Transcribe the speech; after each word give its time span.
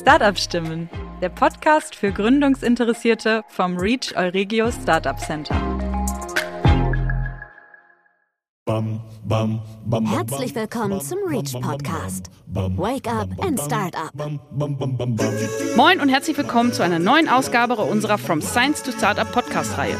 Startup 0.00 0.38
Stimmen, 0.38 0.88
der 1.20 1.28
Podcast 1.28 1.94
für 1.94 2.10
Gründungsinteressierte 2.10 3.42
vom 3.48 3.76
Reach 3.76 4.16
Euregio 4.16 4.72
Startup 4.72 5.18
Center. 5.18 5.54
Herzlich 10.06 10.54
willkommen 10.54 11.02
zum 11.02 11.18
Reach 11.26 11.52
Podcast. 11.52 12.30
Wake 12.46 13.06
up 13.12 13.28
and 13.44 13.60
start 13.60 13.94
up. 13.94 14.14
Moin 15.76 16.00
und 16.00 16.08
herzlich 16.08 16.38
willkommen 16.38 16.72
zu 16.72 16.82
einer 16.82 16.98
neuen 16.98 17.28
Ausgabe 17.28 17.76
unserer 17.76 18.16
From 18.16 18.40
Science 18.40 18.82
to 18.82 18.92
Startup 18.92 19.30
Podcast-Reihe. 19.30 19.96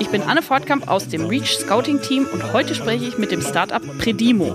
Ich 0.00 0.08
bin 0.10 0.22
Anne 0.22 0.42
Fortkamp 0.42 0.88
aus 0.88 1.08
dem 1.08 1.26
Reach 1.26 1.58
Scouting 1.58 2.00
Team 2.00 2.26
und 2.32 2.52
heute 2.52 2.74
spreche 2.74 3.04
ich 3.04 3.18
mit 3.18 3.32
dem 3.32 3.42
Startup 3.42 3.82
Predimo. 3.98 4.54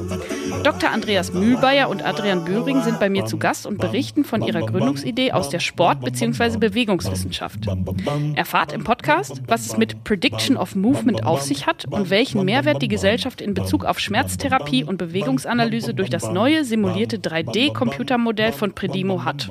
Dr. 0.63 0.89
Andreas 0.89 1.33
Mühlbayer 1.33 1.89
und 1.89 2.03
Adrian 2.05 2.45
Böhring 2.45 2.81
sind 2.81 2.99
bei 2.99 3.09
mir 3.09 3.25
zu 3.25 3.37
Gast 3.37 3.65
und 3.65 3.77
berichten 3.77 4.23
von 4.23 4.41
ihrer 4.41 4.61
Gründungsidee 4.65 5.33
aus 5.33 5.49
der 5.49 5.59
Sport- 5.59 6.01
bzw. 6.01 6.57
Bewegungswissenschaft. 6.57 7.67
Erfahrt 8.35 8.71
im 8.71 8.83
Podcast, 8.83 9.41
was 9.47 9.65
es 9.65 9.77
mit 9.77 10.03
Prediction 10.05 10.55
of 10.55 10.75
Movement 10.75 11.25
auf 11.25 11.41
sich 11.41 11.67
hat 11.67 11.85
und 11.85 12.09
welchen 12.09 12.45
Mehrwert 12.45 12.81
die 12.81 12.87
Gesellschaft 12.87 13.41
in 13.41 13.53
Bezug 13.53 13.83
auf 13.83 13.99
Schmerztherapie 13.99 14.83
und 14.85 14.97
Bewegungsanalyse 14.97 15.93
durch 15.93 16.09
das 16.09 16.29
neue 16.29 16.63
simulierte 16.63 17.17
3D-Computermodell 17.17 18.53
von 18.53 18.73
Predimo 18.73 19.25
hat. 19.25 19.49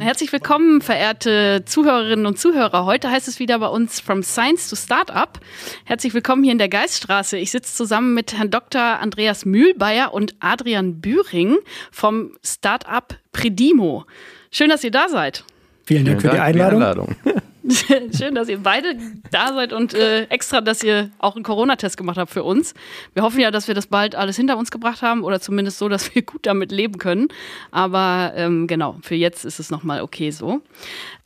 Herzlich 0.00 0.32
willkommen, 0.32 0.80
verehrte 0.82 1.64
Zuhörerinnen 1.64 2.26
und 2.26 2.38
Zuhörer. 2.38 2.84
Heute 2.84 3.10
heißt 3.10 3.28
es 3.28 3.38
wieder 3.38 3.58
bei 3.58 3.68
uns 3.68 4.00
From 4.00 4.22
Science 4.22 4.68
to 4.68 4.76
Startup. 4.76 5.38
Herzlich 5.84 6.12
willkommen 6.12 6.42
hier 6.42 6.52
in 6.52 6.58
der 6.58 6.68
Geiststraße. 6.68 7.38
Ich 7.38 7.50
sitze 7.50 7.74
zusammen 7.74 8.12
mit 8.14 8.36
Herrn 8.36 8.50
Dr. 8.50 8.80
Andreas 8.80 9.46
Mühlbayer 9.46 10.12
und 10.12 10.34
Adrian 10.40 11.00
Bühring 11.00 11.56
vom 11.90 12.32
Startup 12.44 13.16
Predimo. 13.32 14.04
Schön, 14.50 14.68
dass 14.68 14.84
ihr 14.84 14.90
da 14.90 15.08
seid. 15.08 15.44
Vielen 15.86 16.04
Dank 16.04 16.20
für 16.20 16.30
die 16.30 16.38
Einladung. 16.38 17.16
Schön, 18.16 18.34
dass 18.34 18.48
ihr 18.48 18.58
beide 18.58 18.96
da 19.30 19.52
seid 19.52 19.72
und 19.72 19.94
äh, 19.94 20.24
extra, 20.24 20.60
dass 20.60 20.82
ihr 20.82 21.10
auch 21.18 21.36
einen 21.36 21.44
Corona-Test 21.44 21.96
gemacht 21.96 22.18
habt 22.18 22.32
für 22.32 22.42
uns. 22.42 22.74
Wir 23.14 23.22
hoffen 23.22 23.40
ja, 23.40 23.50
dass 23.50 23.68
wir 23.68 23.74
das 23.74 23.86
bald 23.86 24.14
alles 24.14 24.36
hinter 24.36 24.56
uns 24.56 24.70
gebracht 24.70 25.02
haben 25.02 25.22
oder 25.22 25.40
zumindest 25.40 25.78
so, 25.78 25.88
dass 25.88 26.14
wir 26.14 26.22
gut 26.26 26.46
damit 26.46 26.72
leben 26.72 26.98
können. 26.98 27.28
Aber 27.70 28.32
ähm, 28.34 28.66
genau, 28.66 28.96
für 29.02 29.14
jetzt 29.14 29.44
ist 29.44 29.60
es 29.60 29.70
nochmal 29.70 30.02
okay 30.02 30.30
so. 30.30 30.60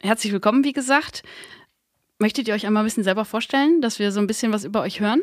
Herzlich 0.00 0.32
willkommen, 0.32 0.64
wie 0.64 0.72
gesagt. 0.72 1.22
Möchtet 2.18 2.46
ihr 2.48 2.54
euch 2.54 2.66
einmal 2.66 2.82
ein 2.82 2.86
bisschen 2.86 3.04
selber 3.04 3.24
vorstellen, 3.24 3.80
dass 3.80 3.98
wir 3.98 4.12
so 4.12 4.20
ein 4.20 4.26
bisschen 4.26 4.52
was 4.52 4.64
über 4.64 4.82
euch 4.82 5.00
hören? 5.00 5.22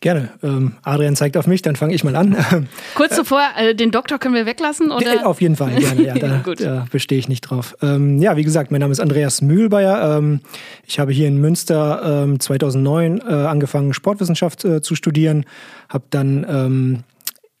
Gerne. 0.00 0.28
Ähm, 0.42 0.74
Adrian 0.82 1.16
zeigt 1.16 1.36
auf 1.38 1.46
mich, 1.46 1.62
dann 1.62 1.74
fange 1.74 1.94
ich 1.94 2.04
mal 2.04 2.16
an. 2.16 2.36
Kurz 2.94 3.16
zuvor, 3.16 3.42
äh, 3.56 3.74
den 3.74 3.90
Doktor 3.90 4.18
können 4.18 4.34
wir 4.34 4.44
weglassen? 4.44 4.90
Oder? 4.90 5.26
Auf 5.26 5.40
jeden 5.40 5.56
Fall, 5.56 5.74
gerne. 5.74 6.02
Ja, 6.02 6.14
da, 6.18 6.42
da 6.54 6.86
bestehe 6.90 7.18
ich 7.18 7.28
nicht 7.28 7.40
drauf. 7.40 7.74
Ähm, 7.80 8.20
ja, 8.20 8.36
wie 8.36 8.44
gesagt, 8.44 8.70
mein 8.70 8.80
Name 8.80 8.92
ist 8.92 9.00
Andreas 9.00 9.40
Mühlbayer. 9.40 10.18
Ähm, 10.18 10.40
ich 10.86 10.98
habe 10.98 11.12
hier 11.12 11.28
in 11.28 11.40
Münster 11.40 12.26
2009 12.38 13.12
ähm, 13.12 13.20
äh, 13.26 13.32
angefangen, 13.46 13.94
Sportwissenschaft 13.94 14.64
äh, 14.64 14.82
zu 14.82 14.94
studieren, 14.94 15.44
habe 15.88 16.04
dann 16.10 16.46
ähm, 16.48 17.04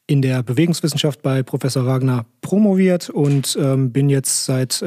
in 0.06 0.20
der 0.22 0.42
Bewegungswissenschaft 0.42 1.22
bei 1.22 1.42
Professor 1.42 1.86
Wagner 1.86 2.26
promoviert 2.42 3.10
und 3.10 3.58
ähm, 3.60 3.90
bin 3.90 4.08
jetzt 4.08 4.44
seit 4.44 4.84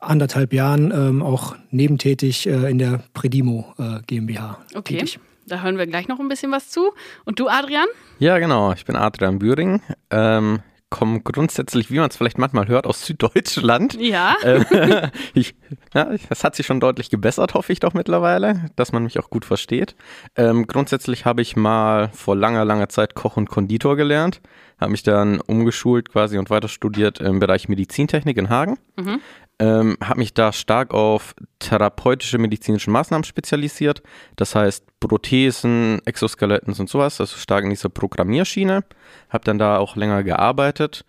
anderthalb 0.00 0.52
Jahren 0.52 1.22
auch 1.22 1.54
nebentätig 1.70 2.48
äh, 2.48 2.70
in 2.70 2.78
der 2.78 3.04
Predimo 3.14 3.72
äh, 3.78 4.00
GmbH 4.06 4.58
okay. 4.74 4.98
tätig. 4.98 5.20
Da 5.52 5.60
hören 5.60 5.76
wir 5.76 5.86
gleich 5.86 6.08
noch 6.08 6.18
ein 6.18 6.30
bisschen 6.30 6.50
was 6.50 6.70
zu. 6.70 6.94
Und 7.26 7.38
du, 7.38 7.46
Adrian? 7.46 7.84
Ja, 8.18 8.38
genau. 8.38 8.72
Ich 8.72 8.86
bin 8.86 8.96
Adrian 8.96 9.38
Bühring. 9.38 9.82
Ähm, 10.08 10.60
komme 10.88 11.20
grundsätzlich, 11.20 11.90
wie 11.90 11.98
man 11.98 12.08
es 12.08 12.16
vielleicht 12.16 12.38
manchmal 12.38 12.68
hört, 12.68 12.86
aus 12.86 13.04
Süddeutschland. 13.04 14.00
Ja. 14.00 14.34
Äh, 14.42 15.10
ich, 15.34 15.54
ja. 15.92 16.08
Das 16.30 16.42
hat 16.42 16.56
sich 16.56 16.64
schon 16.64 16.80
deutlich 16.80 17.10
gebessert, 17.10 17.52
hoffe 17.52 17.70
ich 17.70 17.80
doch 17.80 17.92
mittlerweile, 17.92 18.70
dass 18.76 18.92
man 18.92 19.02
mich 19.02 19.18
auch 19.18 19.28
gut 19.28 19.44
versteht. 19.44 19.94
Ähm, 20.36 20.66
grundsätzlich 20.66 21.26
habe 21.26 21.42
ich 21.42 21.54
mal 21.54 22.08
vor 22.14 22.34
langer, 22.34 22.64
langer 22.64 22.88
Zeit 22.88 23.14
Koch 23.14 23.36
und 23.36 23.50
Konditor 23.50 23.96
gelernt, 23.96 24.40
habe 24.80 24.92
mich 24.92 25.02
dann 25.02 25.38
umgeschult 25.42 26.08
quasi 26.08 26.38
und 26.38 26.48
weiter 26.48 26.68
studiert 26.68 27.20
im 27.20 27.40
Bereich 27.40 27.68
Medizintechnik 27.68 28.38
in 28.38 28.48
Hagen. 28.48 28.78
Mhm. 28.96 29.20
Ähm, 29.58 29.96
habe 30.02 30.18
mich 30.18 30.34
da 30.34 30.52
stark 30.52 30.92
auf 30.92 31.34
therapeutische 31.58 32.38
medizinische 32.38 32.90
Maßnahmen 32.90 33.24
spezialisiert. 33.24 34.02
Das 34.36 34.54
heißt 34.54 34.84
Prothesen, 34.98 36.00
Exoskeletten 36.04 36.74
und 36.74 36.88
sowas, 36.88 37.20
also 37.20 37.36
stark 37.36 37.64
in 37.64 37.70
dieser 37.70 37.88
Programmierschiene. 37.88 38.84
Habe 39.30 39.44
dann 39.44 39.58
da 39.58 39.78
auch 39.78 39.94
länger 39.94 40.24
gearbeitet 40.24 41.04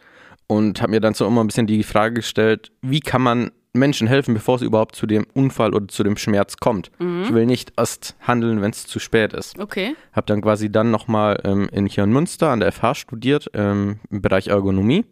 und 0.48 0.82
habe 0.82 0.92
mir 0.92 1.00
dann 1.00 1.14
so 1.14 1.26
immer 1.26 1.44
ein 1.44 1.48
bisschen 1.48 1.68
die 1.68 1.84
Frage 1.84 2.16
gestellt, 2.16 2.72
wie 2.82 3.00
kann 3.00 3.22
man 3.22 3.52
Menschen 3.74 4.08
helfen, 4.08 4.36
bevor 4.36 4.58
es 4.58 4.62
überhaupt 4.62 4.96
zu 4.96 5.08
dem 5.08 5.26
Unfall 5.34 5.74
oder 5.74 5.88
zu 5.88 6.04
dem 6.04 6.16
Schmerz 6.16 6.58
kommt. 6.58 6.92
Mhm. 7.00 7.24
Ich 7.24 7.34
will 7.34 7.46
nicht 7.48 7.74
erst 7.76 8.16
handeln, 8.22 8.62
wenn 8.62 8.72
es 8.72 8.86
zu 8.86 9.00
spät 9.00 9.34
ist. 9.34 9.58
Okay. 9.60 9.96
Habe 10.14 10.28
dann 10.28 10.42
quasi 10.42 10.72
dann 10.72 10.92
nochmal 10.92 11.40
ähm, 11.44 11.68
in 11.72 11.88
hier 11.88 12.04
in 12.04 12.12
Münster 12.12 12.50
an 12.50 12.60
der 12.60 12.72
FH 12.72 12.96
studiert 12.96 13.50
ähm, 13.54 14.00
im 14.12 14.22
Bereich 14.22 14.48
Ergonomie 14.48 15.06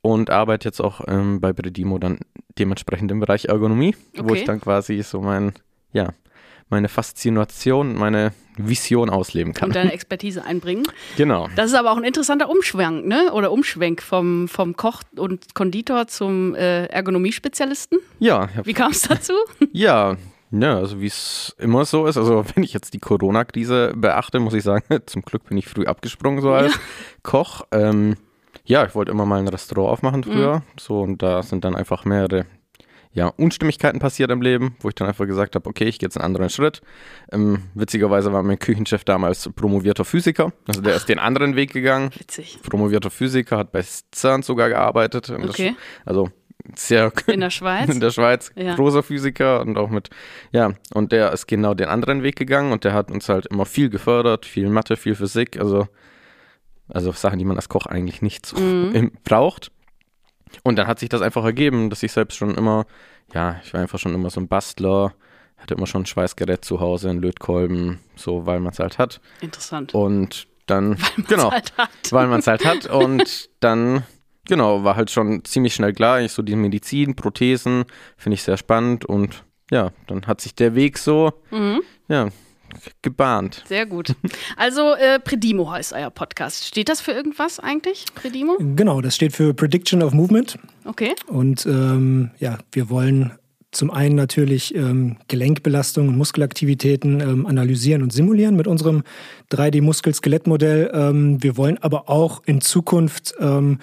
und 0.00 0.30
arbeite 0.30 0.68
jetzt 0.68 0.80
auch 0.80 1.00
ähm, 1.06 1.40
bei 1.40 1.52
Bredimo 1.52 1.98
dann 1.98 2.20
dementsprechend 2.58 3.10
im 3.10 3.20
Bereich 3.20 3.46
Ergonomie, 3.46 3.96
okay. 4.16 4.28
wo 4.28 4.34
ich 4.34 4.44
dann 4.44 4.60
quasi 4.60 5.02
so 5.02 5.20
mein, 5.20 5.52
ja, 5.92 6.12
meine 6.70 6.88
Faszination, 6.88 7.94
meine 7.94 8.32
Vision 8.56 9.10
ausleben 9.10 9.54
kann. 9.54 9.68
Und 9.68 9.76
deine 9.76 9.92
Expertise 9.94 10.44
einbringen. 10.44 10.84
Genau. 11.16 11.48
Das 11.56 11.66
ist 11.66 11.74
aber 11.74 11.92
auch 11.92 11.96
ein 11.96 12.04
interessanter 12.04 12.48
Umschwenk, 12.48 13.06
ne? 13.06 13.32
Oder 13.32 13.52
Umschwenk 13.52 14.02
vom, 14.02 14.48
vom 14.48 14.76
Koch 14.76 15.02
und 15.16 15.54
Konditor 15.54 16.08
zum 16.08 16.54
äh, 16.54 16.86
Ergonomiespezialisten. 16.86 17.98
Ja. 18.18 18.48
Wie 18.64 18.74
kam 18.74 18.92
es 18.92 19.02
dazu? 19.02 19.32
ja, 19.72 20.16
ja, 20.50 20.78
also 20.78 21.00
wie 21.00 21.06
es 21.06 21.54
immer 21.58 21.84
so 21.84 22.06
ist. 22.06 22.16
Also 22.16 22.44
wenn 22.54 22.62
ich 22.62 22.72
jetzt 22.72 22.94
die 22.94 22.98
Corona-Krise 22.98 23.92
beachte, 23.96 24.40
muss 24.40 24.54
ich 24.54 24.62
sagen, 24.62 24.84
zum 25.06 25.22
Glück 25.22 25.44
bin 25.48 25.58
ich 25.58 25.66
früh 25.66 25.84
abgesprungen 25.84 26.40
so 26.40 26.52
als 26.52 26.74
ja. 26.74 26.80
Koch. 27.22 27.62
Ähm, 27.70 28.16
ja, 28.68 28.84
ich 28.84 28.94
wollte 28.94 29.10
immer 29.10 29.26
mal 29.26 29.40
ein 29.40 29.48
Restaurant 29.48 29.90
aufmachen 29.90 30.24
früher. 30.24 30.56
Mhm. 30.56 30.62
So, 30.78 31.00
und 31.00 31.22
da 31.22 31.42
sind 31.42 31.64
dann 31.64 31.74
einfach 31.74 32.04
mehrere 32.04 32.44
ja, 33.12 33.28
Unstimmigkeiten 33.28 33.98
passiert 33.98 34.30
im 34.30 34.42
Leben, 34.42 34.76
wo 34.80 34.88
ich 34.90 34.94
dann 34.94 35.08
einfach 35.08 35.26
gesagt 35.26 35.54
habe, 35.54 35.68
okay, 35.68 35.84
ich 35.84 35.98
gehe 35.98 36.06
jetzt 36.06 36.16
einen 36.16 36.26
anderen 36.26 36.50
Schritt. 36.50 36.82
Ähm, 37.32 37.62
witzigerweise 37.74 38.32
war 38.32 38.42
mein 38.42 38.58
Küchenchef 38.58 39.04
damals 39.04 39.48
promovierter 39.56 40.04
Physiker. 40.04 40.52
Also 40.66 40.82
der 40.82 40.92
Ach, 40.92 40.98
ist 40.98 41.08
den 41.08 41.18
anderen 41.18 41.56
Weg 41.56 41.72
gegangen. 41.72 42.10
Witzig. 42.16 42.60
Promovierter 42.62 43.10
Physiker, 43.10 43.56
hat 43.56 43.72
bei 43.72 43.82
CERN 43.82 44.42
sogar 44.42 44.68
gearbeitet. 44.68 45.30
Okay. 45.30 45.74
Das, 46.04 46.06
also 46.06 46.30
sehr 46.76 47.10
in 47.26 47.40
der 47.40 47.50
Schweiz. 47.50 47.88
In 47.92 48.00
der 48.00 48.10
Schweiz, 48.10 48.52
ja. 48.54 48.74
großer 48.74 49.02
Physiker 49.02 49.62
und 49.62 49.78
auch 49.78 49.88
mit, 49.88 50.10
ja, 50.52 50.72
und 50.92 51.12
der 51.12 51.32
ist 51.32 51.46
genau 51.46 51.72
den 51.72 51.88
anderen 51.88 52.22
Weg 52.22 52.36
gegangen 52.36 52.72
und 52.72 52.84
der 52.84 52.92
hat 52.92 53.10
uns 53.10 53.30
halt 53.30 53.46
immer 53.46 53.64
viel 53.64 53.88
gefördert, 53.88 54.44
viel 54.44 54.68
Mathe, 54.68 54.96
viel 54.96 55.14
Physik, 55.14 55.58
also 55.58 55.88
also 56.88 57.12
Sachen, 57.12 57.38
die 57.38 57.44
man 57.44 57.56
als 57.56 57.68
Koch 57.68 57.86
eigentlich 57.86 58.22
nicht 58.22 58.46
so 58.46 58.56
mhm. 58.56 59.12
braucht. 59.24 59.70
Und 60.62 60.76
dann 60.76 60.86
hat 60.86 60.98
sich 60.98 61.08
das 61.08 61.22
einfach 61.22 61.44
ergeben, 61.44 61.90
dass 61.90 62.02
ich 62.02 62.12
selbst 62.12 62.36
schon 62.36 62.54
immer, 62.54 62.86
ja, 63.34 63.60
ich 63.62 63.74
war 63.74 63.80
einfach 63.80 63.98
schon 63.98 64.14
immer 64.14 64.30
so 64.30 64.40
ein 64.40 64.48
Bastler, 64.48 65.14
hatte 65.58 65.74
immer 65.74 65.86
schon 65.86 66.02
ein 66.02 66.06
Schweißgerät 66.06 66.64
zu 66.64 66.80
Hause, 66.80 67.10
einen 67.10 67.20
Lötkolben, 67.20 68.00
so, 68.16 68.46
weil 68.46 68.60
man 68.60 68.72
es 68.72 68.78
halt 68.78 68.98
hat. 68.98 69.20
Interessant. 69.40 69.94
Und 69.94 70.48
dann, 70.66 70.96
genau, 71.28 71.50
halt 71.50 71.72
weil 72.10 72.26
man 72.28 72.40
es 72.40 72.46
halt 72.46 72.64
hat. 72.64 72.86
Und 72.90 73.50
dann, 73.60 74.04
genau, 74.46 74.84
war 74.84 74.96
halt 74.96 75.10
schon 75.10 75.44
ziemlich 75.44 75.74
schnell 75.74 75.92
klar, 75.92 76.20
ich 76.20 76.32
so 76.32 76.42
die 76.42 76.56
Medizin, 76.56 77.16
Prothesen, 77.16 77.84
finde 78.16 78.34
ich 78.34 78.42
sehr 78.42 78.56
spannend 78.56 79.04
und 79.04 79.44
ja, 79.70 79.90
dann 80.06 80.26
hat 80.26 80.40
sich 80.40 80.54
der 80.54 80.74
Weg 80.74 80.96
so, 80.96 81.32
mhm. 81.50 81.82
ja, 82.08 82.28
gebahnt. 83.02 83.64
Sehr 83.66 83.86
gut. 83.86 84.14
Also 84.56 84.94
äh, 84.94 85.18
Predimo 85.20 85.70
heißt 85.70 85.92
euer 85.92 86.10
Podcast. 86.10 86.64
Steht 86.64 86.88
das 86.88 87.00
für 87.00 87.12
irgendwas 87.12 87.60
eigentlich, 87.60 88.04
Predimo? 88.14 88.56
Genau, 88.58 89.00
das 89.00 89.14
steht 89.14 89.32
für 89.32 89.54
Prediction 89.54 90.02
of 90.02 90.12
Movement. 90.12 90.58
Okay. 90.84 91.14
Und 91.26 91.66
ähm, 91.66 92.30
ja, 92.38 92.58
wir 92.72 92.90
wollen 92.90 93.32
zum 93.70 93.90
einen 93.90 94.14
natürlich 94.14 94.74
ähm, 94.74 95.16
Gelenkbelastungen 95.28 96.10
und 96.10 96.16
Muskelaktivitäten 96.16 97.20
ähm, 97.20 97.46
analysieren 97.46 98.02
und 98.02 98.12
simulieren 98.12 98.56
mit 98.56 98.66
unserem 98.66 99.02
3D-Muskel-Skelettmodell. 99.52 100.90
Ähm, 100.94 101.42
wir 101.42 101.56
wollen 101.56 101.78
aber 101.78 102.08
auch 102.08 102.42
in 102.46 102.60
Zukunft 102.60 103.34
ähm, 103.40 103.78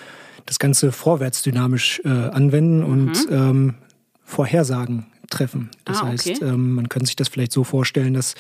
das 0.46 0.60
Ganze 0.60 0.92
vorwärtsdynamisch 0.92 2.02
äh, 2.04 2.10
anwenden 2.10 2.80
mhm. 2.80 2.86
und 2.86 3.28
ähm, 3.30 3.76
Vorhersagen 4.24 5.06
treffen. 5.30 5.70
Das 5.86 5.98
ah, 5.98 6.02
okay. 6.02 6.12
heißt, 6.12 6.42
ähm, 6.42 6.76
man 6.76 6.90
könnte 6.90 7.06
sich 7.08 7.16
das 7.16 7.28
vielleicht 7.28 7.52
so 7.52 7.64
vorstellen, 7.64 8.14
dass 8.14 8.36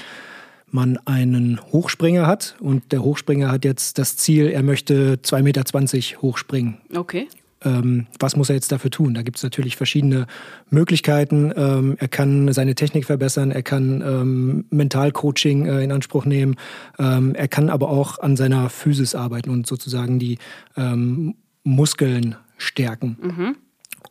man 0.72 0.98
einen 1.06 1.60
Hochspringer 1.72 2.28
hat 2.28 2.56
und 2.60 2.92
der 2.92 3.04
Hochspringer 3.04 3.52
hat 3.52 3.66
jetzt 3.66 3.98
das 3.98 4.18
Ziel, 4.18 4.48
er 4.48 4.64
möchte 4.64 5.16
2,20 5.24 5.44
Meter 5.44 6.22
hochspringen. 6.22 6.78
Okay. 6.96 7.28
Ähm, 7.64 8.08
was 8.20 8.36
muss 8.36 8.50
er 8.50 8.56
jetzt 8.56 8.72
dafür 8.72 8.92
tun? 8.92 9.14
Da 9.14 9.24
gibt 9.24 9.38
es 9.38 9.44
natürlich 9.44 9.76
verschiedene 9.76 10.28
Möglichkeiten. 10.70 11.52
Ähm, 11.56 11.96
er 12.00 12.08
kann 12.08 12.52
seine 12.54 12.76
Technik 12.76 13.06
verbessern, 13.06 13.52
er 13.52 13.64
kann 13.64 14.02
ähm, 14.02 14.66
Mentalcoaching 14.70 15.66
äh, 15.66 15.84
in 15.84 15.92
Anspruch 15.92 16.26
nehmen, 16.26 16.56
ähm, 17.00 17.34
er 17.34 17.48
kann 17.48 17.70
aber 17.70 17.90
auch 17.90 18.20
an 18.20 18.38
seiner 18.38 18.70
Physis 18.70 19.16
arbeiten 19.16 19.50
und 19.50 19.66
sozusagen 19.68 20.20
die 20.20 20.38
ähm, 20.78 21.36
Muskeln 21.64 22.36
stärken. 22.58 23.18
Mhm. 23.22 23.56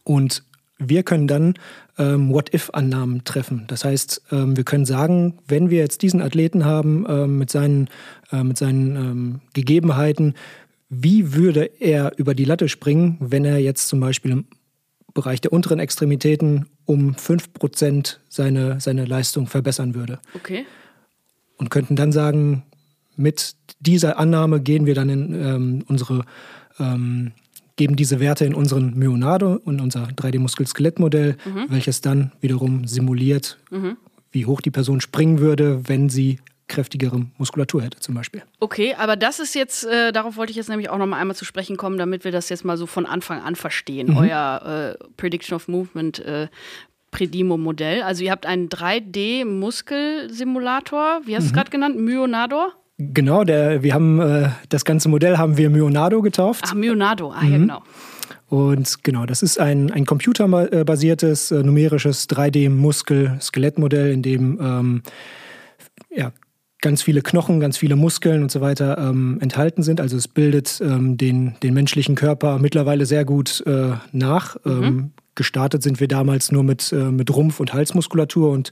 Und 0.02 0.42
wir 0.78 1.02
können 1.02 1.28
dann 1.28 1.54
ähm, 1.98 2.32
What-If-Annahmen 2.32 3.24
treffen. 3.24 3.64
Das 3.68 3.84
heißt, 3.84 4.22
ähm, 4.32 4.56
wir 4.56 4.64
können 4.64 4.84
sagen, 4.84 5.38
wenn 5.46 5.70
wir 5.70 5.78
jetzt 5.78 6.02
diesen 6.02 6.20
Athleten 6.20 6.64
haben 6.64 7.06
ähm, 7.08 7.38
mit 7.38 7.50
seinen, 7.50 7.88
äh, 8.32 8.42
mit 8.42 8.58
seinen 8.58 8.96
ähm, 8.96 9.40
Gegebenheiten, 9.52 10.34
wie 10.88 11.34
würde 11.34 11.70
er 11.80 12.12
über 12.18 12.34
die 12.34 12.44
Latte 12.44 12.68
springen, 12.68 13.16
wenn 13.20 13.44
er 13.44 13.58
jetzt 13.58 13.88
zum 13.88 14.00
Beispiel 14.00 14.32
im 14.32 14.46
Bereich 15.12 15.40
der 15.40 15.52
unteren 15.52 15.78
Extremitäten 15.78 16.66
um 16.84 17.14
5% 17.14 18.16
seine, 18.28 18.80
seine 18.80 19.04
Leistung 19.04 19.46
verbessern 19.46 19.94
würde. 19.94 20.18
Okay. 20.34 20.66
Und 21.56 21.70
könnten 21.70 21.94
dann 21.94 22.10
sagen, 22.10 22.64
mit 23.16 23.54
dieser 23.78 24.18
Annahme 24.18 24.60
gehen 24.60 24.86
wir 24.86 24.94
dann 24.94 25.08
in 25.08 25.34
ähm, 25.34 25.84
unsere 25.86 26.24
ähm, 26.80 27.32
geben 27.76 27.96
diese 27.96 28.20
Werte 28.20 28.44
in 28.44 28.54
unseren 28.54 28.94
Myonado 28.94 29.60
und 29.64 29.80
unser 29.80 30.04
3D-Muskel-Skelett-Modell, 30.04 31.36
mhm. 31.44 31.66
welches 31.68 32.00
dann 32.00 32.30
wiederum 32.40 32.86
simuliert, 32.86 33.58
mhm. 33.70 33.96
wie 34.30 34.46
hoch 34.46 34.60
die 34.60 34.70
Person 34.70 35.00
springen 35.00 35.40
würde, 35.40 35.88
wenn 35.88 36.08
sie 36.08 36.38
kräftigere 36.66 37.26
Muskulatur 37.36 37.82
hätte 37.82 38.00
zum 38.00 38.14
Beispiel. 38.14 38.42
Okay, 38.58 38.94
aber 38.94 39.16
das 39.16 39.38
ist 39.38 39.54
jetzt, 39.54 39.84
äh, 39.84 40.12
darauf 40.12 40.36
wollte 40.36 40.50
ich 40.50 40.56
jetzt 40.56 40.68
nämlich 40.68 40.88
auch 40.88 40.96
noch 40.98 41.06
mal 41.06 41.18
einmal 41.18 41.36
zu 41.36 41.44
sprechen 41.44 41.76
kommen, 41.76 41.98
damit 41.98 42.24
wir 42.24 42.32
das 42.32 42.48
jetzt 42.48 42.64
mal 42.64 42.78
so 42.78 42.86
von 42.86 43.04
Anfang 43.06 43.42
an 43.42 43.54
verstehen, 43.54 44.12
mhm. 44.12 44.16
euer 44.16 44.96
äh, 44.98 45.04
Prediction 45.16 45.54
of 45.56 45.68
Movement 45.68 46.20
äh, 46.20 46.48
Predimo-Modell. 47.10 48.02
Also 48.02 48.24
ihr 48.24 48.30
habt 48.30 48.46
einen 48.46 48.70
3D-Muskelsimulator, 48.70 51.20
wie 51.26 51.36
hast 51.36 51.42
du 51.42 51.46
es 51.46 51.52
mhm. 51.52 51.56
gerade 51.56 51.70
genannt? 51.70 51.98
Myonador? 51.98 52.72
Genau, 52.96 53.42
der, 53.42 53.82
wir 53.82 53.92
haben 53.92 54.20
äh, 54.20 54.50
das 54.68 54.84
ganze 54.84 55.08
Modell 55.08 55.36
haben 55.36 55.56
wir 55.56 55.68
Myonado 55.68 56.22
getauft. 56.22 56.64
Ach, 56.66 56.74
Myonado, 56.74 57.32
ah 57.32 57.42
mhm. 57.42 57.50
ja, 57.50 57.58
genau. 57.58 57.82
Und 58.48 59.02
genau, 59.02 59.26
das 59.26 59.42
ist 59.42 59.58
ein, 59.58 59.90
ein 59.90 60.06
computerbasiertes, 60.06 61.50
äh, 61.50 61.62
numerisches 61.62 62.28
3D-Muskel-Skelettmodell, 62.28 64.12
in 64.12 64.22
dem 64.22 64.60
ähm, 64.62 65.02
ja, 66.10 66.30
ganz 66.80 67.02
viele 67.02 67.22
Knochen, 67.22 67.58
ganz 67.58 67.78
viele 67.78 67.96
Muskeln 67.96 68.42
und 68.42 68.52
so 68.52 68.60
weiter 68.60 68.98
ähm, 68.98 69.38
enthalten 69.40 69.82
sind. 69.82 70.00
Also 70.00 70.16
es 70.16 70.28
bildet 70.28 70.80
ähm, 70.84 71.16
den, 71.16 71.56
den 71.62 71.74
menschlichen 71.74 72.14
Körper 72.14 72.58
mittlerweile 72.58 73.06
sehr 73.06 73.24
gut 73.24 73.64
äh, 73.66 73.94
nach. 74.12 74.56
Mhm. 74.64 74.82
Ähm, 74.84 75.10
gestartet 75.34 75.82
sind 75.82 75.98
wir 75.98 76.08
damals 76.08 76.52
nur 76.52 76.62
mit, 76.62 76.92
äh, 76.92 77.10
mit 77.10 77.34
Rumpf- 77.34 77.58
und 77.58 77.72
Halsmuskulatur 77.72 78.50
und 78.50 78.70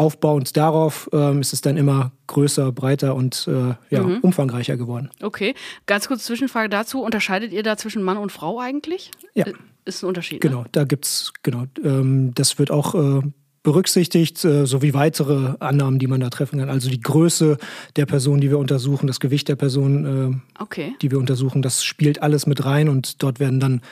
aufbauend 0.00 0.56
darauf 0.56 1.10
ähm, 1.12 1.42
ist 1.42 1.52
es 1.52 1.60
dann 1.60 1.76
immer 1.76 2.12
größer, 2.26 2.72
breiter 2.72 3.14
und 3.14 3.46
äh, 3.46 3.74
ja, 3.94 4.02
mhm. 4.02 4.20
umfangreicher 4.22 4.78
geworden. 4.78 5.10
Okay, 5.22 5.54
ganz 5.84 6.08
kurz 6.08 6.24
Zwischenfrage 6.24 6.70
dazu. 6.70 7.02
Unterscheidet 7.02 7.52
ihr 7.52 7.62
da 7.62 7.76
zwischen 7.76 8.02
Mann 8.02 8.16
und 8.16 8.32
Frau 8.32 8.58
eigentlich? 8.60 9.10
Ja. 9.34 9.46
Äh, 9.46 9.52
ist 9.84 10.02
ein 10.02 10.06
Unterschied. 10.06 10.40
Genau, 10.40 10.62
ne? 10.62 10.68
da 10.72 10.84
gibt 10.84 11.04
es, 11.04 11.34
genau, 11.42 11.64
ähm, 11.84 12.32
das 12.34 12.58
wird 12.58 12.70
auch 12.70 12.94
äh, 12.94 13.22
berücksichtigt, 13.62 14.44
äh, 14.44 14.66
sowie 14.66 14.94
weitere 14.94 15.54
Annahmen, 15.60 15.98
die 15.98 16.06
man 16.06 16.20
da 16.20 16.30
treffen 16.30 16.58
kann. 16.58 16.70
Also 16.70 16.88
die 16.88 17.00
Größe 17.00 17.58
der 17.96 18.06
Person, 18.06 18.40
die 18.40 18.50
wir 18.50 18.58
untersuchen, 18.58 19.06
das 19.06 19.20
Gewicht 19.20 19.48
der 19.48 19.56
Person, 19.56 20.42
äh, 20.58 20.62
okay. 20.62 20.94
die 21.02 21.10
wir 21.10 21.18
untersuchen, 21.18 21.60
das 21.60 21.84
spielt 21.84 22.22
alles 22.22 22.46
mit 22.46 22.64
rein 22.64 22.88
und 22.88 23.22
dort 23.22 23.38
werden 23.38 23.60
dann 23.60 23.82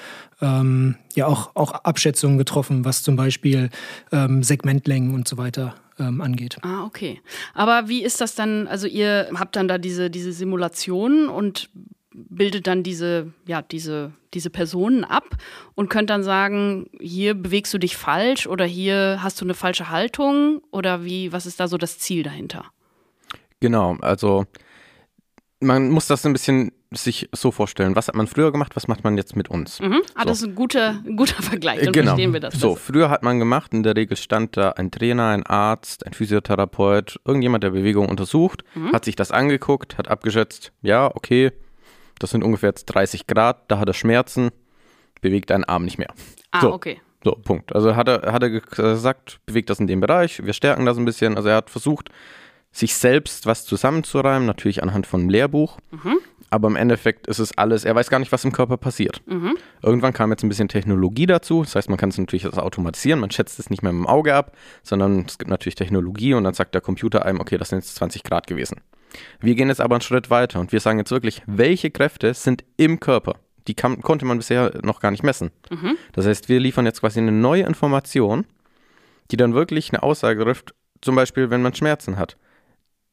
ähm, 0.41 0.97
ja 1.15 1.27
auch, 1.27 1.55
auch 1.55 1.73
Abschätzungen 1.73 2.39
getroffen, 2.39 2.85
was 2.85 3.03
zum 3.03 3.17
Beispiel 3.17 3.69
ähm, 4.13 4.43
Segmentlängen 4.43 5.15
und 5.15 5.29
so 5.29 5.37
weiter 5.37 5.75
ähm, 5.99 6.21
angeht. 6.21 6.57
Ah, 6.63 6.85
okay. 6.85 7.21
Aber 7.55 7.89
wie 7.89 8.03
ist 8.03 8.21
das 8.21 8.35
dann? 8.35 8.67
Also 8.69 8.87
ihr 8.87 9.29
habt 9.35 9.57
dann 9.57 9.69
da 9.69 9.79
diese, 9.79 10.11
diese 10.11 10.33
Simulationen 10.33 11.29
und 11.29 11.69
bildet 12.13 12.67
dann 12.67 12.83
diese, 12.83 13.33
ja, 13.47 13.63
diese, 13.63 14.13
diese 14.35 14.51
Personen 14.51 15.05
ab 15.05 15.37
und 15.75 15.89
könnt 15.91 16.11
dann 16.11 16.23
sagen, 16.23 16.89
hier 17.01 17.35
bewegst 17.35 17.73
du 17.75 17.79
dich 17.79 17.97
falsch 17.97 18.47
oder 18.47 18.65
hier 18.65 19.19
hast 19.23 19.41
du 19.41 19.45
eine 19.45 19.55
falsche 19.55 19.91
Haltung 19.91 20.63
oder 20.71 21.05
wie, 21.05 21.33
was 21.33 21.47
ist 21.47 21.61
da 21.61 21.69
so 21.69 21.77
das 21.77 21.99
Ziel 21.99 22.23
dahinter? 22.23 22.65
Genau, 23.61 23.97
also 24.01 24.47
man 25.61 25.91
muss 25.91 26.07
das 26.07 26.25
ein 26.25 26.33
bisschen 26.33 26.73
sich 26.91 27.29
so 27.33 27.51
vorstellen. 27.51 27.97
Was 27.97 28.09
hat 28.09 28.15
man 28.15 28.27
früher 28.27 28.51
gemacht, 28.51 28.75
was 28.75 28.89
macht 28.89 29.05
man 29.05 29.17
jetzt 29.17 29.37
mit 29.37 29.51
uns? 29.51 29.81
Mhm. 29.81 30.01
Ah, 30.15 30.23
so. 30.23 30.29
das 30.29 30.39
ist 30.39 30.45
ein 30.45 30.55
guter, 30.55 31.03
ein 31.05 31.17
guter 31.17 31.43
Vergleich, 31.43 31.81
dann 31.81 31.93
genau. 31.93 32.11
verstehen 32.13 32.33
wir 32.33 32.41
das. 32.41 32.55
So, 32.55 32.77
früher 32.77 33.11
hat 33.11 33.23
man 33.23 33.39
gemacht, 33.39 33.75
in 33.75 33.83
der 33.83 33.95
Regel 33.95 34.17
stand 34.17 34.57
da 34.57 34.71
ein 34.71 34.91
Trainer, 34.91 35.29
ein 35.29 35.45
Arzt, 35.45 36.07
ein 36.07 36.15
Physiotherapeut, 36.15 37.21
irgendjemand, 37.27 37.65
der 37.65 37.71
Bewegung 37.71 38.09
untersucht, 38.09 38.65
mhm. 38.75 38.93
hat 38.93 39.05
sich 39.05 39.17
das 39.17 39.33
angeguckt, 39.33 39.99
hat 39.99 40.09
abgeschätzt, 40.09 40.73
ja, 40.81 41.15
okay, 41.15 41.53
das 42.19 42.31
sind 42.31 42.45
ungefähr 42.45 42.73
30 42.73 43.27
Grad, 43.27 43.71
da 43.71 43.79
hat 43.79 43.89
er 43.89 43.95
Schmerzen, 43.95 44.51
bewegt 45.21 45.51
deinen 45.51 45.65
Arm 45.65 45.85
nicht 45.85 45.99
mehr. 45.99 46.13
Ah, 46.51 46.61
so. 46.61 46.73
okay. 46.73 47.01
So, 47.25 47.33
Punkt. 47.33 47.75
Also 47.75 47.97
hat 47.97 48.09
er, 48.09 48.33
hat 48.33 48.43
er 48.43 48.51
gesagt, 48.51 49.41
bewegt 49.45 49.71
das 49.71 49.81
in 49.81 49.87
dem 49.87 50.01
Bereich, 50.01 50.45
wir 50.45 50.53
stärken 50.53 50.87
das 50.87 50.97
ein 50.99 51.05
bisschen. 51.05 51.37
Also 51.37 51.49
er 51.49 51.57
hat 51.57 51.71
versucht, 51.71 52.11
sich 52.71 52.95
selbst 52.95 53.47
was 53.47 53.65
zusammenzureimen, 53.65 54.47
natürlich 54.47 54.83
anhand 54.83 55.07
von 55.07 55.21
einem 55.21 55.31
Lehrbuch. 55.31 55.79
Mhm. 55.91 56.19
Aber 56.51 56.69
im 56.69 56.77
Endeffekt 56.77 57.27
ist 57.27 57.41
es 57.41 57.57
alles, 57.59 57.85
er 57.85 57.95
weiß 57.95 58.09
gar 58.09 58.19
nicht, 58.21 58.33
was 58.33 58.45
im 58.45 58.53
Körper 58.53 58.77
passiert. 58.77 59.21
Mhm. 59.27 59.57
Irgendwann 59.83 60.15
kam 60.15 60.31
jetzt 60.31 60.43
ein 60.43 60.49
bisschen 60.49 60.69
Technologie 60.69 61.27
dazu. 61.27 61.63
Das 61.63 61.75
heißt, 61.75 61.91
man 61.91 61.99
kann 61.99 62.09
es 62.09 62.19
natürlich 62.19 62.47
automatisieren, 62.47 63.21
man 63.21 63.31
schätzt 63.31 63.59
es 63.59 63.69
nicht 63.69 63.83
mehr 63.83 63.93
mit 63.93 64.05
dem 64.05 64.07
Auge 64.07 64.35
ab, 64.35 64.57
sondern 64.83 65.27
es 65.27 65.39
gibt 65.39 65.51
natürlich 65.51 65.75
Technologie 65.75 66.35
und 66.35 66.45
dann 66.45 66.55
sagt 66.55 66.75
der 66.75 66.81
Computer 66.81 67.27
einem, 67.27 67.41
okay, 67.41 67.59
das 67.59 67.71
sind 67.71 67.81
jetzt 67.81 67.97
20 67.97 68.23
Grad 68.23 68.47
gewesen. 68.47 68.81
Wir 69.41 69.55
gehen 69.55 69.69
jetzt 69.69 69.81
aber 69.81 69.97
einen 69.97 70.03
Schritt 70.03 70.31
weiter 70.31 70.61
und 70.61 70.73
wir 70.73 70.81
sagen 70.81 70.99
jetzt 70.99 71.11
wirklich, 71.11 71.43
welche 71.47 71.91
Kräfte 71.91 72.33
sind 72.35 72.65
im 72.77 73.01
Körper? 73.01 73.37
Die 73.67 73.75
kann, 73.75 74.01
konnte 74.01 74.25
man 74.25 74.39
bisher 74.39 74.73
noch 74.83 75.01
gar 75.01 75.11
nicht 75.11 75.23
messen. 75.23 75.51
Mhm. 75.71 75.97
Das 76.13 76.27
heißt, 76.27 76.49
wir 76.49 76.61
liefern 76.61 76.87
jetzt 76.87 77.01
quasi 77.01 77.21
eine 77.21 77.33
neue 77.33 77.65
Information, 77.65 78.47
die 79.31 79.37
dann 79.37 79.55
wirklich 79.55 79.93
eine 79.93 80.03
Aussage 80.03 80.43
trifft, 80.43 80.75
zum 81.01 81.15
Beispiel, 81.15 81.51
wenn 81.51 81.63
man 81.63 81.75
Schmerzen 81.75 82.17
hat. 82.17 82.37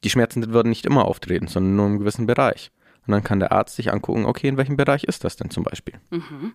Die 0.03 0.09
Schmerzen 0.09 0.53
würden 0.53 0.69
nicht 0.69 0.85
immer 0.85 1.05
auftreten, 1.05 1.47
sondern 1.47 1.75
nur 1.75 1.87
im 1.87 1.99
gewissen 1.99 2.25
Bereich. 2.25 2.71
Und 3.05 3.11
dann 3.11 3.23
kann 3.23 3.39
der 3.39 3.51
Arzt 3.51 3.75
sich 3.75 3.91
angucken, 3.91 4.25
okay, 4.25 4.47
in 4.47 4.57
welchem 4.57 4.77
Bereich 4.77 5.03
ist 5.03 5.23
das 5.23 5.35
denn 5.35 5.49
zum 5.49 5.63
Beispiel? 5.63 5.95
Mhm. 6.09 6.53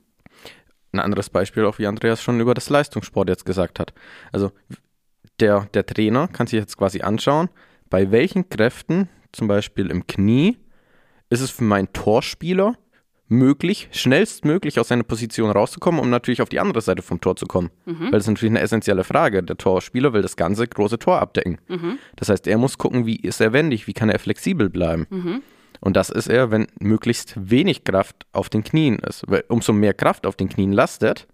Ein 0.93 1.01
anderes 1.01 1.31
Beispiel, 1.31 1.65
auch 1.67 1.79
wie 1.79 1.87
Andreas 1.87 2.23
schon 2.23 2.41
über 2.41 2.55
das 2.55 2.69
Leistungssport 2.69 3.29
jetzt 3.29 3.45
gesagt 3.45 3.79
hat. 3.79 3.93
Also 4.33 4.51
der, 5.39 5.69
der 5.75 5.87
Trainer 5.87 6.27
kann 6.29 6.47
sich 6.47 6.59
jetzt 6.59 6.77
quasi 6.77 7.03
anschauen, 7.03 7.49
bei 7.89 8.11
welchen 8.11 8.49
Kräften 8.49 9.09
zum 9.33 9.49
Beispiel 9.49 9.91
im 9.91 10.07
Knie, 10.07 10.59
ist 11.29 11.41
es 11.41 11.51
für 11.51 11.65
meinen 11.65 11.93
Torspieler 11.93 12.77
möglich, 13.31 13.89
schnellstmöglich 13.93 14.79
aus 14.81 14.89
seiner 14.89 15.05
Position 15.05 15.51
rauszukommen, 15.51 16.01
um 16.01 16.11
natürlich 16.11 16.43
auf 16.43 16.49
die 16.49 16.59
andere 16.59 16.81
Seite 16.81 17.01
vom 17.01 17.21
Tor 17.21 17.37
zu 17.37 17.47
kommen. 17.47 17.71
Mhm. 17.87 18.07
Weil 18.07 18.11
das 18.11 18.25
ist 18.25 18.29
natürlich 18.29 18.53
eine 18.53 18.61
essentielle 18.61 19.05
Frage. 19.05 19.43
Der 19.43 19.57
Torspieler 19.57 20.13
will 20.13 20.23
das 20.23 20.37
ganze 20.37 20.67
große 20.67 20.99
Tor 20.99 21.21
abdecken. 21.21 21.59
Mhm. 21.69 21.99
Das 22.17 22.29
heißt, 22.29 22.49
er 22.49 22.59
muss 22.59 22.77
gucken, 22.77 23.07
wie 23.07 23.17
ist 23.17 23.41
er 23.41 23.53
wendig, 23.53 23.87
wie 23.87 23.93
kann 23.93 24.11
er 24.11 24.19
flexibel 24.19 24.69
bleiben. 24.69 25.07
Mhm. 25.11 25.43
Und 25.81 25.97
das 25.97 26.11
ist 26.11 26.29
er, 26.29 26.51
wenn 26.51 26.67
möglichst 26.81 27.35
wenig 27.37 27.85
Kraft 27.85 28.27
auf 28.33 28.49
den 28.49 28.65
Knien 28.65 28.99
ist. 28.99 29.23
Weil 29.29 29.45
umso 29.49 29.73
mehr 29.73 29.95
Kraft 29.95 30.27
auf 30.27 30.37
den 30.37 30.49
Knien 30.49 30.73
lastet, 30.73 31.27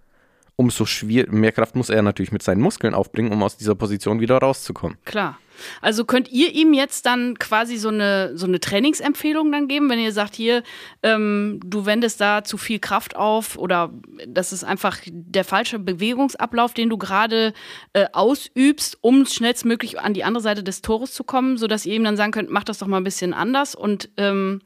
umso 0.56 0.86
mehr 1.04 1.52
Kraft 1.52 1.76
muss 1.76 1.90
er 1.90 2.02
natürlich 2.02 2.32
mit 2.32 2.42
seinen 2.42 2.62
Muskeln 2.62 2.94
aufbringen, 2.94 3.32
um 3.32 3.42
aus 3.42 3.56
dieser 3.56 3.74
Position 3.74 4.20
wieder 4.20 4.38
rauszukommen. 4.38 4.96
Klar. 5.04 5.38
Also 5.80 6.04
könnt 6.04 6.30
ihr 6.30 6.52
ihm 6.52 6.74
jetzt 6.74 7.06
dann 7.06 7.38
quasi 7.38 7.76
so 7.76 7.88
eine, 7.88 8.36
so 8.36 8.46
eine 8.46 8.60
Trainingsempfehlung 8.60 9.50
dann 9.52 9.68
geben, 9.68 9.88
wenn 9.88 9.98
ihr 9.98 10.12
sagt, 10.12 10.34
hier, 10.34 10.62
ähm, 11.02 11.60
du 11.64 11.86
wendest 11.86 12.20
da 12.20 12.44
zu 12.44 12.58
viel 12.58 12.78
Kraft 12.78 13.16
auf 13.16 13.56
oder 13.56 13.92
das 14.26 14.52
ist 14.52 14.64
einfach 14.64 14.98
der 15.06 15.44
falsche 15.44 15.78
Bewegungsablauf, 15.78 16.74
den 16.74 16.90
du 16.90 16.98
gerade 16.98 17.54
äh, 17.94 18.06
ausübst, 18.12 18.98
um 19.00 19.24
schnellstmöglich 19.24 19.98
an 19.98 20.12
die 20.12 20.24
andere 20.24 20.42
Seite 20.42 20.62
des 20.62 20.82
Tores 20.82 21.12
zu 21.12 21.24
kommen, 21.24 21.56
sodass 21.56 21.86
ihr 21.86 21.94
ihm 21.94 22.04
dann 22.04 22.18
sagen 22.18 22.32
könnt, 22.32 22.50
mach 22.50 22.64
das 22.64 22.78
doch 22.78 22.86
mal 22.86 22.98
ein 22.98 23.04
bisschen 23.04 23.32
anders 23.32 23.74
und 23.74 24.10
ähm, 24.18 24.60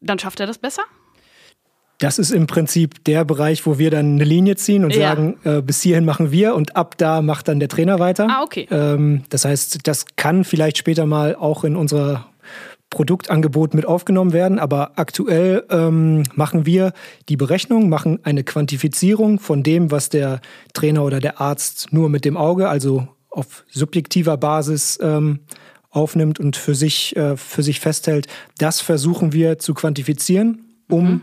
dann 0.00 0.18
schafft 0.18 0.40
er 0.40 0.46
das 0.46 0.58
besser? 0.58 0.82
Das 1.98 2.18
ist 2.18 2.30
im 2.30 2.46
Prinzip 2.46 3.04
der 3.04 3.24
Bereich, 3.24 3.64
wo 3.64 3.78
wir 3.78 3.90
dann 3.90 4.14
eine 4.14 4.24
Linie 4.24 4.56
ziehen 4.56 4.84
und 4.84 4.94
ja. 4.94 5.08
sagen, 5.08 5.36
äh, 5.44 5.62
bis 5.62 5.82
hierhin 5.82 6.04
machen 6.04 6.30
wir 6.30 6.54
und 6.54 6.76
ab 6.76 6.98
da 6.98 7.22
macht 7.22 7.48
dann 7.48 7.58
der 7.58 7.68
Trainer 7.68 7.98
weiter. 7.98 8.26
Ah, 8.28 8.42
okay. 8.42 8.66
Ähm, 8.70 9.22
das 9.30 9.44
heißt, 9.44 9.86
das 9.86 10.04
kann 10.16 10.44
vielleicht 10.44 10.76
später 10.76 11.06
mal 11.06 11.34
auch 11.34 11.64
in 11.64 11.74
unser 11.74 12.26
Produktangebot 12.90 13.74
mit 13.74 13.86
aufgenommen 13.86 14.32
werden, 14.32 14.58
aber 14.58 14.92
aktuell 14.96 15.64
ähm, 15.70 16.22
machen 16.34 16.66
wir 16.66 16.92
die 17.28 17.36
Berechnung, 17.36 17.88
machen 17.88 18.20
eine 18.22 18.44
Quantifizierung 18.44 19.40
von 19.40 19.62
dem, 19.62 19.90
was 19.90 20.08
der 20.08 20.40
Trainer 20.72 21.02
oder 21.02 21.20
der 21.20 21.40
Arzt 21.40 21.92
nur 21.92 22.08
mit 22.08 22.24
dem 22.24 22.36
Auge, 22.36 22.68
also 22.68 23.08
auf 23.30 23.64
subjektiver 23.70 24.36
Basis 24.36 24.98
ähm, 25.02 25.40
aufnimmt 25.90 26.38
und 26.38 26.56
für 26.56 26.74
sich, 26.74 27.16
äh, 27.16 27.36
für 27.36 27.62
sich 27.62 27.80
festhält. 27.80 28.28
Das 28.58 28.80
versuchen 28.80 29.32
wir 29.32 29.58
zu 29.58 29.74
quantifizieren, 29.74 30.64
um 30.88 31.04
mhm 31.04 31.22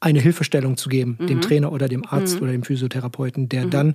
eine 0.00 0.20
Hilfestellung 0.20 0.76
zu 0.76 0.88
geben, 0.88 1.16
mhm. 1.18 1.26
dem 1.26 1.40
Trainer 1.40 1.72
oder 1.72 1.88
dem 1.88 2.06
Arzt 2.06 2.36
mhm. 2.36 2.42
oder 2.42 2.52
dem 2.52 2.62
Physiotherapeuten, 2.62 3.48
der 3.48 3.66
mhm. 3.66 3.70
dann 3.70 3.94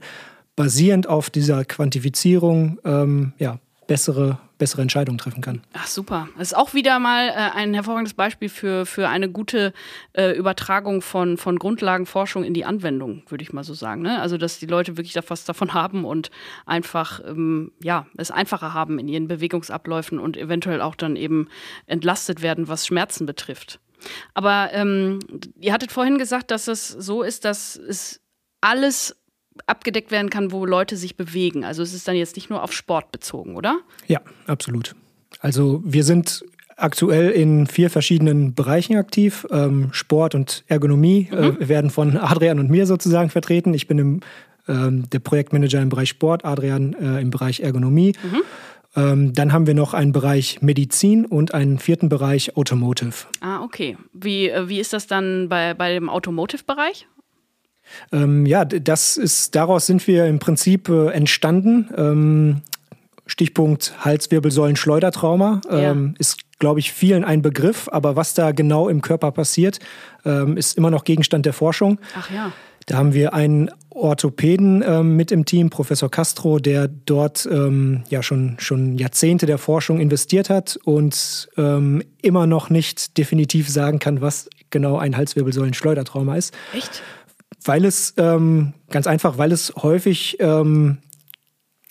basierend 0.56 1.08
auf 1.08 1.30
dieser 1.30 1.66
Quantifizierung 1.66 2.80
ähm, 2.86 3.34
ja, 3.40 3.60
bessere, 3.88 4.40
bessere 4.58 4.82
Entscheidungen 4.82 5.18
treffen 5.18 5.42
kann. 5.42 5.62
Ach 5.74 5.88
super. 5.88 6.28
Das 6.38 6.50
ist 6.50 6.58
auch 6.58 6.74
wieder 6.74 7.00
mal 7.00 7.30
äh, 7.30 7.34
ein 7.56 7.74
hervorragendes 7.74 8.14
Beispiel 8.14 8.50
für, 8.50 8.86
für 8.86 9.10
eine 9.10 9.30
gute 9.30 9.74
äh, 10.14 10.32
Übertragung 10.32 11.02
von, 11.02 11.38
von 11.38 11.60
Grundlagenforschung 11.60 12.44
in 12.44 12.54
die 12.54 12.66
Anwendung, 12.66 13.24
würde 13.28 13.44
ich 13.44 13.54
mal 13.54 13.64
so 13.64 13.74
sagen. 13.74 14.02
Ne? 14.02 14.22
Also 14.22 14.38
dass 14.38 14.60
die 14.60 14.66
Leute 14.66 14.98
wirklich 14.98 15.14
da 15.14 15.22
was 15.28 15.46
davon 15.46 15.74
haben 15.74 16.06
und 16.06 16.32
einfach 16.66 17.20
ähm, 17.26 17.72
ja, 17.82 18.08
es 18.18 18.32
einfacher 18.32 18.74
haben 18.74 19.00
in 19.00 19.08
ihren 19.08 19.28
Bewegungsabläufen 19.28 20.20
und 20.20 20.38
eventuell 20.38 20.82
auch 20.82 20.96
dann 20.96 21.16
eben 21.16 21.48
entlastet 21.88 22.42
werden, 22.42 22.68
was 22.68 22.88
Schmerzen 22.88 23.26
betrifft. 23.26 23.80
Aber 24.34 24.70
ähm, 24.74 25.20
ihr 25.60 25.74
hattet 25.74 25.92
vorhin 25.92 26.18
gesagt, 26.18 26.52
dass 26.52 26.68
es 26.68 26.88
so 26.88 27.24
ist, 27.24 27.46
dass 27.46 27.76
es 27.76 28.22
alles 28.62 29.16
abgedeckt 29.68 30.12
werden 30.12 30.30
kann, 30.30 30.52
wo 30.52 30.66
Leute 30.66 30.98
sich 30.98 31.16
bewegen. 31.16 31.64
Also 31.64 31.84
es 31.84 31.94
ist 31.94 32.08
dann 32.08 32.16
jetzt 32.16 32.36
nicht 32.36 32.50
nur 32.50 32.64
auf 32.64 32.74
Sport 32.74 33.12
bezogen, 33.12 33.56
oder? 33.56 33.80
Ja, 34.08 34.22
absolut. 34.48 34.96
Also 35.40 35.82
wir 35.86 36.04
sind 36.04 36.44
aktuell 36.76 37.30
in 37.30 37.68
vier 37.68 37.90
verschiedenen 37.90 38.56
Bereichen 38.56 38.98
aktiv. 38.98 39.46
Ähm, 39.52 39.90
Sport 39.92 40.36
und 40.36 40.64
Ergonomie 40.68 41.30
äh, 41.32 41.52
mhm. 41.52 41.62
äh, 41.62 41.70
werden 41.70 41.90
von 41.90 42.18
Adrian 42.22 42.60
und 42.60 42.70
mir 42.70 42.86
sozusagen 42.86 43.30
vertreten. 43.30 43.74
Ich 43.74 43.88
bin 43.88 44.00
im, 44.00 44.20
ähm, 44.68 45.10
der 45.10 45.20
Projektmanager 45.20 45.82
im 45.82 45.90
Bereich 45.90 46.10
Sport, 46.10 46.46
Adrian 46.46 46.94
äh, 46.94 47.22
im 47.22 47.30
Bereich 47.30 47.60
Ergonomie. 47.60 48.14
Mhm. 48.24 48.42
Ähm, 48.96 49.34
dann 49.34 49.54
haben 49.54 49.66
wir 49.66 49.74
noch 49.74 49.94
einen 49.94 50.12
Bereich 50.12 50.62
Medizin 50.62 51.26
und 51.26 51.54
einen 51.54 51.80
vierten 51.80 52.10
Bereich 52.10 52.56
Automotive. 52.56 53.26
Ah, 53.42 53.62
okay. 53.64 53.98
Wie, 54.14 54.50
äh, 54.50 54.70
wie 54.70 54.80
ist 54.80 54.94
das 54.94 55.08
dann 55.08 55.50
bei, 55.50 55.74
bei 55.74 55.94
dem 55.94 56.10
Automotive-Bereich? 56.10 57.08
Ähm, 58.12 58.46
ja, 58.46 58.66
das 58.66 59.18
ist, 59.18 59.56
daraus 59.56 59.88
sind 59.88 60.08
wir 60.08 60.26
im 60.28 60.40
Prinzip 60.40 60.90
äh, 60.90 61.10
entstanden. 61.10 61.90
Ähm, 61.96 62.62
Stichpunkt 63.26 63.94
Halswirbelsäulen-Schleudertrauma 64.00 65.62
ähm, 65.70 66.08
ja. 66.10 66.20
ist, 66.20 66.60
glaube 66.60 66.80
ich, 66.80 66.92
vielen 66.92 67.24
ein 67.24 67.42
Begriff, 67.42 67.90
aber 67.92 68.16
was 68.16 68.34
da 68.34 68.52
genau 68.52 68.90
im 68.90 69.02
Körper 69.02 69.32
passiert, 69.32 69.80
ähm, 70.26 70.58
ist 70.58 70.78
immer 70.78 70.92
noch 70.92 71.04
Gegenstand 71.04 71.46
der 71.46 71.54
Forschung. 71.54 72.00
Ach 72.18 72.30
ja. 72.30 72.52
Da 72.86 72.98
haben 72.98 73.14
wir 73.14 73.34
einen 73.34 73.72
Orthopäden 73.96 74.84
ähm, 74.86 75.16
mit 75.16 75.32
im 75.32 75.46
Team, 75.46 75.70
Professor 75.70 76.10
Castro, 76.10 76.60
der 76.60 76.88
dort 76.88 77.48
ähm, 77.52 78.04
ja 78.10 78.24
schon, 78.24 78.56
schon 78.60 78.98
Jahrzehnte 78.98 79.46
der 79.46 79.58
Forschung 79.58 80.00
investiert 80.00 80.50
hat 80.50 80.80
und 80.84 81.50
ähm, 81.58 82.04
immer 82.22 82.48
noch 82.48 82.70
nicht 82.70 83.18
definitiv 83.18 83.70
sagen 83.70 84.00
kann, 84.00 84.22
was 84.22 84.50
genau 84.70 84.98
ein 84.98 85.16
Halswirbelsäulen-Schleudertrauma 85.16 86.36
ist. 86.36 86.54
Echt? 86.76 87.04
Weil 87.64 87.86
es 87.86 88.14
ähm, 88.18 88.74
ganz 88.90 89.08
einfach, 89.08 89.38
weil 89.38 89.52
es 89.52 89.74
häufig 89.78 90.38
ähm, 90.40 90.98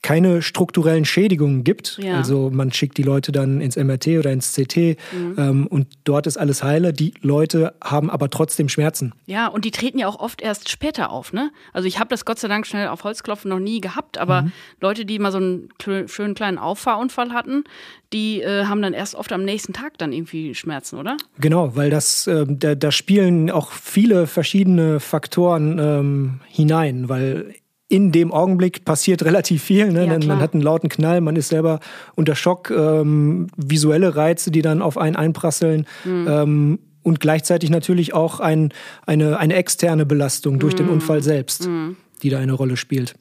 keine 0.02 0.42
strukturellen 0.42 1.04
Schädigungen 1.04 1.62
gibt. 1.62 1.98
Ja. 2.02 2.16
Also 2.16 2.50
man 2.50 2.72
schickt 2.72 2.98
die 2.98 3.04
Leute 3.04 3.30
dann 3.30 3.60
ins 3.60 3.76
MRT 3.76 4.08
oder 4.18 4.32
ins 4.32 4.52
CT 4.52 4.76
mhm. 4.76 5.34
ähm, 5.38 5.66
und 5.68 5.86
dort 6.04 6.26
ist 6.26 6.36
alles 6.36 6.62
heile. 6.62 6.92
Die 6.92 7.14
Leute 7.22 7.74
haben 7.82 8.10
aber 8.10 8.28
trotzdem 8.28 8.68
Schmerzen. 8.68 9.14
Ja, 9.26 9.46
und 9.46 9.64
die 9.64 9.70
treten 9.70 9.98
ja 9.98 10.08
auch 10.08 10.18
oft 10.18 10.42
erst 10.42 10.68
später 10.68 11.10
auf. 11.10 11.32
Ne? 11.32 11.50
Also 11.72 11.86
ich 11.86 12.00
habe 12.00 12.08
das 12.08 12.24
Gott 12.24 12.40
sei 12.40 12.48
Dank 12.48 12.66
schnell 12.66 12.88
auf 12.88 13.04
Holzklopfen 13.04 13.48
noch 13.48 13.60
nie 13.60 13.80
gehabt, 13.80 14.18
aber 14.18 14.42
mhm. 14.42 14.52
Leute, 14.80 15.04
die 15.04 15.18
mal 15.20 15.30
so 15.30 15.38
einen 15.38 15.68
schönen 16.06 16.34
kleinen 16.34 16.58
Auffahrunfall 16.58 17.32
hatten, 17.32 17.64
die 18.12 18.42
äh, 18.42 18.64
haben 18.66 18.82
dann 18.82 18.92
erst 18.92 19.14
oft 19.14 19.32
am 19.32 19.44
nächsten 19.44 19.72
Tag 19.72 19.98
dann 19.98 20.12
irgendwie 20.12 20.54
Schmerzen, 20.54 20.98
oder? 20.98 21.16
Genau, 21.38 21.76
weil 21.76 21.90
das, 21.90 22.26
äh, 22.26 22.44
da, 22.48 22.74
da, 22.74 22.92
spielen 22.92 23.50
auch 23.50 23.70
viele 23.70 24.26
verschiedene 24.26 25.00
Faktoren 25.00 25.78
ähm, 25.78 26.40
hinein, 26.48 27.08
weil 27.08 27.54
in 27.92 28.10
dem 28.10 28.32
Augenblick 28.32 28.86
passiert 28.86 29.22
relativ 29.22 29.62
viel. 29.62 29.92
Ne? 29.92 30.06
Ja, 30.06 30.18
man 30.26 30.40
hat 30.40 30.54
einen 30.54 30.62
lauten 30.62 30.88
Knall, 30.88 31.20
man 31.20 31.36
ist 31.36 31.48
selber 31.48 31.78
unter 32.14 32.34
Schock, 32.34 32.70
ähm, 32.70 33.48
visuelle 33.54 34.16
Reize, 34.16 34.50
die 34.50 34.62
dann 34.62 34.80
auf 34.80 34.96
einen 34.96 35.14
einprasseln. 35.14 35.86
Mhm. 36.06 36.26
Ähm, 36.26 36.78
und 37.02 37.20
gleichzeitig 37.20 37.68
natürlich 37.68 38.14
auch 38.14 38.40
ein, 38.40 38.72
eine, 39.04 39.38
eine 39.38 39.56
externe 39.56 40.06
Belastung 40.06 40.58
durch 40.58 40.72
mhm. 40.72 40.78
den 40.78 40.88
Unfall 40.88 41.22
selbst, 41.22 41.68
mhm. 41.68 41.96
die 42.22 42.30
da 42.30 42.38
eine 42.38 42.54
Rolle 42.54 42.78
spielt. 42.78 43.14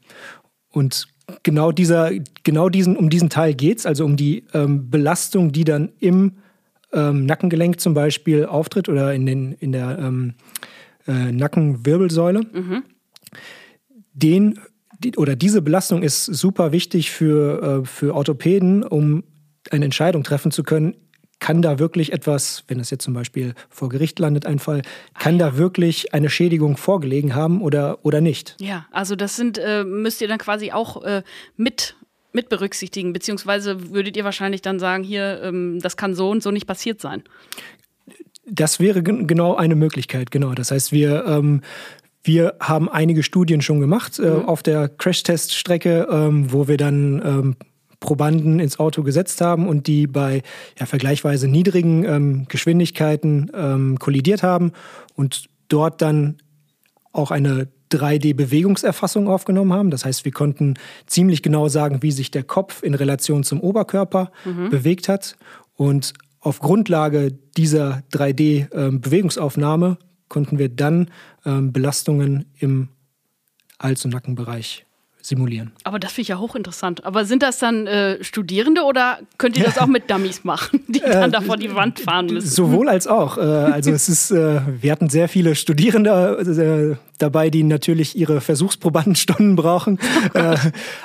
Und 0.70 1.10
genau 1.44 1.74
dieser, 1.74 2.12
genau 2.46 2.70
diesen, 2.70 2.96
um 2.96 3.10
diesen 3.10 3.30
Teil 3.30 3.54
geht 3.54 3.80
es, 3.80 3.86
also 3.86 4.06
um 4.06 4.16
die 4.16 4.46
ähm, 4.54 4.90
Belastung, 4.90 5.52
die 5.52 5.66
dann 5.66 5.90
im 6.00 6.38
ähm, 6.94 7.26
Nackengelenk 7.26 7.82
zum 7.82 7.94
Beispiel 7.94 8.46
auftritt 8.46 8.88
oder 8.88 9.14
in, 9.14 9.26
den, 9.26 9.52
in 9.52 9.74
der 9.74 10.00
ähm, 10.00 10.36
äh, 11.08 11.34
Nackenwirbelsäule. 11.34 12.40
Mhm 12.54 12.84
den 14.14 14.60
oder 15.18 15.36
diese 15.36 15.62
Belastung 15.62 16.04
ist 16.04 16.26
super 16.26 16.72
wichtig 16.72 17.10
für, 17.10 17.82
äh, 17.82 17.86
für 17.86 18.14
Orthopäden, 18.14 18.84
um 18.84 19.24
eine 19.72 19.86
Entscheidung 19.86 20.24
treffen 20.24 20.52
zu 20.52 20.64
können. 20.64 20.96
Kann 21.40 21.64
da 21.64 21.80
wirklich 21.80 22.14
etwas, 22.14 22.64
wenn 22.68 22.80
es 22.80 22.92
jetzt 22.92 23.04
zum 23.04 23.16
Beispiel 23.16 23.56
vor 23.70 23.90
Gericht 23.90 24.20
landet, 24.20 24.46
ein 24.46 24.60
Fall, 24.60 24.84
kann 25.18 25.36
ah, 25.36 25.50
da 25.50 25.58
wirklich 25.58 26.14
eine 26.14 26.30
Schädigung 26.30 26.78
vorgelegen 26.78 27.34
haben 27.34 27.64
oder, 27.64 28.06
oder 28.06 28.22
nicht? 28.22 28.56
Ja, 28.60 28.86
also 28.92 29.16
das 29.16 29.36
sind, 29.38 29.58
äh, 29.58 29.84
müsst 29.84 30.22
ihr 30.22 30.28
dann 30.28 30.38
quasi 30.38 30.72
auch 30.72 31.04
äh, 31.04 31.24
mit 31.58 31.96
mit 32.34 32.48
berücksichtigen, 32.48 33.12
beziehungsweise 33.12 33.92
würdet 33.92 34.16
ihr 34.16 34.24
wahrscheinlich 34.24 34.62
dann 34.62 34.80
sagen, 34.80 35.04
hier, 35.04 35.42
ähm, 35.44 35.80
das 35.82 35.98
kann 35.98 36.16
so 36.16 36.30
und 36.30 36.42
so 36.42 36.52
nicht 36.52 36.66
passiert 36.66 37.02
sein. 37.02 37.24
Das 38.46 38.80
wäre 38.80 39.04
genau 39.04 39.56
eine 39.56 39.76
Möglichkeit, 39.76 40.32
genau. 40.32 40.54
Das 40.54 40.72
heißt, 40.72 40.92
wir, 40.92 41.26
ähm, 41.26 41.62
wir 42.24 42.56
haben 42.60 42.90
einige 42.90 43.24
Studien 43.24 43.62
schon 43.62 43.80
gemacht 43.80 44.20
äh, 44.20 44.30
mhm. 44.30 44.46
auf 44.46 44.64
der 44.64 44.90
Crash-Test-Strecke, 44.90 46.08
ähm, 46.10 46.52
wo 46.52 46.68
wir 46.68 46.78
dann 46.78 47.22
ähm, 47.26 47.56
Probanden 48.00 48.60
ins 48.60 48.80
Auto 48.80 49.04
gesetzt 49.04 49.42
haben 49.42 49.68
und 49.68 49.88
die 49.88 50.08
bei 50.08 50.42
ja, 50.80 50.86
vergleichsweise 50.86 51.48
niedrigen 51.48 52.04
ähm, 52.04 52.46
Geschwindigkeiten 52.48 53.52
ähm, 53.56 54.00
kollidiert 54.00 54.44
haben 54.44 54.72
und 55.16 55.46
dort 55.68 56.02
dann 56.02 56.38
auch 57.12 57.32
eine 57.32 57.68
3D-Bewegungserfassung 57.92 59.28
aufgenommen 59.28 59.74
haben. 59.74 59.92
Das 59.92 60.06
heißt, 60.06 60.26
wir 60.26 60.32
konnten 60.32 60.76
ziemlich 61.06 61.44
genau 61.44 61.68
sagen, 61.68 62.02
wie 62.02 62.12
sich 62.12 62.32
der 62.32 62.44
Kopf 62.44 62.84
in 62.84 62.96
Relation 62.96 63.44
zum 63.44 63.62
Oberkörper 63.62 64.32
mhm. 64.46 64.70
bewegt 64.70 65.08
hat. 65.08 65.36
Und 65.76 66.14
auf 66.40 66.60
Grundlage 66.60 67.32
dieser 67.56 68.04
3D-Bewegungsaufnahme 68.14 69.88
ähm, 69.88 69.98
konnten 70.32 70.58
wir 70.58 70.70
dann 70.70 71.12
ähm, 71.46 71.74
Belastungen 71.74 72.46
im 72.58 72.88
Hals- 73.80 74.06
und 74.06 74.14
Nackenbereich 74.14 74.86
simulieren. 75.22 75.72
Aber 75.84 76.00
das 76.00 76.14
finde 76.14 76.22
ich 76.24 76.28
ja 76.30 76.40
hochinteressant. 76.40 77.04
Aber 77.04 77.26
sind 77.26 77.44
das 77.44 77.60
dann 77.60 77.86
äh, 77.86 78.24
Studierende 78.24 78.84
oder 78.84 79.20
könnt 79.38 79.58
ihr 79.58 79.66
das 79.66 79.78
auch 79.78 79.88
mit 79.88 80.10
Dummies 80.10 80.44
machen, 80.44 80.80
die 80.88 81.00
dann 81.06 81.30
äh, 81.30 81.32
da 81.32 81.42
vor 81.42 81.58
die 81.58 81.76
Wand 81.76 82.00
fahren 82.00 82.28
müssen? 82.28 82.48
Sowohl 82.48 82.90
als 82.90 83.08
auch. 83.08 83.38
Äh, 83.38 83.42
also 83.42 83.92
es 83.92 84.10
ist, 84.10 84.32
äh, 84.32 84.62
wir 84.82 84.92
hatten 84.92 85.10
sehr 85.10 85.28
viele 85.28 85.54
Studierende 85.54 86.96
äh, 86.96 86.98
dabei, 87.20 87.50
die 87.50 87.64
natürlich 87.64 88.18
ihre 88.18 88.42
Versuchsprobandenstunden 88.42 89.56
brauchen. 89.56 90.00
Äh, 90.34 90.56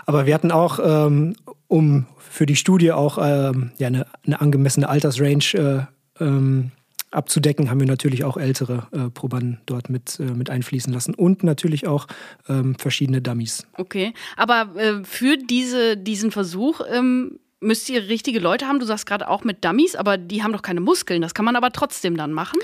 aber 0.04 0.26
wir 0.26 0.35
hatten 0.35 0.52
auch, 0.52 0.78
ähm, 0.80 1.35
um 1.66 2.06
für 2.30 2.47
die 2.47 2.54
Studie 2.54 2.92
auch 2.92 3.18
ähm, 3.21 3.73
ja, 3.78 3.88
eine, 3.88 4.06
eine 4.25 4.40
angemessene 4.40 4.88
Altersrange 4.88 5.88
ähm, 6.21 6.71
abzudecken, 7.11 7.71
haben 7.71 7.81
wir 7.81 7.87
natürlich 7.87 8.25
auch 8.25 8.37
ältere 8.37 8.89
äh, 8.93 9.11
Probanden 9.11 9.61
dort 9.67 9.89
mit, 9.89 10.19
äh, 10.21 10.25
mit 10.25 10.51
einfließen 10.51 10.93
lassen 10.93 11.15
und 11.15 11.43
natürlich 11.43 11.87
auch 11.87 12.07
ähm, 12.49 12.75
verschiedene 12.77 13.23
Dummies. 13.23 13.67
Okay, 13.75 14.13
aber 14.37 14.75
äh, 14.77 15.05
für 15.05 15.37
diese, 15.37 15.97
diesen 15.97 16.31
Versuch 16.31 16.81
ähm, 16.91 17.39
müsst 17.61 17.89
ihr 17.89 18.09
richtige 18.09 18.39
Leute 18.39 18.67
haben. 18.67 18.81
Du 18.81 18.87
sagst 18.87 19.07
gerade 19.07 19.29
auch 19.29 19.45
mit 19.45 19.65
Dummies, 19.65 19.97
aber 19.97 20.19
die 20.19 20.43
haben 20.43 20.53
doch 20.53 20.63
keine 20.63 20.81
Muskeln. 20.81 21.23
Das 21.23 21.35
kann 21.35 21.45
man 21.45 21.57
aber 21.57 21.73
trotzdem 21.73 22.17
dann 22.17 22.33
machen. 22.33 22.59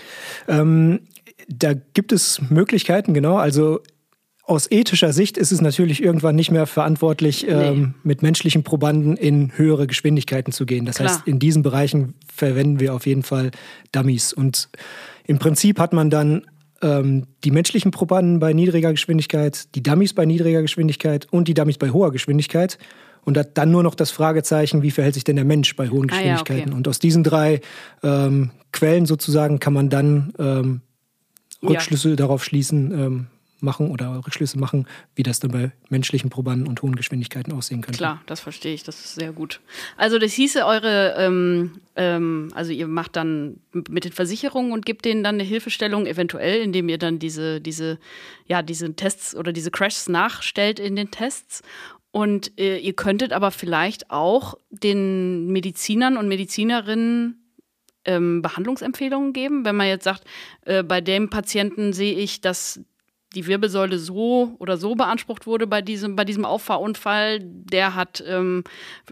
Ähm, 0.48 1.00
da 1.48 1.72
gibt 1.94 2.12
es 2.12 2.40
Möglichkeiten, 2.50 3.14
genau. 3.14 3.36
Also 3.36 3.80
aus 4.44 4.70
ethischer 4.70 5.12
Sicht 5.12 5.38
ist 5.38 5.52
es 5.52 5.60
natürlich 5.60 6.02
irgendwann 6.02 6.34
nicht 6.34 6.50
mehr 6.50 6.66
verantwortlich, 6.66 7.44
nee. 7.44 7.52
ähm, 7.52 7.94
mit 8.02 8.22
menschlichen 8.22 8.64
Probanden 8.64 9.16
in 9.16 9.56
höhere 9.56 9.86
Geschwindigkeiten 9.86 10.52
zu 10.52 10.66
gehen. 10.66 10.84
Das 10.84 10.96
Klar. 10.96 11.10
heißt, 11.10 11.26
in 11.26 11.38
diesen 11.38 11.62
Bereichen 11.62 12.14
verwenden 12.32 12.80
wir 12.80 12.94
auf 12.94 13.06
jeden 13.06 13.22
Fall 13.22 13.52
Dummies. 13.92 14.32
Und 14.32 14.68
im 15.24 15.38
Prinzip 15.38 15.78
hat 15.78 15.92
man 15.92 16.10
dann 16.10 16.46
ähm, 16.82 17.26
die 17.44 17.52
menschlichen 17.52 17.92
Probanden 17.92 18.40
bei 18.40 18.52
niedriger 18.52 18.90
Geschwindigkeit, 18.90 19.74
die 19.76 19.82
Dummies 19.82 20.12
bei 20.12 20.26
niedriger 20.26 20.62
Geschwindigkeit 20.62 21.28
und 21.30 21.46
die 21.46 21.54
Dummies 21.54 21.78
bei 21.78 21.90
hoher 21.90 22.10
Geschwindigkeit. 22.10 22.78
Und 23.24 23.38
hat 23.38 23.56
dann 23.56 23.70
nur 23.70 23.84
noch 23.84 23.94
das 23.94 24.10
Fragezeichen, 24.10 24.82
wie 24.82 24.90
verhält 24.90 25.14
sich 25.14 25.22
denn 25.22 25.36
der 25.36 25.44
Mensch 25.44 25.76
bei 25.76 25.88
hohen 25.88 26.08
Geschwindigkeiten? 26.08 26.52
Ah, 26.52 26.56
ja, 26.56 26.66
okay. 26.66 26.76
Und 26.76 26.88
aus 26.88 26.98
diesen 26.98 27.22
drei 27.22 27.60
ähm, 28.02 28.50
Quellen 28.72 29.06
sozusagen 29.06 29.60
kann 29.60 29.72
man 29.72 29.90
dann 29.90 30.32
ähm, 30.40 30.80
Rückschlüsse 31.62 32.10
ja. 32.10 32.16
darauf 32.16 32.42
schließen, 32.42 32.90
ähm, 32.90 33.26
machen 33.62 33.90
oder 33.90 34.22
Rückschlüsse 34.26 34.58
machen, 34.58 34.86
wie 35.14 35.22
das 35.22 35.40
dann 35.40 35.50
bei 35.50 35.72
menschlichen 35.88 36.30
Probanden 36.30 36.66
und 36.66 36.82
hohen 36.82 36.96
Geschwindigkeiten 36.96 37.52
aussehen 37.52 37.80
könnte. 37.80 37.98
Klar, 37.98 38.22
das 38.26 38.40
verstehe 38.40 38.74
ich, 38.74 38.82
das 38.82 39.04
ist 39.04 39.14
sehr 39.14 39.32
gut. 39.32 39.60
Also 39.96 40.18
das 40.18 40.32
hieße 40.32 40.64
eure, 40.66 41.14
ähm, 41.18 41.80
ähm, 41.96 42.48
also 42.54 42.72
ihr 42.72 42.88
macht 42.88 43.16
dann 43.16 43.60
mit 43.88 44.04
den 44.04 44.12
Versicherungen 44.12 44.72
und 44.72 44.86
gebt 44.86 45.04
denen 45.04 45.22
dann 45.22 45.36
eine 45.36 45.44
Hilfestellung, 45.44 46.06
eventuell, 46.06 46.60
indem 46.60 46.88
ihr 46.88 46.98
dann 46.98 47.18
diese, 47.18 47.60
diese, 47.60 47.98
ja, 48.46 48.62
diese 48.62 48.94
Tests 48.94 49.34
oder 49.34 49.52
diese 49.52 49.70
Crashs 49.70 50.08
nachstellt 50.08 50.80
in 50.80 50.96
den 50.96 51.10
Tests 51.10 51.62
Und 52.12 52.58
äh, 52.60 52.76
ihr 52.76 52.92
könntet 52.92 53.32
aber 53.32 53.50
vielleicht 53.50 54.10
auch 54.10 54.54
den 54.70 55.46
Medizinern 55.46 56.18
und 56.18 56.28
Medizinerinnen 56.28 57.38
ähm, 58.04 58.42
Behandlungsempfehlungen 58.42 59.32
geben, 59.32 59.64
wenn 59.64 59.76
man 59.76 59.86
jetzt 59.86 60.04
sagt, 60.04 60.24
äh, 60.66 60.82
bei 60.82 61.00
dem 61.00 61.30
Patienten 61.30 61.92
sehe 61.92 62.14
ich, 62.14 62.40
dass 62.40 62.80
die 63.34 63.46
Wirbelsäule 63.46 63.98
so 63.98 64.54
oder 64.58 64.76
so 64.76 64.94
beansprucht 64.94 65.46
wurde 65.46 65.66
bei 65.66 65.82
diesem, 65.82 66.16
bei 66.16 66.24
diesem 66.24 66.44
Auffahrunfall. 66.44 67.40
Der 67.40 67.94
hat 67.94 68.22
ähm, 68.26 68.64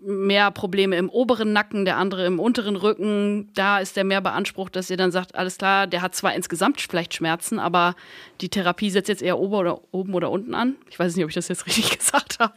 mehr 0.03 0.51
Probleme 0.51 0.97
im 0.97 1.09
oberen 1.09 1.53
Nacken, 1.53 1.85
der 1.85 1.97
andere 1.97 2.27
im 2.27 2.39
unteren 2.39 2.77
Rücken. 2.77 3.51
Da 3.55 3.79
ist 3.79 3.97
der 3.97 4.05
mehr 4.05 4.21
beansprucht, 4.21 4.77
dass 4.77 4.91
ihr 4.91 4.97
dann 4.97 5.13
sagt, 5.13 5.35
alles 5.35 5.59
klar, 5.59 5.87
der 5.87 6.03
hat 6.03 6.15
zwar 6.15 6.35
insgesamt 6.35 6.81
vielleicht 6.81 7.15
Schmerzen, 7.15 7.59
aber 7.59 7.95
die 8.41 8.49
Therapie 8.49 8.91
setzt 8.91 9.09
jetzt 9.09 9.23
eher 9.23 9.39
oben 9.39 9.55
oder, 9.55 9.81
oben 9.93 10.15
oder 10.15 10.31
unten 10.31 10.55
an. 10.55 10.77
Ich 10.91 10.99
weiß 10.99 11.17
nicht, 11.17 11.25
ob 11.25 11.31
ich 11.31 11.35
das 11.35 11.49
jetzt 11.49 11.67
richtig 11.67 11.99
gesagt 11.99 12.39
habe. 12.39 12.55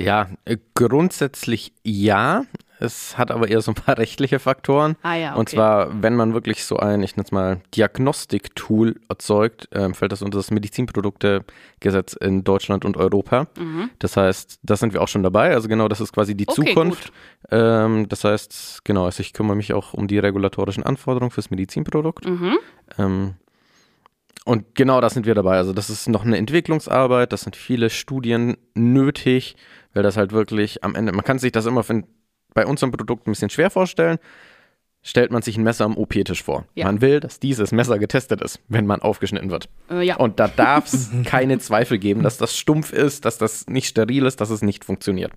Ja, 0.00 0.28
äh, 0.44 0.58
grundsätzlich 0.74 1.72
ja. 1.84 2.44
Es 2.80 3.18
hat 3.18 3.30
aber 3.30 3.48
eher 3.48 3.60
so 3.60 3.72
ein 3.72 3.74
paar 3.74 3.98
rechtliche 3.98 4.38
Faktoren. 4.38 4.96
Ah 5.02 5.14
ja, 5.14 5.30
okay. 5.30 5.38
Und 5.38 5.48
zwar, 5.48 6.02
wenn 6.02 6.16
man 6.16 6.34
wirklich 6.34 6.64
so 6.64 6.76
ein, 6.76 7.02
ich 7.02 7.16
nenne 7.16 7.24
es 7.24 7.32
mal, 7.32 7.60
Diagnostik-Tool 7.74 8.96
erzeugt, 9.08 9.68
ähm, 9.72 9.94
fällt 9.94 10.12
das 10.12 10.22
unter 10.22 10.38
das 10.38 10.50
Medizinproduktegesetz 10.50 12.14
in 12.14 12.44
Deutschland 12.44 12.84
und 12.84 12.96
Europa. 12.96 13.46
Mhm. 13.58 13.90
Das 13.98 14.16
heißt, 14.16 14.60
da 14.62 14.76
sind 14.76 14.92
wir 14.92 15.02
auch 15.02 15.08
schon 15.08 15.22
dabei. 15.22 15.52
Also 15.54 15.68
genau, 15.68 15.88
das 15.88 16.00
ist 16.00 16.12
quasi 16.12 16.34
die 16.34 16.48
okay, 16.48 16.64
Zukunft. 16.66 17.12
Ähm, 17.50 18.08
das 18.08 18.24
heißt, 18.24 18.84
genau, 18.84 19.04
also 19.04 19.20
ich 19.20 19.32
kümmere 19.32 19.56
mich 19.56 19.72
auch 19.72 19.94
um 19.94 20.08
die 20.08 20.18
regulatorischen 20.18 20.82
Anforderungen 20.82 21.30
fürs 21.30 21.50
Medizinprodukt. 21.50 22.26
Mhm. 22.26 22.58
Ähm, 22.98 23.34
und 24.44 24.74
genau 24.74 25.02
da 25.02 25.10
sind 25.10 25.26
wir 25.26 25.34
dabei. 25.34 25.58
Also 25.58 25.74
das 25.74 25.90
ist 25.90 26.08
noch 26.08 26.24
eine 26.24 26.38
Entwicklungsarbeit, 26.38 27.34
das 27.34 27.42
sind 27.42 27.54
viele 27.54 27.90
Studien 27.90 28.56
nötig, 28.72 29.56
weil 29.92 30.02
das 30.02 30.16
halt 30.16 30.32
wirklich 30.32 30.82
am 30.84 30.94
Ende, 30.94 31.12
man 31.12 31.22
kann 31.22 31.38
sich 31.38 31.52
das 31.52 31.66
immer 31.66 31.82
für 31.82 32.02
bei 32.54 32.66
unserem 32.66 32.92
Produkt 32.92 33.26
ein 33.26 33.32
bisschen 33.32 33.50
schwer 33.50 33.70
vorstellen, 33.70 34.18
stellt 35.02 35.30
man 35.30 35.42
sich 35.42 35.56
ein 35.56 35.62
Messer 35.62 35.84
am 35.84 35.96
OP-Tisch 35.96 36.42
vor. 36.42 36.64
Ja. 36.74 36.86
Man 36.86 37.00
will, 37.00 37.20
dass 37.20 37.40
dieses 37.40 37.72
Messer 37.72 37.98
getestet 37.98 38.42
ist, 38.42 38.60
wenn 38.68 38.86
man 38.86 39.00
aufgeschnitten 39.00 39.50
wird. 39.50 39.68
Äh, 39.90 40.02
ja. 40.02 40.16
Und 40.16 40.40
da 40.40 40.48
darf 40.48 40.92
es 40.92 41.10
keine 41.24 41.58
Zweifel 41.58 41.98
geben, 41.98 42.22
dass 42.22 42.38
das 42.38 42.56
stumpf 42.56 42.92
ist, 42.92 43.24
dass 43.24 43.38
das 43.38 43.66
nicht 43.68 43.88
steril 43.88 44.26
ist, 44.26 44.40
dass 44.40 44.50
es 44.50 44.62
nicht 44.62 44.84
funktioniert. 44.84 45.32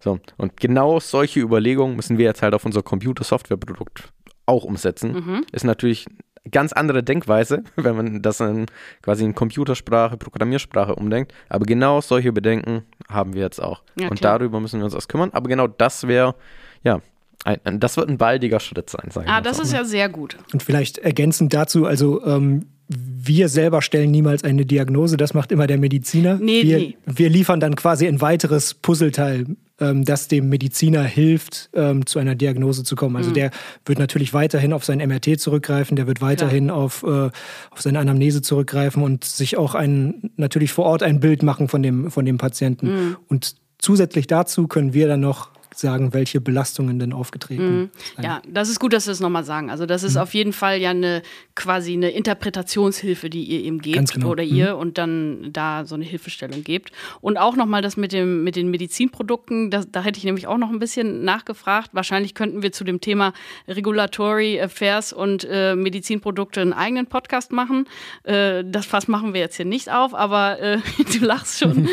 So, 0.00 0.18
und 0.36 0.56
genau 0.58 0.98
solche 0.98 1.40
Überlegungen 1.40 1.94
müssen 1.94 2.18
wir 2.18 2.24
jetzt 2.24 2.42
halt 2.42 2.54
auf 2.54 2.64
unser 2.64 2.82
Computer-Software-Produkt 2.82 4.12
auch 4.46 4.64
umsetzen. 4.64 5.12
Mhm. 5.12 5.46
Ist 5.52 5.64
natürlich 5.64 6.06
ganz 6.50 6.72
andere 6.72 7.02
Denkweise, 7.02 7.62
wenn 7.76 7.96
man 7.96 8.22
das 8.22 8.40
in 8.40 8.66
quasi 9.02 9.24
in 9.24 9.34
Computersprache, 9.34 10.16
Programmiersprache 10.16 10.94
umdenkt. 10.94 11.32
Aber 11.48 11.64
genau 11.64 12.00
solche 12.00 12.32
Bedenken 12.32 12.82
haben 13.08 13.34
wir 13.34 13.42
jetzt 13.42 13.62
auch. 13.62 13.82
Ja, 13.96 14.08
und 14.08 14.24
darüber 14.24 14.60
müssen 14.60 14.80
wir 14.80 14.84
uns 14.84 14.94
erst 14.94 15.08
kümmern. 15.08 15.30
Aber 15.32 15.48
genau 15.48 15.66
das 15.66 16.06
wäre, 16.06 16.34
ja, 16.82 17.00
ein, 17.44 17.58
ein, 17.64 17.80
das 17.80 17.96
wird 17.96 18.08
ein 18.08 18.18
baldiger 18.18 18.60
Schritt 18.60 18.90
sein. 18.90 19.10
Sagen 19.10 19.28
ah, 19.28 19.40
das 19.40 19.56
so. 19.56 19.62
ist 19.64 19.72
ja 19.72 19.84
sehr 19.84 20.08
gut. 20.08 20.36
Und 20.52 20.62
vielleicht 20.62 20.98
ergänzend 20.98 21.52
dazu, 21.54 21.86
also 21.86 22.24
ähm, 22.24 22.66
wir 22.94 23.48
selber 23.48 23.82
stellen 23.82 24.10
niemals 24.10 24.44
eine 24.44 24.66
Diagnose, 24.66 25.16
das 25.16 25.34
macht 25.34 25.52
immer 25.52 25.66
der 25.66 25.78
Mediziner. 25.78 26.38
Nee, 26.40 26.62
wir, 26.62 26.78
nee. 26.78 26.96
wir 27.06 27.28
liefern 27.28 27.60
dann 27.60 27.76
quasi 27.76 28.06
ein 28.06 28.20
weiteres 28.20 28.74
Puzzleteil, 28.74 29.46
ähm, 29.80 30.04
das 30.04 30.28
dem 30.28 30.48
Mediziner 30.48 31.02
hilft, 31.02 31.70
ähm, 31.74 32.06
zu 32.06 32.18
einer 32.18 32.34
Diagnose 32.34 32.84
zu 32.84 32.96
kommen. 32.96 33.16
Also 33.16 33.30
mhm. 33.30 33.34
der 33.34 33.50
wird 33.84 33.98
natürlich 33.98 34.34
weiterhin 34.34 34.72
auf 34.72 34.84
sein 34.84 34.98
MRT 34.98 35.40
zurückgreifen, 35.40 35.96
der 35.96 36.06
wird 36.06 36.20
weiterhin 36.20 36.70
auf, 36.70 37.02
äh, 37.04 37.30
auf 37.70 37.80
seine 37.80 37.98
Anamnese 37.98 38.42
zurückgreifen 38.42 39.02
und 39.02 39.24
sich 39.24 39.56
auch 39.56 39.74
ein, 39.74 40.30
natürlich 40.36 40.72
vor 40.72 40.86
Ort 40.86 41.02
ein 41.02 41.20
Bild 41.20 41.42
machen 41.42 41.68
von 41.68 41.82
dem, 41.82 42.10
von 42.10 42.24
dem 42.24 42.38
Patienten. 42.38 42.86
Mhm. 42.86 43.16
Und 43.28 43.56
zusätzlich 43.78 44.26
dazu 44.26 44.68
können 44.68 44.94
wir 44.94 45.08
dann 45.08 45.20
noch 45.20 45.50
sagen, 45.74 46.12
welche 46.12 46.40
Belastungen 46.40 46.98
denn 46.98 47.12
aufgetreten 47.12 47.62
mhm. 47.64 47.90
sind. 48.16 48.24
Ja, 48.24 48.42
das 48.48 48.68
ist 48.68 48.80
gut, 48.80 48.92
dass 48.92 49.04
Sie 49.04 49.10
das 49.10 49.20
nochmal 49.20 49.44
sagen. 49.44 49.70
Also 49.70 49.86
das 49.86 50.02
ist 50.02 50.14
mhm. 50.14 50.20
auf 50.20 50.34
jeden 50.34 50.52
Fall 50.52 50.78
ja 50.78 50.90
eine 50.90 51.22
quasi 51.54 51.92
eine 51.92 52.10
Interpretationshilfe, 52.10 53.28
die 53.30 53.44
ihr 53.44 53.60
ihm 53.60 53.80
gebt 53.80 54.12
genau. 54.12 54.28
oder 54.28 54.42
ihr 54.42 54.74
mhm. 54.74 54.80
und 54.80 54.98
dann 54.98 55.52
da 55.52 55.84
so 55.84 55.94
eine 55.94 56.04
Hilfestellung 56.04 56.64
gebt. 56.64 56.92
Und 57.20 57.36
auch 57.36 57.56
nochmal 57.56 57.82
das 57.82 57.96
mit, 57.96 58.12
dem, 58.12 58.44
mit 58.44 58.56
den 58.56 58.70
Medizinprodukten, 58.70 59.70
das, 59.70 59.90
da 59.90 60.02
hätte 60.02 60.18
ich 60.18 60.24
nämlich 60.24 60.46
auch 60.46 60.58
noch 60.58 60.70
ein 60.70 60.78
bisschen 60.78 61.24
nachgefragt. 61.24 61.90
Wahrscheinlich 61.92 62.34
könnten 62.34 62.62
wir 62.62 62.72
zu 62.72 62.84
dem 62.84 63.00
Thema 63.00 63.32
Regulatory 63.68 64.60
Affairs 64.60 65.12
und 65.12 65.46
äh, 65.50 65.74
Medizinprodukte 65.74 66.60
einen 66.60 66.72
eigenen 66.72 67.06
Podcast 67.06 67.52
machen. 67.52 67.86
Äh, 68.24 68.64
das 68.64 68.86
Fass 68.86 69.08
machen 69.08 69.34
wir 69.34 69.40
jetzt 69.40 69.56
hier 69.56 69.66
nicht 69.66 69.90
auf, 69.90 70.14
aber 70.14 70.60
äh, 70.60 70.78
du 71.18 71.24
lachst 71.24 71.58
schon. 71.58 71.88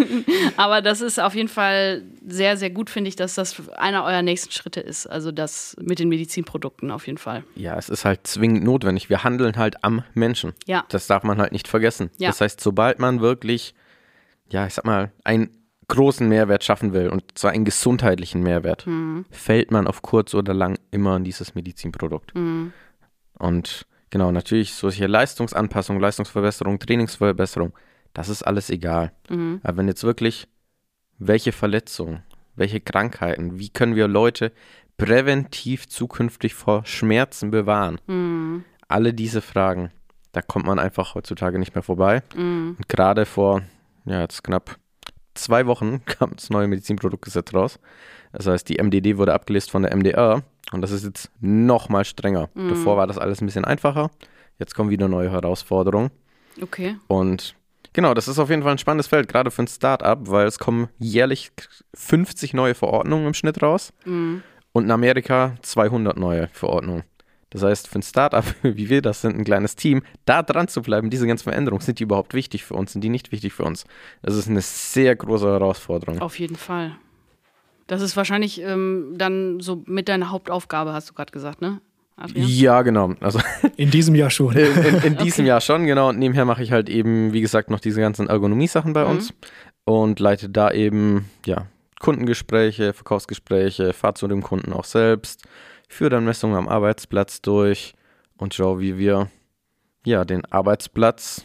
aber 0.56 0.82
das 0.82 1.00
ist 1.00 1.20
auf 1.20 1.34
jeden 1.34 1.48
Fall 1.48 2.02
sehr, 2.26 2.56
sehr 2.56 2.70
gut, 2.70 2.90
finde 2.90 3.08
ich, 3.08 3.16
dass 3.16 3.34
das 3.34 3.68
einer 3.70 4.04
eurer 4.04 4.22
nächsten 4.22 4.50
Schritte 4.50 4.80
ist. 4.80 5.06
Also 5.06 5.32
das 5.32 5.76
mit 5.80 5.98
den 5.98 6.08
Medizinprodukten 6.08 6.90
auf 6.90 7.06
jeden 7.06 7.18
Fall. 7.18 7.44
Ja, 7.54 7.76
es 7.78 7.88
ist 7.88 8.04
halt 8.04 8.26
zwingend 8.26 8.64
notwendig. 8.64 9.08
Wir 9.08 9.24
handeln 9.24 9.56
halt 9.56 9.82
am 9.84 10.04
Menschen. 10.14 10.52
Ja. 10.66 10.84
Das 10.88 11.06
darf 11.06 11.22
man 11.22 11.38
halt 11.38 11.52
nicht 11.52 11.68
vergessen. 11.68 12.10
Ja. 12.18 12.28
Das 12.28 12.40
heißt, 12.40 12.60
sobald 12.60 12.98
man 12.98 13.20
wirklich, 13.20 13.74
ja, 14.50 14.66
ich 14.66 14.74
sag 14.74 14.84
mal, 14.84 15.12
einen 15.24 15.50
großen 15.88 16.28
Mehrwert 16.28 16.64
schaffen 16.64 16.92
will, 16.92 17.08
und 17.08 17.24
zwar 17.36 17.52
einen 17.52 17.64
gesundheitlichen 17.64 18.42
Mehrwert, 18.42 18.86
mhm. 18.86 19.24
fällt 19.30 19.70
man 19.70 19.86
auf 19.86 20.02
kurz 20.02 20.34
oder 20.34 20.54
lang 20.54 20.78
immer 20.90 21.16
in 21.16 21.24
dieses 21.24 21.54
Medizinprodukt. 21.54 22.34
Mhm. 22.34 22.72
Und 23.38 23.86
genau, 24.10 24.30
natürlich 24.30 24.74
solche 24.74 25.06
Leistungsanpassungen, 25.06 26.00
Leistungsverbesserung, 26.00 26.78
Trainingsverbesserung, 26.78 27.72
das 28.12 28.28
ist 28.28 28.42
alles 28.42 28.70
egal. 28.70 29.12
Mhm. 29.28 29.60
Aber 29.62 29.78
wenn 29.78 29.88
jetzt 29.88 30.04
wirklich 30.04 30.46
welche 31.20 31.52
Verletzungen, 31.52 32.24
welche 32.56 32.80
Krankheiten, 32.80 33.60
wie 33.60 33.68
können 33.68 33.94
wir 33.94 34.08
Leute 34.08 34.52
präventiv 34.96 35.88
zukünftig 35.88 36.54
vor 36.54 36.84
Schmerzen 36.84 37.50
bewahren? 37.50 38.00
Mhm. 38.06 38.64
Alle 38.88 39.14
diese 39.14 39.40
Fragen, 39.40 39.92
da 40.32 40.42
kommt 40.42 40.66
man 40.66 40.78
einfach 40.78 41.14
heutzutage 41.14 41.58
nicht 41.58 41.74
mehr 41.74 41.82
vorbei. 41.82 42.22
Mhm. 42.34 42.74
Und 42.78 42.88
gerade 42.88 43.26
vor, 43.26 43.62
ja, 44.04 44.22
jetzt 44.22 44.42
knapp 44.42 44.78
zwei 45.34 45.66
Wochen 45.66 46.04
kam 46.06 46.32
das 46.34 46.50
neue 46.50 46.66
Medizinproduktgesetz 46.66 47.54
raus. 47.54 47.78
Das 48.32 48.46
heißt, 48.46 48.68
die 48.68 48.82
MDD 48.82 49.16
wurde 49.16 49.34
abgelöst 49.34 49.70
von 49.70 49.82
der 49.82 49.94
MDR 49.94 50.42
und 50.72 50.82
das 50.82 50.90
ist 50.90 51.04
jetzt 51.04 51.30
noch 51.40 51.88
mal 51.88 52.04
strenger. 52.04 52.48
Mhm. 52.54 52.70
Davor 52.70 52.96
war 52.96 53.06
das 53.06 53.18
alles 53.18 53.40
ein 53.40 53.46
bisschen 53.46 53.64
einfacher. 53.64 54.10
Jetzt 54.58 54.74
kommen 54.74 54.90
wieder 54.90 55.08
neue 55.08 55.30
Herausforderungen. 55.30 56.10
Okay. 56.60 56.96
Und 57.08 57.54
Genau, 57.92 58.14
das 58.14 58.28
ist 58.28 58.38
auf 58.38 58.50
jeden 58.50 58.62
Fall 58.62 58.72
ein 58.72 58.78
spannendes 58.78 59.08
Feld, 59.08 59.28
gerade 59.28 59.50
für 59.50 59.62
ein 59.62 59.68
Start-up, 59.68 60.30
weil 60.30 60.46
es 60.46 60.58
kommen 60.58 60.88
jährlich 60.98 61.50
50 61.94 62.54
neue 62.54 62.74
Verordnungen 62.74 63.26
im 63.26 63.34
Schnitt 63.34 63.62
raus 63.62 63.92
mhm. 64.04 64.42
und 64.72 64.84
in 64.84 64.90
Amerika 64.90 65.56
200 65.62 66.16
neue 66.16 66.48
Verordnungen. 66.48 67.04
Das 67.50 67.64
heißt, 67.64 67.88
für 67.88 67.98
ein 67.98 68.02
Startup, 68.02 68.44
wie 68.62 68.88
wir 68.88 69.02
das 69.02 69.20
sind, 69.20 69.36
ein 69.36 69.44
kleines 69.44 69.74
Team, 69.74 70.02
da 70.24 70.42
dran 70.42 70.68
zu 70.68 70.82
bleiben, 70.82 71.10
diese 71.10 71.26
ganzen 71.26 71.44
Veränderungen, 71.44 71.82
sind 71.82 71.98
die 71.98 72.04
überhaupt 72.04 72.32
wichtig 72.32 72.64
für 72.64 72.74
uns, 72.74 72.92
sind 72.92 73.02
die 73.02 73.08
nicht 73.08 73.32
wichtig 73.32 73.52
für 73.52 73.64
uns? 73.64 73.84
Das 74.22 74.36
ist 74.36 74.48
eine 74.48 74.60
sehr 74.60 75.16
große 75.16 75.46
Herausforderung. 75.46 76.20
Auf 76.20 76.38
jeden 76.38 76.56
Fall. 76.56 76.96
Das 77.88 78.02
ist 78.02 78.16
wahrscheinlich 78.16 78.60
ähm, 78.60 79.14
dann 79.16 79.58
so 79.58 79.82
mit 79.86 80.08
deiner 80.08 80.30
Hauptaufgabe, 80.30 80.92
hast 80.92 81.10
du 81.10 81.14
gerade 81.14 81.32
gesagt, 81.32 81.60
ne? 81.60 81.80
Adrian? 82.20 82.48
Ja, 82.48 82.82
genau. 82.82 83.14
Also 83.20 83.40
in 83.76 83.90
diesem 83.90 84.14
Jahr 84.14 84.30
schon. 84.30 84.56
In, 84.56 84.76
in, 84.76 84.94
in 85.02 85.16
diesem 85.18 85.44
okay. 85.44 85.48
Jahr 85.48 85.60
schon, 85.60 85.86
genau. 85.86 86.10
Und 86.10 86.18
nebenher 86.18 86.44
mache 86.44 86.62
ich 86.62 86.72
halt 86.72 86.88
eben, 86.88 87.32
wie 87.32 87.40
gesagt, 87.40 87.70
noch 87.70 87.80
diese 87.80 88.00
ganzen 88.00 88.28
Ergonomie-Sachen 88.28 88.92
bei 88.92 89.04
mhm. 89.04 89.10
uns 89.10 89.34
und 89.84 90.20
leite 90.20 90.48
da 90.48 90.70
eben, 90.70 91.28
ja, 91.46 91.66
Kundengespräche, 91.98 92.92
Verkaufsgespräche, 92.92 93.92
fahre 93.92 94.14
zu 94.14 94.26
dem 94.26 94.42
Kunden 94.42 94.72
auch 94.72 94.84
selbst, 94.84 95.44
führe 95.88 96.10
dann 96.10 96.24
Messungen 96.24 96.56
am 96.56 96.68
Arbeitsplatz 96.68 97.42
durch 97.42 97.94
und 98.38 98.54
schaue, 98.54 98.80
wie 98.80 98.96
wir 98.96 99.28
ja 100.04 100.24
den 100.24 100.44
Arbeitsplatz 100.46 101.44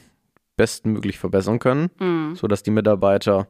bestmöglich 0.56 1.20
verbessern 1.20 1.60
können, 1.60 1.90
mhm. 2.00 2.36
sodass 2.36 2.64
die 2.64 2.72
Mitarbeiter 2.72 3.48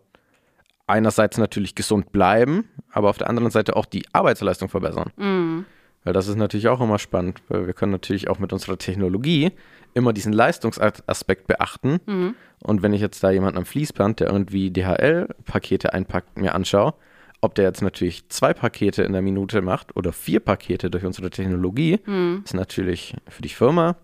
einerseits 0.88 1.38
natürlich 1.38 1.76
gesund 1.76 2.12
bleiben, 2.12 2.70
aber 2.92 3.10
auf 3.10 3.18
der 3.18 3.30
anderen 3.30 3.52
Seite 3.52 3.76
auch 3.76 3.86
die 3.86 4.06
Arbeitsleistung 4.14 4.70
verbessern. 4.70 5.12
Mhm. 5.18 5.66
Weil 6.06 6.14
das 6.14 6.28
ist 6.28 6.38
natürlich 6.38 6.70
auch 6.70 6.80
immer 6.80 7.00
spannend, 7.00 7.42
weil 7.50 7.68
wir 7.68 7.74
können 7.74 7.92
natürlich 7.92 8.30
auch 8.30 8.40
mit 8.40 8.54
unserer 8.54 8.78
Technologie 8.78 9.52
immer 9.94 10.14
diesen 10.14 10.32
Leistungsaspekt 10.32 11.48
beachten. 11.48 12.00
Mhm. 12.06 12.36
Und 12.62 12.82
wenn 12.84 12.94
ich 12.94 13.02
jetzt 13.02 13.24
da 13.24 13.32
jemanden 13.32 13.58
am 13.58 13.66
Fließband, 13.66 14.20
der 14.20 14.28
irgendwie 14.28 14.72
DHL-Pakete 14.72 15.94
einpackt, 15.94 16.38
mir 16.38 16.56
anschaue, 16.56 16.94
ob 17.42 17.56
der 17.56 17.66
jetzt 17.66 17.82
natürlich 17.82 18.30
zwei 18.30 18.54
Pakete 18.54 19.04
in 19.04 19.14
der 19.14 19.22
Minute 19.22 19.62
macht 19.62 19.96
oder 19.96 20.14
vier 20.14 20.40
Pakete 20.40 20.90
durch 20.90 21.06
unsere 21.06 21.30
Technologie, 21.30 22.00
mhm. 22.06 22.44
ist 22.46 22.54
natürlich 22.54 23.16
für 23.28 23.42
die 23.42 23.50
Firma 23.50 23.98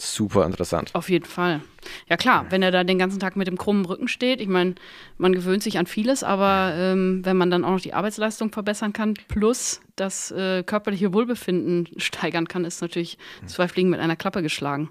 super 0.00 0.44
interessant. 0.46 0.94
Auf 0.94 1.08
jeden 1.08 1.24
Fall. 1.24 1.60
Ja 2.08 2.16
klar, 2.16 2.46
wenn 2.50 2.62
er 2.62 2.70
da 2.70 2.84
den 2.84 2.98
ganzen 2.98 3.20
Tag 3.20 3.36
mit 3.36 3.46
dem 3.46 3.58
krummen 3.58 3.84
Rücken 3.84 4.08
steht, 4.08 4.40
ich 4.40 4.48
meine, 4.48 4.74
man 5.18 5.32
gewöhnt 5.32 5.62
sich 5.62 5.78
an 5.78 5.86
vieles, 5.86 6.22
aber 6.22 6.74
ähm, 6.76 7.24
wenn 7.24 7.36
man 7.36 7.50
dann 7.50 7.64
auch 7.64 7.70
noch 7.70 7.80
die 7.80 7.94
Arbeitsleistung 7.94 8.52
verbessern 8.52 8.92
kann, 8.92 9.14
plus 9.28 9.80
das 9.96 10.30
äh, 10.30 10.62
körperliche 10.62 11.12
Wohlbefinden 11.12 11.88
steigern 11.98 12.48
kann, 12.48 12.64
ist 12.64 12.80
natürlich 12.80 13.18
zwei 13.46 13.68
Fliegen 13.68 13.90
mit 13.90 14.00
einer 14.00 14.16
Klappe 14.16 14.42
geschlagen. 14.42 14.90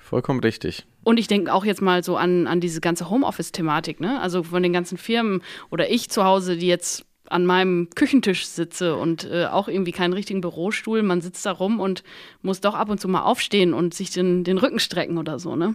Vollkommen 0.00 0.40
richtig. 0.40 0.86
Und 1.02 1.18
ich 1.18 1.28
denke 1.28 1.52
auch 1.52 1.64
jetzt 1.64 1.82
mal 1.82 2.02
so 2.02 2.16
an, 2.16 2.46
an 2.46 2.60
diese 2.60 2.80
ganze 2.80 3.10
Homeoffice-Thematik, 3.10 4.00
ne? 4.00 4.20
Also 4.20 4.42
von 4.42 4.62
den 4.62 4.72
ganzen 4.72 4.98
Firmen 4.98 5.42
oder 5.70 5.90
ich 5.90 6.10
zu 6.10 6.24
Hause, 6.24 6.56
die 6.56 6.66
jetzt 6.66 7.06
an 7.28 7.46
meinem 7.46 7.88
Küchentisch 7.94 8.46
sitze 8.46 8.96
und 8.96 9.24
äh, 9.30 9.46
auch 9.46 9.68
irgendwie 9.68 9.92
keinen 9.92 10.12
richtigen 10.12 10.40
Bürostuhl. 10.40 11.02
Man 11.02 11.20
sitzt 11.20 11.46
da 11.46 11.52
rum 11.52 11.80
und 11.80 12.04
muss 12.42 12.60
doch 12.60 12.74
ab 12.74 12.90
und 12.90 13.00
zu 13.00 13.08
mal 13.08 13.22
aufstehen 13.22 13.74
und 13.74 13.94
sich 13.94 14.10
den, 14.10 14.44
den 14.44 14.58
Rücken 14.58 14.78
strecken 14.78 15.18
oder 15.18 15.38
so, 15.38 15.56
ne? 15.56 15.74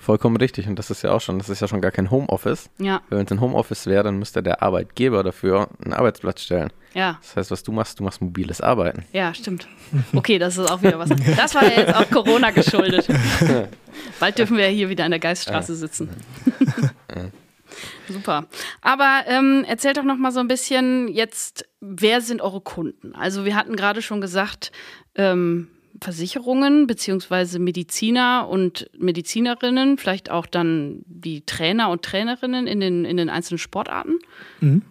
Vollkommen 0.00 0.36
richtig. 0.36 0.66
Und 0.66 0.78
das 0.78 0.90
ist 0.90 1.02
ja 1.02 1.12
auch 1.12 1.20
schon, 1.20 1.38
das 1.38 1.50
ist 1.50 1.60
ja 1.60 1.68
schon 1.68 1.82
gar 1.82 1.90
kein 1.90 2.10
Homeoffice. 2.10 2.70
Ja. 2.78 3.02
Wenn 3.10 3.26
es 3.26 3.32
ein 3.32 3.40
Homeoffice 3.40 3.86
wäre, 3.86 4.02
dann 4.02 4.18
müsste 4.18 4.42
der 4.42 4.62
Arbeitgeber 4.62 5.22
dafür 5.22 5.68
einen 5.84 5.92
Arbeitsplatz 5.92 6.42
stellen. 6.42 6.72
Ja. 6.94 7.18
Das 7.20 7.36
heißt, 7.36 7.50
was 7.50 7.62
du 7.62 7.70
machst, 7.70 8.00
du 8.00 8.04
machst 8.04 8.22
mobiles 8.22 8.62
Arbeiten. 8.62 9.04
Ja, 9.12 9.34
stimmt. 9.34 9.68
Okay, 10.14 10.38
das 10.38 10.56
ist 10.56 10.70
auch 10.70 10.82
wieder 10.82 10.98
was. 10.98 11.10
Das 11.36 11.54
war 11.54 11.64
ja 11.64 11.82
jetzt 11.82 11.94
auch 11.94 12.08
Corona 12.10 12.50
geschuldet. 12.50 13.08
Bald 14.20 14.38
dürfen 14.38 14.56
wir 14.56 14.64
ja 14.64 14.70
hier 14.70 14.88
wieder 14.88 15.04
in 15.04 15.10
der 15.10 15.20
Geiststraße 15.20 15.74
sitzen. 15.74 16.08
Super. 18.08 18.46
Aber 18.80 19.22
ähm, 19.26 19.64
erzählt 19.66 19.96
doch 19.96 20.04
noch 20.04 20.16
mal 20.16 20.32
so 20.32 20.40
ein 20.40 20.48
bisschen 20.48 21.08
jetzt, 21.08 21.66
wer 21.80 22.20
sind 22.20 22.40
eure 22.40 22.60
Kunden? 22.60 23.14
Also 23.14 23.44
wir 23.44 23.56
hatten 23.56 23.76
gerade 23.76 24.02
schon 24.02 24.20
gesagt, 24.20 24.72
ähm, 25.14 25.68
Versicherungen 26.00 26.86
beziehungsweise 26.86 27.58
Mediziner 27.58 28.48
und 28.48 28.90
Medizinerinnen, 28.98 29.98
vielleicht 29.98 30.30
auch 30.30 30.46
dann 30.46 31.02
die 31.06 31.44
Trainer 31.44 31.90
und 31.90 32.02
Trainerinnen 32.02 32.66
in 32.66 32.80
den, 32.80 33.04
in 33.04 33.16
den 33.16 33.28
einzelnen 33.28 33.58
Sportarten. 33.58 34.18
Mhm. 34.60 34.82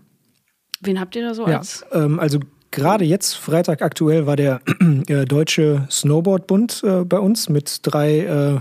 Wen 0.82 1.00
habt 1.00 1.15
ihr 1.15 1.24
da 1.24 1.34
so 1.34 1.48
ja, 1.48 1.58
als? 1.58 1.86
Ähm, 1.92 2.20
also 2.20 2.39
gerade 2.72 3.06
jetzt, 3.06 3.36
Freitag 3.36 3.82
aktuell, 3.82 4.28
war 4.28 4.36
der 4.36 4.62
äh, 5.08 5.26
Deutsche 5.26 5.88
Snowboardbund 5.89 6.84
äh, 6.84 7.06
bei 7.06 7.20
uns 7.20 7.50
mit 7.50 7.80
drei 7.84 8.20
äh, 8.20 8.60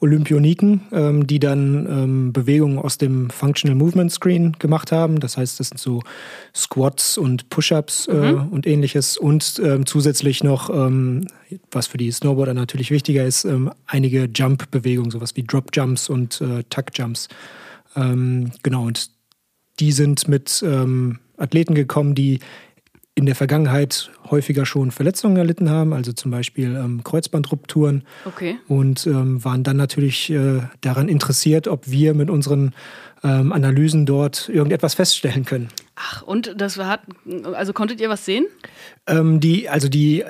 Olympioniken, 0.00 0.80
ähm, 0.92 1.26
die 1.26 1.38
dann 1.38 1.86
ähm, 1.86 2.32
Bewegungen 2.32 2.78
aus 2.78 2.98
dem 2.98 3.30
Functional 3.30 3.76
Movement 3.76 4.10
Screen 4.10 4.56
gemacht 4.58 4.92
haben. 4.92 5.20
Das 5.20 5.36
heißt, 5.36 5.60
das 5.60 5.68
sind 5.68 5.78
so 5.78 6.02
Squats 6.54 7.18
und 7.18 7.50
Push-ups 7.50 8.06
äh, 8.08 8.32
mhm. 8.32 8.48
und 8.48 8.66
ähnliches. 8.66 9.18
Und 9.18 9.60
ähm, 9.62 9.86
zusätzlich 9.86 10.42
noch, 10.42 10.70
ähm, 10.70 11.26
was 11.70 11.86
für 11.86 11.98
die 11.98 12.10
Snowboarder 12.10 12.54
natürlich 12.54 12.90
wichtiger 12.90 13.26
ist, 13.26 13.44
ähm, 13.44 13.70
einige 13.86 14.24
Jump-Bewegungen, 14.24 15.10
sowas 15.10 15.36
wie 15.36 15.42
Drop-Jumps 15.42 16.08
und 16.08 16.40
äh, 16.40 16.64
Tuck-Jumps. 16.70 17.28
Ähm, 17.94 18.50
genau, 18.62 18.86
und 18.86 19.10
die 19.78 19.92
sind 19.92 20.28
mit 20.28 20.62
Athleten 21.38 21.74
gekommen, 21.74 22.14
die 22.14 22.40
in 23.14 23.26
der 23.26 23.34
Vergangenheit 23.34 24.10
häufiger 24.30 24.64
schon 24.64 24.90
Verletzungen 24.90 25.36
erlitten 25.36 25.68
haben, 25.68 25.92
also 25.92 26.12
zum 26.12 26.30
Beispiel 26.30 26.76
ähm, 26.76 27.02
Kreuzbandrupturen. 27.04 28.04
Okay. 28.24 28.56
Und 28.68 29.06
ähm, 29.06 29.44
waren 29.44 29.62
dann 29.62 29.76
natürlich 29.76 30.30
äh, 30.30 30.60
daran 30.80 31.08
interessiert, 31.08 31.68
ob 31.68 31.90
wir 31.90 32.14
mit 32.14 32.30
unseren 32.30 32.72
ähm, 33.22 33.52
Analysen 33.52 34.06
dort 34.06 34.48
irgendetwas 34.48 34.94
feststellen 34.94 35.44
können. 35.44 35.68
Ach, 35.96 36.22
und 36.22 36.54
das 36.56 36.78
hat, 36.78 37.00
also 37.52 37.72
konntet 37.72 38.00
ihr 38.00 38.08
was 38.08 38.24
sehen? 38.24 38.46
Ähm, 39.06 39.40
die, 39.40 39.68
also 39.68 39.88
die 39.88 40.24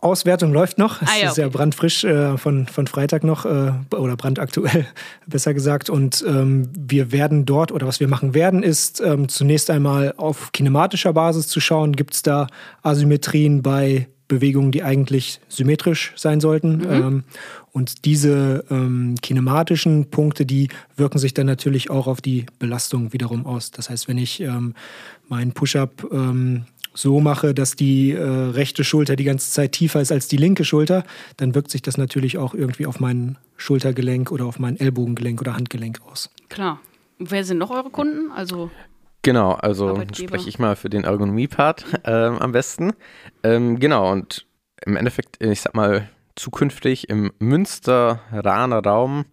Auswertung 0.00 0.52
läuft 0.52 0.78
noch. 0.78 1.02
Es 1.02 1.08
ah, 1.08 1.12
ja, 1.20 1.28
ist 1.30 1.38
ja 1.38 1.48
brandfrisch 1.48 2.04
äh, 2.04 2.38
von, 2.38 2.66
von 2.66 2.86
Freitag 2.86 3.24
noch 3.24 3.44
äh, 3.44 3.72
oder 3.94 4.16
brandaktuell, 4.16 4.86
besser 5.26 5.54
gesagt. 5.54 5.90
Und 5.90 6.24
ähm, 6.26 6.70
wir 6.78 7.10
werden 7.10 7.46
dort 7.46 7.72
oder 7.72 7.86
was 7.86 7.98
wir 7.98 8.06
machen 8.06 8.32
werden, 8.32 8.62
ist 8.62 9.00
ähm, 9.00 9.28
zunächst 9.28 9.70
einmal 9.70 10.14
auf 10.16 10.52
kinematischer 10.52 11.12
Basis 11.12 11.48
zu 11.48 11.58
schauen, 11.58 11.96
gibt 11.96 12.14
es 12.14 12.22
da 12.22 12.46
Asymmetrien 12.82 13.62
bei 13.62 14.06
Bewegungen, 14.28 14.70
die 14.70 14.84
eigentlich 14.84 15.40
symmetrisch 15.48 16.12
sein 16.14 16.40
sollten. 16.40 16.76
Mhm. 16.76 16.90
Ähm, 16.90 17.24
und 17.72 18.04
diese 18.04 18.64
ähm, 18.70 19.16
kinematischen 19.20 20.10
Punkte, 20.10 20.46
die 20.46 20.68
wirken 20.96 21.18
sich 21.18 21.34
dann 21.34 21.46
natürlich 21.46 21.90
auch 21.90 22.06
auf 22.06 22.20
die 22.20 22.46
Belastung 22.58 23.12
wiederum 23.12 23.46
aus. 23.46 23.70
Das 23.70 23.90
heißt, 23.90 24.06
wenn 24.06 24.18
ich 24.18 24.40
ähm, 24.40 24.74
meinen 25.28 25.52
Push-up 25.52 26.06
ähm, 26.12 26.66
so 26.98 27.20
mache, 27.20 27.54
dass 27.54 27.76
die 27.76 28.12
äh, 28.12 28.20
rechte 28.22 28.82
Schulter 28.82 29.14
die 29.14 29.24
ganze 29.24 29.50
Zeit 29.50 29.72
tiefer 29.72 30.00
ist 30.00 30.10
als 30.10 30.26
die 30.28 30.36
linke 30.36 30.64
Schulter, 30.64 31.04
dann 31.36 31.54
wirkt 31.54 31.70
sich 31.70 31.82
das 31.82 31.96
natürlich 31.96 32.38
auch 32.38 32.54
irgendwie 32.54 32.86
auf 32.86 32.98
mein 32.98 33.38
Schultergelenk 33.56 34.32
oder 34.32 34.46
auf 34.46 34.58
mein 34.58 34.78
Ellbogengelenk 34.78 35.40
oder 35.40 35.54
Handgelenk 35.54 36.00
aus. 36.10 36.30
Klar. 36.48 36.80
wer 37.18 37.44
sind 37.44 37.58
noch 37.58 37.70
eure 37.70 37.90
Kunden? 37.90 38.32
Also 38.32 38.70
Genau, 39.22 39.52
also 39.52 40.00
spreche 40.12 40.48
ich 40.48 40.58
mal 40.58 40.76
für 40.76 40.88
den 40.88 41.04
Ergonomie-Part 41.04 41.84
ähm, 42.04 42.38
am 42.38 42.52
besten. 42.52 42.92
Ähm, 43.42 43.78
genau, 43.78 44.12
und 44.12 44.46
im 44.86 44.96
Endeffekt, 44.96 45.42
ich 45.42 45.60
sag 45.60 45.74
mal, 45.74 46.08
zukünftig 46.36 47.08
im 47.08 47.32
Münster-Rahner 47.40 48.82
Raum, 48.82 49.24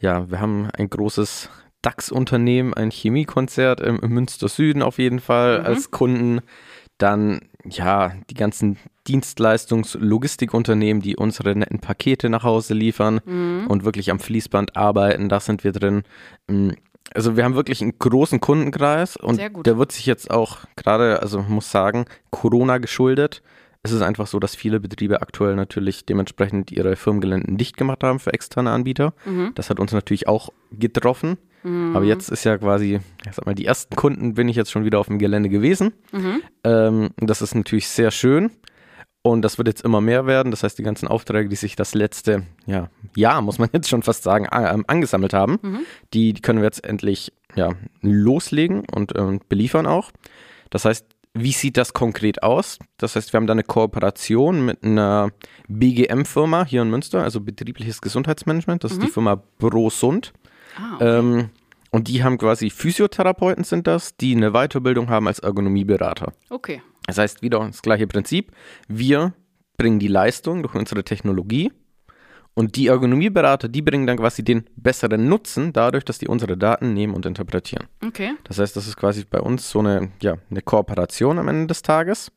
ja, 0.00 0.30
wir 0.30 0.40
haben 0.40 0.68
ein 0.76 0.88
großes 0.88 1.50
DAX-Unternehmen, 1.82 2.74
ein 2.74 2.90
Chemiekonzert 2.90 3.80
im, 3.80 4.00
im 4.00 4.10
Münster 4.10 4.48
Süden 4.48 4.82
auf 4.82 4.98
jeden 4.98 5.20
Fall 5.20 5.60
mhm. 5.60 5.66
als 5.66 5.90
Kunden. 5.90 6.40
Dann, 7.00 7.40
ja, 7.64 8.12
die 8.28 8.34
ganzen 8.34 8.76
Dienstleistungs-Logistikunternehmen, 9.08 11.02
die 11.02 11.16
unsere 11.16 11.56
netten 11.56 11.80
Pakete 11.80 12.28
nach 12.28 12.44
Hause 12.44 12.74
liefern 12.74 13.20
mhm. 13.24 13.66
und 13.68 13.84
wirklich 13.84 14.10
am 14.10 14.20
Fließband 14.20 14.76
arbeiten, 14.76 15.30
da 15.30 15.40
sind 15.40 15.64
wir 15.64 15.72
drin. 15.72 16.02
Mm, 16.46 16.72
also 17.14 17.36
wir 17.36 17.44
haben 17.44 17.54
wirklich 17.54 17.80
einen 17.80 17.98
großen 17.98 18.40
Kundenkreis 18.40 19.16
und 19.16 19.40
der 19.40 19.78
wird 19.78 19.92
sich 19.92 20.06
jetzt 20.06 20.30
auch 20.30 20.58
gerade, 20.76 21.22
also 21.22 21.40
muss 21.40 21.70
sagen, 21.70 22.04
Corona 22.30 22.78
geschuldet. 22.78 23.42
Es 23.82 23.92
ist 23.92 24.02
einfach 24.02 24.26
so, 24.26 24.38
dass 24.38 24.54
viele 24.54 24.78
Betriebe 24.78 25.22
aktuell 25.22 25.56
natürlich 25.56 26.04
dementsprechend 26.04 26.70
ihre 26.70 26.96
Firmengeländen 26.96 27.56
dicht 27.56 27.78
gemacht 27.78 28.04
haben 28.04 28.18
für 28.18 28.32
externe 28.34 28.70
Anbieter. 28.70 29.14
Mhm. 29.24 29.52
Das 29.54 29.70
hat 29.70 29.80
uns 29.80 29.92
natürlich 29.92 30.28
auch 30.28 30.50
getroffen. 30.70 31.38
Mhm. 31.62 31.94
Aber 31.96 32.04
jetzt 32.04 32.30
ist 32.30 32.44
ja 32.44 32.58
quasi, 32.58 33.00
ich 33.26 33.32
sag 33.32 33.46
mal, 33.46 33.54
die 33.54 33.66
ersten 33.66 33.94
Kunden 33.96 34.34
bin 34.34 34.48
ich 34.48 34.56
jetzt 34.56 34.70
schon 34.70 34.84
wieder 34.84 34.98
auf 34.98 35.06
dem 35.06 35.18
Gelände 35.18 35.48
gewesen. 35.48 35.92
Mhm. 36.12 36.42
Ähm, 36.64 37.10
das 37.18 37.42
ist 37.42 37.54
natürlich 37.54 37.88
sehr 37.88 38.10
schön. 38.10 38.50
Und 39.22 39.42
das 39.42 39.58
wird 39.58 39.68
jetzt 39.68 39.84
immer 39.84 40.00
mehr 40.00 40.26
werden. 40.26 40.50
Das 40.50 40.62
heißt, 40.62 40.78
die 40.78 40.82
ganzen 40.82 41.06
Aufträge, 41.06 41.50
die 41.50 41.56
sich 41.56 41.76
das 41.76 41.94
letzte 41.94 42.44
ja, 42.64 42.88
Jahr, 43.14 43.42
muss 43.42 43.58
man 43.58 43.68
jetzt 43.72 43.88
schon 43.88 44.02
fast 44.02 44.22
sagen, 44.22 44.46
ähm, 44.50 44.84
angesammelt 44.86 45.34
haben, 45.34 45.58
mhm. 45.60 45.80
die, 46.14 46.32
die, 46.32 46.40
können 46.40 46.60
wir 46.60 46.66
jetzt 46.66 46.84
endlich 46.84 47.32
ja, 47.54 47.70
loslegen 48.00 48.84
und 48.94 49.14
äh, 49.16 49.38
beliefern 49.48 49.86
auch. 49.86 50.10
Das 50.70 50.84
heißt, 50.84 51.04
wie 51.34 51.52
sieht 51.52 51.76
das 51.76 51.92
konkret 51.92 52.42
aus? 52.42 52.78
Das 52.96 53.14
heißt, 53.14 53.32
wir 53.32 53.38
haben 53.38 53.46
da 53.46 53.52
eine 53.52 53.62
Kooperation 53.62 54.64
mit 54.64 54.82
einer 54.82 55.30
BGM-Firma 55.68 56.64
hier 56.64 56.82
in 56.82 56.90
Münster, 56.90 57.22
also 57.22 57.40
betriebliches 57.40 58.00
Gesundheitsmanagement. 58.00 58.82
Das 58.82 58.92
mhm. 58.92 58.98
ist 58.98 59.02
die 59.02 59.10
mhm. 59.10 59.12
Firma 59.12 59.42
Brosund. 59.58 60.32
Ah, 60.76 60.94
okay. 60.96 61.18
ähm, 61.18 61.50
und 61.90 62.08
die 62.08 62.22
haben 62.22 62.38
quasi 62.38 62.70
Physiotherapeuten 62.70 63.64
sind 63.64 63.86
das, 63.86 64.16
die 64.16 64.34
eine 64.34 64.52
Weiterbildung 64.52 65.08
haben 65.08 65.26
als 65.26 65.40
Ergonomieberater. 65.40 66.32
Okay. 66.48 66.82
Das 67.06 67.18
heißt, 67.18 67.42
wieder 67.42 67.58
das 67.58 67.82
gleiche 67.82 68.06
Prinzip. 68.06 68.52
Wir 68.86 69.32
bringen 69.76 69.98
die 69.98 70.08
Leistung 70.08 70.62
durch 70.62 70.74
unsere 70.74 71.02
Technologie 71.02 71.72
und 72.54 72.76
die 72.76 72.88
Ergonomieberater, 72.88 73.68
die 73.68 73.82
bringen 73.82 74.06
dann 74.06 74.18
quasi 74.18 74.44
den 74.44 74.64
besseren 74.76 75.28
Nutzen 75.28 75.72
dadurch, 75.72 76.04
dass 76.04 76.18
die 76.18 76.28
unsere 76.28 76.56
Daten 76.56 76.92
nehmen 76.92 77.14
und 77.14 77.26
interpretieren. 77.26 77.86
Okay. 78.04 78.32
Das 78.44 78.58
heißt, 78.58 78.76
das 78.76 78.86
ist 78.86 78.96
quasi 78.96 79.24
bei 79.28 79.40
uns 79.40 79.70
so 79.70 79.78
eine, 79.78 80.10
ja, 80.20 80.36
eine 80.50 80.62
Kooperation 80.62 81.38
am 81.38 81.48
Ende 81.48 81.68
des 81.68 81.82
Tages. 81.82 82.30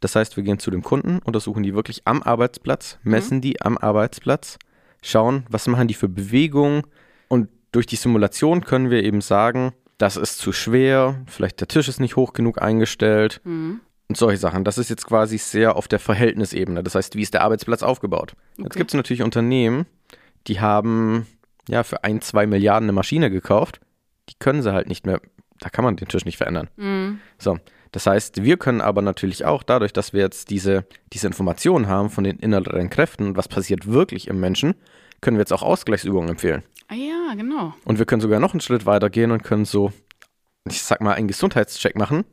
Das 0.00 0.16
heißt, 0.16 0.36
wir 0.36 0.42
gehen 0.42 0.58
zu 0.58 0.70
dem 0.70 0.82
Kunden, 0.82 1.20
untersuchen 1.20 1.62
die 1.62 1.74
wirklich 1.74 2.02
am 2.06 2.22
Arbeitsplatz, 2.22 2.98
messen 3.04 3.36
mhm. 3.36 3.42
die 3.42 3.60
am 3.60 3.78
Arbeitsplatz, 3.78 4.58
schauen, 5.02 5.44
was 5.48 5.68
machen 5.68 5.86
die 5.86 5.94
für 5.94 6.08
Bewegungen 6.08 6.82
und 7.28 7.48
durch 7.72 7.86
die 7.86 7.96
Simulation 7.96 8.64
können 8.64 8.90
wir 8.90 9.02
eben 9.02 9.20
sagen, 9.20 9.72
das 9.98 10.16
ist 10.16 10.38
zu 10.38 10.52
schwer, 10.52 11.22
vielleicht 11.26 11.60
der 11.60 11.68
Tisch 11.68 11.88
ist 11.88 12.00
nicht 12.00 12.16
hoch 12.16 12.32
genug 12.32 12.60
eingestellt 12.60 13.40
mhm. 13.44 13.80
und 14.08 14.16
solche 14.16 14.38
Sachen. 14.38 14.64
Das 14.64 14.78
ist 14.78 14.90
jetzt 14.90 15.06
quasi 15.06 15.38
sehr 15.38 15.76
auf 15.76 15.88
der 15.88 15.98
Verhältnisebene. 15.98 16.82
Das 16.82 16.94
heißt, 16.94 17.16
wie 17.16 17.22
ist 17.22 17.34
der 17.34 17.42
Arbeitsplatz 17.42 17.82
aufgebaut? 17.82 18.34
Okay. 18.54 18.62
Jetzt 18.64 18.76
gibt 18.76 18.90
es 18.90 18.94
natürlich 18.94 19.22
Unternehmen, 19.22 19.86
die 20.46 20.60
haben 20.60 21.26
ja 21.68 21.82
für 21.82 22.04
ein, 22.04 22.20
zwei 22.20 22.46
Milliarden 22.46 22.86
eine 22.86 22.92
Maschine 22.92 23.30
gekauft. 23.30 23.80
Die 24.28 24.34
können 24.38 24.62
sie 24.62 24.72
halt 24.72 24.88
nicht 24.88 25.06
mehr, 25.06 25.20
da 25.60 25.68
kann 25.68 25.84
man 25.84 25.96
den 25.96 26.08
Tisch 26.08 26.24
nicht 26.24 26.36
verändern. 26.36 26.68
Mhm. 26.76 27.20
So. 27.38 27.58
Das 27.92 28.06
heißt, 28.06 28.42
wir 28.42 28.56
können 28.56 28.80
aber 28.80 29.02
natürlich 29.02 29.44
auch 29.44 29.62
dadurch, 29.62 29.92
dass 29.92 30.14
wir 30.14 30.22
jetzt 30.22 30.48
diese, 30.48 30.86
diese 31.12 31.26
Informationen 31.26 31.88
haben 31.88 32.08
von 32.08 32.24
den 32.24 32.38
inneren 32.38 32.88
Kräften 32.88 33.26
und 33.26 33.36
was 33.36 33.48
passiert 33.48 33.86
wirklich 33.86 34.28
im 34.28 34.40
Menschen, 34.40 34.74
können 35.20 35.36
wir 35.36 35.42
jetzt 35.42 35.52
auch 35.52 35.62
Ausgleichsübungen 35.62 36.30
empfehlen. 36.30 36.62
Ah 36.92 36.94
ja, 36.94 37.34
genau. 37.34 37.72
Und 37.86 37.98
wir 37.98 38.04
können 38.04 38.20
sogar 38.20 38.38
noch 38.38 38.52
einen 38.52 38.60
Schritt 38.60 38.84
weiter 38.84 39.08
gehen 39.08 39.30
und 39.30 39.42
können 39.42 39.64
so, 39.64 39.92
ich 40.68 40.82
sag 40.82 41.00
mal, 41.00 41.14
einen 41.14 41.26
Gesundheitscheck 41.26 41.96
machen, 41.96 42.26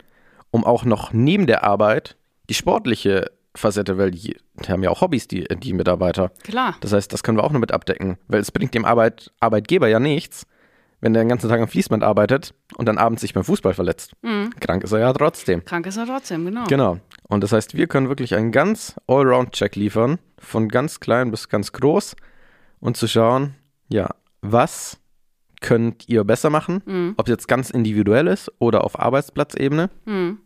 um 0.52 0.66
auch 0.66 0.84
noch 0.84 1.14
neben 1.14 1.48
der 1.48 1.64
Arbeit 1.64 2.18
die 2.50 2.54
sportliche 2.54 3.32
Facette, 3.56 3.98
weil 3.98 4.12
die, 4.12 4.36
die 4.56 4.70
haben 4.70 4.84
ja 4.84 4.90
auch 4.90 5.00
Hobbys, 5.00 5.30
die, 5.30 5.46
die 5.46 5.72
Mitarbeiter. 5.72 6.34
Klar. 6.44 6.76
Das 6.82 6.92
heißt, 6.92 7.14
das 7.14 7.24
können 7.24 7.38
wir 7.38 7.46
auch 7.46 7.54
noch 7.54 7.60
mit 7.62 7.72
abdecken, 7.72 8.18
weil 8.28 8.42
es 8.42 8.52
bringt 8.52 8.74
dem 8.74 8.84
Arbeit, 8.84 9.32
Arbeitgeber 9.40 9.88
ja 9.88 10.02
nichts, 10.02 10.46
wenn 11.00 11.14
der 11.14 11.24
den 11.24 11.30
ganzen 11.30 11.50
Tag 11.50 11.62
am 11.62 11.70
Fließband 11.70 12.04
arbeitet 12.04 12.54
und 12.76 12.86
dann 12.86 12.98
abends 12.98 13.22
sich 13.22 13.34
beim 13.34 13.46
Fußball 13.46 13.74
verletzt. 13.74 14.12
Mhm. 14.24 14.50
Krank 14.60 14.84
ist 14.84 14.92
er 14.92 15.00
ja 15.00 15.14
trotzdem. 15.14 15.64
Krank 15.64 15.86
ist 15.86 15.96
er 15.96 16.06
trotzdem, 16.06 16.44
genau. 16.44 16.66
Genau. 16.66 17.00
Und 17.30 17.46
das 17.46 17.54
heißt, 17.54 17.76
wir 17.76 17.88
können 17.88 18.10
wirklich 18.10 18.36
einen 18.36 18.52
ganz 18.52 19.00
Allround-Check 19.08 19.78
liefern, 19.78 20.20
von 20.38 20.68
ganz 20.68 21.00
klein 21.00 21.32
bis 21.32 21.48
ganz 21.48 21.72
groß 21.72 22.18
und 22.82 22.98
zu 22.98 23.08
schauen, 23.08 23.56
ja, 23.88 24.10
was 24.42 25.00
könnt 25.62 26.08
ihr 26.08 26.24
besser 26.24 26.50
machen, 26.50 26.82
mhm. 26.86 27.14
ob 27.18 27.28
es 27.28 27.32
jetzt 27.32 27.48
ganz 27.48 27.70
individuell 27.70 28.28
ist 28.28 28.52
oder 28.60 28.84
auf 28.84 29.00
Arbeitsplatzebene. 29.00 29.90
Mhm. 30.06 30.40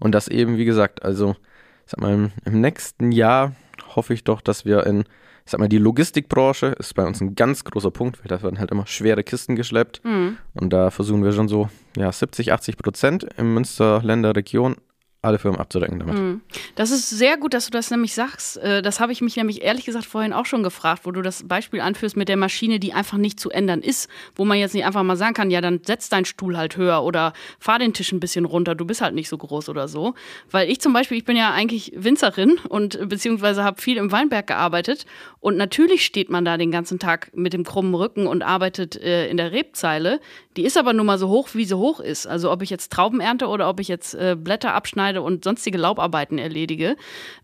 Und 0.00 0.12
das 0.12 0.28
eben, 0.28 0.56
wie 0.56 0.64
gesagt, 0.64 1.02
also, 1.02 1.36
ich 1.84 1.92
sag 1.92 2.00
mal, 2.00 2.12
im, 2.12 2.30
im 2.44 2.60
nächsten 2.60 3.12
Jahr 3.12 3.54
hoffe 3.94 4.12
ich 4.12 4.24
doch, 4.24 4.40
dass 4.40 4.64
wir 4.64 4.86
in 4.86 5.04
ich 5.48 5.52
sag 5.52 5.60
mal, 5.60 5.68
die 5.68 5.78
Logistikbranche 5.78 6.66
ist 6.78 6.94
bei 6.94 7.06
uns 7.06 7.22
ein 7.22 7.34
ganz 7.34 7.64
großer 7.64 7.90
Punkt, 7.90 8.18
weil 8.18 8.28
da 8.28 8.42
werden 8.42 8.58
halt 8.58 8.70
immer 8.70 8.86
schwere 8.86 9.24
Kisten 9.24 9.56
geschleppt. 9.56 10.04
Mhm. 10.04 10.36
Und 10.52 10.74
da 10.74 10.90
versuchen 10.90 11.24
wir 11.24 11.32
schon 11.32 11.48
so 11.48 11.70
ja, 11.96 12.12
70, 12.12 12.52
80 12.52 12.76
Prozent 12.76 13.26
im 13.38 13.54
Münsterländer 13.54 14.36
Region 14.36 14.76
alle 15.20 15.40
Firmen 15.40 15.58
abzudecken 15.58 15.98
damit. 15.98 16.14
Mhm. 16.14 16.40
Das 16.76 16.92
ist 16.92 17.10
sehr 17.10 17.36
gut, 17.36 17.52
dass 17.52 17.64
du 17.64 17.72
das 17.72 17.90
nämlich 17.90 18.14
sagst. 18.14 18.56
Äh, 18.58 18.82
das 18.82 19.00
habe 19.00 19.10
ich 19.10 19.20
mich 19.20 19.34
nämlich 19.36 19.62
ehrlich 19.62 19.84
gesagt 19.84 20.06
vorhin 20.06 20.32
auch 20.32 20.46
schon 20.46 20.62
gefragt, 20.62 21.02
wo 21.04 21.10
du 21.10 21.22
das 21.22 21.46
Beispiel 21.48 21.80
anführst 21.80 22.16
mit 22.16 22.28
der 22.28 22.36
Maschine, 22.36 22.78
die 22.78 22.92
einfach 22.92 23.18
nicht 23.18 23.40
zu 23.40 23.50
ändern 23.50 23.82
ist, 23.82 24.08
wo 24.36 24.44
man 24.44 24.58
jetzt 24.58 24.74
nicht 24.74 24.84
einfach 24.84 25.02
mal 25.02 25.16
sagen 25.16 25.34
kann, 25.34 25.50
ja, 25.50 25.60
dann 25.60 25.80
setz 25.84 26.08
deinen 26.08 26.24
Stuhl 26.24 26.56
halt 26.56 26.76
höher 26.76 27.02
oder 27.02 27.32
fahr 27.58 27.80
den 27.80 27.94
Tisch 27.94 28.12
ein 28.12 28.20
bisschen 28.20 28.44
runter, 28.44 28.76
du 28.76 28.84
bist 28.84 29.00
halt 29.00 29.14
nicht 29.14 29.28
so 29.28 29.36
groß 29.36 29.68
oder 29.68 29.88
so. 29.88 30.14
Weil 30.52 30.70
ich 30.70 30.80
zum 30.80 30.92
Beispiel, 30.92 31.18
ich 31.18 31.24
bin 31.24 31.36
ja 31.36 31.50
eigentlich 31.52 31.92
Winzerin 31.96 32.56
und 32.68 33.08
beziehungsweise 33.08 33.64
habe 33.64 33.82
viel 33.82 33.96
im 33.96 34.12
Weinberg 34.12 34.46
gearbeitet 34.46 35.04
und 35.40 35.56
natürlich 35.56 36.04
steht 36.04 36.30
man 36.30 36.44
da 36.44 36.56
den 36.56 36.70
ganzen 36.70 37.00
Tag 37.00 37.32
mit 37.34 37.54
dem 37.54 37.64
krummen 37.64 37.94
Rücken 37.94 38.28
und 38.28 38.44
arbeitet 38.44 38.94
äh, 38.94 39.28
in 39.28 39.36
der 39.36 39.50
Rebzeile. 39.50 40.20
Die 40.56 40.64
ist 40.64 40.78
aber 40.78 40.92
nun 40.92 41.06
mal 41.06 41.18
so 41.18 41.28
hoch, 41.28 41.48
wie 41.54 41.64
sie 41.64 41.76
hoch 41.76 41.98
ist. 41.98 42.26
Also 42.26 42.52
ob 42.52 42.62
ich 42.62 42.70
jetzt 42.70 42.92
Trauben 42.92 43.20
ernte 43.20 43.48
oder 43.48 43.68
ob 43.68 43.80
ich 43.80 43.88
jetzt 43.88 44.14
äh, 44.14 44.36
Blätter 44.38 44.74
abschneide 44.74 45.07
und 45.16 45.44
sonstige 45.44 45.78
Laubarbeiten 45.78 46.38
erledige. 46.38 46.96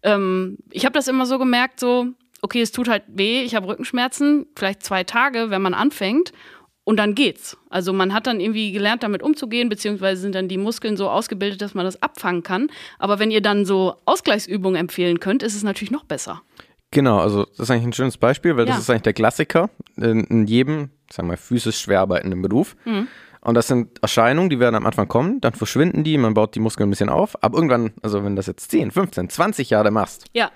Ähm, 0.03 0.59
ich 0.70 0.85
habe 0.85 0.94
das 0.94 1.09
immer 1.09 1.27
so 1.27 1.38
gemerkt, 1.38 1.81
so, 1.81 2.07
okay, 2.42 2.61
es 2.61 2.72
tut 2.72 2.88
halt 2.88 3.05
weh, 3.09 3.42
ich 3.42 3.55
habe 3.55 3.68
Rückenschmerzen, 3.68 4.46
vielleicht 4.55 4.83
zwei 4.83 5.05
Tage, 5.05 5.50
wenn 5.50 5.62
man 5.62 5.74
anfängt. 5.74 6.33
Und 6.87 6.98
dann 6.98 7.14
geht's. 7.14 7.57
Also 7.70 7.94
man 7.94 8.12
hat 8.12 8.27
dann 8.27 8.40
irgendwie 8.40 8.70
gelernt, 8.70 9.03
damit 9.03 9.22
umzugehen, 9.22 9.70
beziehungsweise 9.70 10.20
sind 10.20 10.35
dann 10.35 10.48
die 10.48 10.59
Muskeln 10.59 10.98
so 10.98 11.09
ausgebildet, 11.09 11.62
dass 11.62 11.72
man 11.72 11.87
das 11.87 12.03
abfangen 12.03 12.42
kann. 12.42 12.68
Aber 12.98 13.18
wenn 13.18 13.31
ihr 13.31 13.40
dann 13.40 13.64
so 13.64 13.96
Ausgleichsübungen 14.05 14.79
empfehlen 14.79 15.18
könnt, 15.18 15.42
ist 15.42 15.55
es 15.55 15.62
natürlich 15.62 15.90
noch 15.90 16.05
besser. 16.05 16.42
Genau, 16.90 17.18
also 17.18 17.44
das 17.44 17.61
ist 17.61 17.70
eigentlich 17.70 17.87
ein 17.87 17.92
schönes 17.94 18.18
Beispiel, 18.18 18.57
weil 18.57 18.66
ja. 18.66 18.72
das 18.72 18.83
ist 18.83 18.90
eigentlich 18.90 19.03
der 19.03 19.14
Klassiker 19.14 19.70
in, 19.96 20.24
in 20.24 20.46
jedem, 20.46 20.90
sagen 21.11 21.29
wir, 21.29 21.38
physisch 21.38 21.79
schwer 21.79 22.00
arbeitenden 22.00 22.42
Beruf. 22.42 22.77
Mhm. 22.85 23.09
Und 23.44 23.54
das 23.54 23.66
sind 23.66 24.02
Erscheinungen, 24.02 24.50
die 24.50 24.59
werden 24.59 24.74
am 24.74 24.87
Anfang 24.87 25.07
kommen, 25.07 25.40
dann 25.40 25.52
verschwinden 25.52 26.02
die, 26.02 26.16
man 26.16 26.35
baut 26.35 26.54
die 26.54 26.61
Muskeln 26.61 26.88
ein 26.88 26.90
bisschen 26.90 27.11
auf. 27.11 27.42
Aber 27.42 27.57
irgendwann, 27.57 27.92
also 28.02 28.24
wenn 28.24 28.35
du 28.35 28.37
das 28.37 28.46
jetzt 28.46 28.70
10, 28.70 28.90
15, 28.90 29.28
20 29.28 29.70
Jahre 29.70 29.90
machst, 29.90 30.24
ja. 30.33 30.50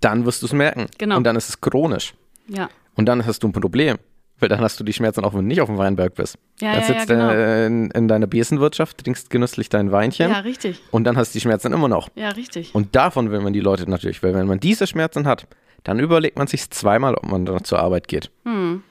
dann 0.00 0.26
wirst 0.26 0.42
du 0.42 0.46
es 0.46 0.52
merken. 0.52 0.86
Genau. 0.98 1.16
Und 1.16 1.24
dann 1.24 1.36
ist 1.36 1.48
es 1.48 1.60
chronisch. 1.60 2.14
Ja. 2.48 2.68
Und 2.96 3.06
dann 3.06 3.24
hast 3.24 3.42
du 3.42 3.48
ein 3.48 3.52
Problem. 3.52 3.98
Weil 4.40 4.48
dann 4.48 4.60
hast 4.60 4.80
du 4.80 4.84
die 4.84 4.92
Schmerzen 4.92 5.24
auch, 5.24 5.32
wenn 5.32 5.42
du 5.42 5.46
nicht 5.46 5.60
auf 5.60 5.68
dem 5.68 5.78
Weinberg 5.78 6.16
bist. 6.16 6.38
Ja, 6.60 6.72
dann 6.72 6.80
ja, 6.80 6.86
sitzt 6.86 7.08
ja, 7.08 7.14
genau. 7.14 7.28
du 7.32 7.66
in, 7.66 7.90
in 7.92 8.08
deiner 8.08 8.26
Besenwirtschaft, 8.26 8.98
trinkst 8.98 9.30
genüsslich 9.30 9.68
dein 9.68 9.92
Weinchen. 9.92 10.28
Ja, 10.28 10.40
richtig. 10.40 10.82
Und 10.90 11.04
dann 11.04 11.16
hast 11.16 11.32
du 11.32 11.36
die 11.38 11.40
Schmerzen 11.40 11.72
immer 11.72 11.86
noch. 11.86 12.08
Ja, 12.16 12.30
richtig. 12.30 12.74
Und 12.74 12.96
davon 12.96 13.30
will 13.30 13.40
man 13.40 13.52
die 13.52 13.60
Leute 13.60 13.88
natürlich, 13.88 14.24
weil 14.24 14.34
wenn 14.34 14.48
man 14.48 14.58
diese 14.58 14.88
Schmerzen 14.88 15.26
hat, 15.26 15.46
dann 15.84 16.00
überlegt 16.00 16.36
man 16.36 16.48
sich 16.48 16.68
zweimal, 16.70 17.14
ob 17.14 17.26
man 17.26 17.64
zur 17.64 17.78
Arbeit 17.78 18.08
geht. 18.08 18.32
Hm. 18.44 18.82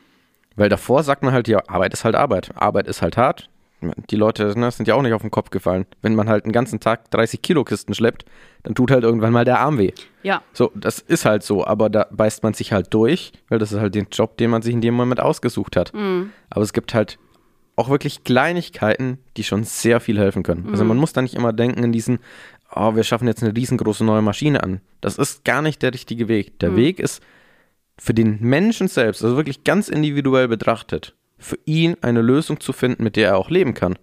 Weil 0.56 0.70
davor 0.70 1.04
sagt 1.04 1.24
man 1.24 1.34
halt, 1.34 1.48
ja, 1.48 1.62
Arbeit 1.68 1.94
ist 1.94 2.06
halt 2.06 2.16
Arbeit. 2.16 2.52
Arbeit 2.56 2.88
ist 2.88 3.02
halt 3.02 3.18
hart. 3.18 3.50
Die 4.10 4.16
Leute 4.16 4.58
ne, 4.58 4.72
sind 4.72 4.88
ja 4.88 4.96
auch 4.96 5.02
nicht 5.02 5.14
auf 5.14 5.22
den 5.22 5.32
Kopf 5.32 5.50
gefallen. 5.50 5.86
Wenn 6.02 6.16
man 6.16 6.30
halt 6.30 6.46
einen 6.46 6.54
ganzen 6.54 6.80
Tag 6.80 7.12
30 7.12 7.42
Kilo 7.42 7.64
Kisten 7.64 7.94
schleppt, 7.94 8.24
dann 8.64 8.76
tut 8.76 8.92
halt 8.92 9.04
irgendwann 9.04 9.34
mal 9.34 9.44
der 9.44 9.60
Arm 9.60 9.78
weh. 9.78 9.92
Ja. 10.22 10.42
So, 10.54 10.72
das 10.74 11.00
ist 11.00 11.26
halt 11.26 11.44
so, 11.44 11.66
aber 11.66 11.90
da 11.90 12.08
beißt 12.10 12.44
man 12.44 12.54
sich 12.54 12.72
halt 12.72 12.94
durch, 12.94 13.34
weil 13.50 13.60
das 13.60 13.74
ist 13.74 13.80
halt 13.80 13.94
den 13.96 14.08
Job, 14.10 14.38
den 14.38 14.52
man 14.52 14.62
sich 14.62 14.74
in 14.74 14.82
dem 14.82 14.94
Moment 14.94 15.20
ausgesucht 15.20 15.76
hat. 15.76 15.94
Mhm. 15.94 16.32
Aber 16.50 16.62
es 16.62 16.72
gibt 16.72 16.94
halt 16.94 17.20
auch 17.76 17.90
wirklich 17.90 18.24
Kleinigkeiten, 18.24 19.18
die 19.36 19.44
schon 19.44 19.64
sehr 19.64 20.00
viel 20.00 20.18
helfen 20.18 20.44
können. 20.44 20.62
Also 20.62 20.68
mhm. 20.68 20.74
Also 20.74 20.86
man 20.86 20.98
muss 20.98 21.14
da 21.14 21.22
nicht 21.22 21.36
immer 21.36 21.52
denken 21.52 21.84
in 21.84 21.92
diesen, 21.92 22.20
oh, 22.74 22.96
wir 22.96 23.04
schaffen 23.04 23.28
jetzt 23.28 23.44
eine 23.44 23.56
riesengroße 23.56 24.04
neue 24.06 24.22
Maschine 24.22 24.64
an. 24.64 24.82
Das 25.02 25.18
ist 25.18 25.44
gar 25.44 25.62
nicht 25.62 25.82
der 25.82 25.94
richtige 25.94 26.28
Weg. 26.28 26.60
Der 26.60 26.72
mhm. 26.72 26.76
Weg 26.78 27.00
ist 27.00 27.22
für 27.98 28.14
den 28.14 28.40
Menschen 28.42 28.88
selbst, 28.88 29.24
also 29.24 29.36
wirklich 29.36 29.64
ganz 29.64 29.90
individuell 29.90 30.48
betrachtet, 30.48 31.16
für 31.38 31.58
ihn 31.66 31.96
eine 32.02 32.22
Lösung 32.22 32.60
zu 32.60 32.74
finden, 32.74 33.04
mit 33.04 33.16
der 33.16 33.30
er 33.30 33.38
auch 33.38 33.50
leben 33.50 33.74
kann. 33.74 33.98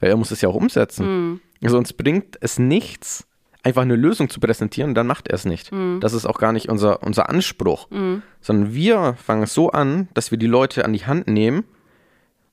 Weil 0.00 0.10
er 0.10 0.16
muss 0.16 0.30
es 0.30 0.40
ja 0.40 0.48
auch 0.48 0.54
umsetzen. 0.54 1.40
Mhm. 1.60 1.68
Sonst 1.68 1.92
bringt 1.94 2.36
es 2.40 2.58
nichts, 2.58 3.26
einfach 3.62 3.82
eine 3.82 3.94
Lösung 3.94 4.28
zu 4.28 4.40
präsentieren 4.40 4.90
und 4.90 4.94
dann 4.96 5.06
macht 5.06 5.28
er 5.28 5.34
es 5.34 5.44
nicht. 5.44 5.70
Mhm. 5.70 6.00
Das 6.00 6.12
ist 6.12 6.26
auch 6.26 6.38
gar 6.38 6.52
nicht 6.52 6.68
unser, 6.68 7.02
unser 7.02 7.28
Anspruch. 7.28 7.88
Mhm. 7.90 8.22
Sondern 8.40 8.74
wir 8.74 9.14
fangen 9.14 9.44
es 9.44 9.54
so 9.54 9.70
an, 9.70 10.08
dass 10.14 10.30
wir 10.30 10.38
die 10.38 10.48
Leute 10.48 10.84
an 10.84 10.92
die 10.92 11.06
Hand 11.06 11.28
nehmen 11.28 11.64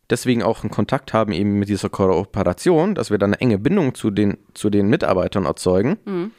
deswegen 0.10 0.44
auch 0.44 0.64
einen 0.64 0.72
Kontakt 0.72 1.14
haben 1.14 1.32
eben 1.32 1.60
mit 1.60 1.70
dieser 1.70 1.90
Kooperation, 1.90 2.96
dass 2.96 3.12
wir 3.12 3.18
dann 3.18 3.34
eine 3.34 3.42
enge 3.42 3.60
Bindung 3.60 3.94
zu 3.94 4.12
den, 4.12 4.38
zu 4.54 4.70
den 4.70 4.88
Mitarbeitern 4.88 5.46
erzeugen, 5.46 5.98
mhm. 6.06 6.32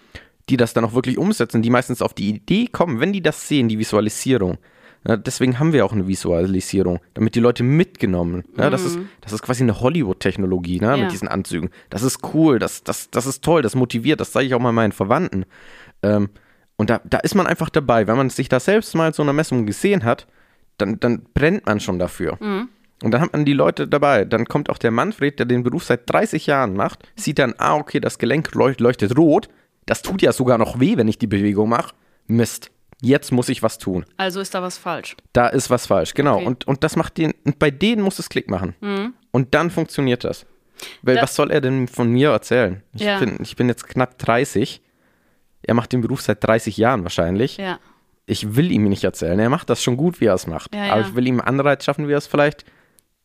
Die 0.50 0.56
das 0.56 0.74
dann 0.74 0.84
auch 0.84 0.94
wirklich 0.94 1.16
umsetzen, 1.16 1.62
die 1.62 1.70
meistens 1.70 2.02
auf 2.02 2.12
die 2.12 2.28
Idee 2.28 2.66
kommen, 2.66 3.00
wenn 3.00 3.12
die 3.12 3.22
das 3.22 3.48
sehen, 3.48 3.68
die 3.68 3.78
Visualisierung. 3.78 4.58
Ja, 5.06 5.16
deswegen 5.16 5.58
haben 5.58 5.72
wir 5.72 5.86
auch 5.86 5.92
eine 5.92 6.06
Visualisierung, 6.06 7.00
damit 7.14 7.34
die 7.34 7.40
Leute 7.40 7.62
mitgenommen. 7.62 8.44
Ja, 8.58 8.66
mhm. 8.66 8.70
das, 8.72 8.84
ist, 8.84 8.98
das 9.22 9.32
ist 9.32 9.42
quasi 9.42 9.62
eine 9.62 9.80
Hollywood-Technologie 9.80 10.80
ne, 10.80 10.88
ja. 10.88 10.96
mit 10.98 11.12
diesen 11.12 11.28
Anzügen. 11.28 11.70
Das 11.88 12.02
ist 12.02 12.18
cool, 12.34 12.58
das, 12.58 12.84
das, 12.84 13.10
das 13.10 13.24
ist 13.24 13.42
toll, 13.42 13.62
das 13.62 13.74
motiviert, 13.74 14.20
das 14.20 14.32
zeige 14.32 14.48
ich 14.48 14.54
auch 14.54 14.60
mal 14.60 14.72
meinen 14.72 14.92
Verwandten. 14.92 15.46
Ähm, 16.02 16.28
und 16.76 16.90
da, 16.90 17.00
da 17.04 17.18
ist 17.18 17.34
man 17.34 17.46
einfach 17.46 17.70
dabei. 17.70 18.06
Wenn 18.06 18.16
man 18.16 18.28
sich 18.28 18.48
da 18.48 18.60
selbst 18.60 18.94
mal 18.94 19.14
so 19.14 19.22
einer 19.22 19.32
Messung 19.32 19.64
gesehen 19.64 20.04
hat, 20.04 20.26
dann, 20.76 21.00
dann 21.00 21.22
brennt 21.32 21.64
man 21.66 21.80
schon 21.80 21.98
dafür. 21.98 22.36
Mhm. 22.40 22.68
Und 23.02 23.12
dann 23.12 23.22
hat 23.22 23.32
man 23.32 23.46
die 23.46 23.54
Leute 23.54 23.88
dabei. 23.88 24.26
Dann 24.26 24.44
kommt 24.46 24.68
auch 24.68 24.78
der 24.78 24.90
Manfred, 24.90 25.38
der 25.38 25.46
den 25.46 25.62
Beruf 25.62 25.84
seit 25.84 26.10
30 26.10 26.46
Jahren 26.46 26.74
macht, 26.74 27.08
sieht 27.16 27.38
dann, 27.38 27.54
ah, 27.56 27.76
okay, 27.76 28.00
das 28.00 28.18
Gelenk 28.18 28.54
leuchtet 28.54 29.16
rot. 29.16 29.48
Das 29.86 30.02
tut 30.02 30.22
ja 30.22 30.32
sogar 30.32 30.58
noch 30.58 30.80
weh, 30.80 30.96
wenn 30.96 31.08
ich 31.08 31.18
die 31.18 31.26
Bewegung 31.26 31.68
mache. 31.68 31.94
Mist. 32.26 32.70
Jetzt 33.02 33.32
muss 33.32 33.48
ich 33.48 33.62
was 33.62 33.78
tun. 33.78 34.04
Also 34.18 34.40
ist 34.40 34.54
da 34.54 34.62
was 34.62 34.76
falsch. 34.76 35.16
Da 35.32 35.48
ist 35.48 35.70
was 35.70 35.86
falsch, 35.86 36.14
genau. 36.14 36.36
Okay. 36.36 36.46
Und, 36.46 36.66
und 36.66 36.84
das 36.84 36.96
macht 36.96 37.16
den, 37.16 37.32
und 37.44 37.58
bei 37.58 37.70
denen 37.70 38.02
muss 38.02 38.18
es 38.18 38.28
Klick 38.28 38.50
machen. 38.50 38.74
Mhm. 38.80 39.14
Und 39.30 39.54
dann 39.54 39.70
funktioniert 39.70 40.24
das. 40.24 40.44
Weil 41.02 41.16
da, 41.16 41.22
was 41.22 41.34
soll 41.34 41.50
er 41.50 41.60
denn 41.60 41.88
von 41.88 42.10
mir 42.10 42.30
erzählen? 42.30 42.82
Ich, 42.94 43.02
ja. 43.02 43.18
bin, 43.18 43.38
ich 43.40 43.56
bin 43.56 43.68
jetzt 43.68 43.88
knapp 43.88 44.18
30. 44.18 44.82
Er 45.62 45.74
macht 45.74 45.92
den 45.92 46.02
Beruf 46.02 46.20
seit 46.20 46.44
30 46.44 46.76
Jahren 46.76 47.02
wahrscheinlich. 47.02 47.56
Ja. 47.56 47.78
Ich 48.26 48.54
will 48.54 48.70
ihm 48.70 48.84
nicht 48.84 49.04
erzählen. 49.04 49.38
Er 49.38 49.50
macht 49.50 49.70
das 49.70 49.82
schon 49.82 49.96
gut, 49.96 50.20
wie 50.20 50.26
er 50.26 50.34
es 50.34 50.46
macht. 50.46 50.74
Ja, 50.74 50.92
Aber 50.92 51.00
ich 51.00 51.14
will 51.14 51.26
ihm 51.26 51.40
Anreiz 51.40 51.84
schaffen, 51.84 52.06
wie 52.06 52.12
er 52.12 52.18
es 52.18 52.26
vielleicht 52.26 52.64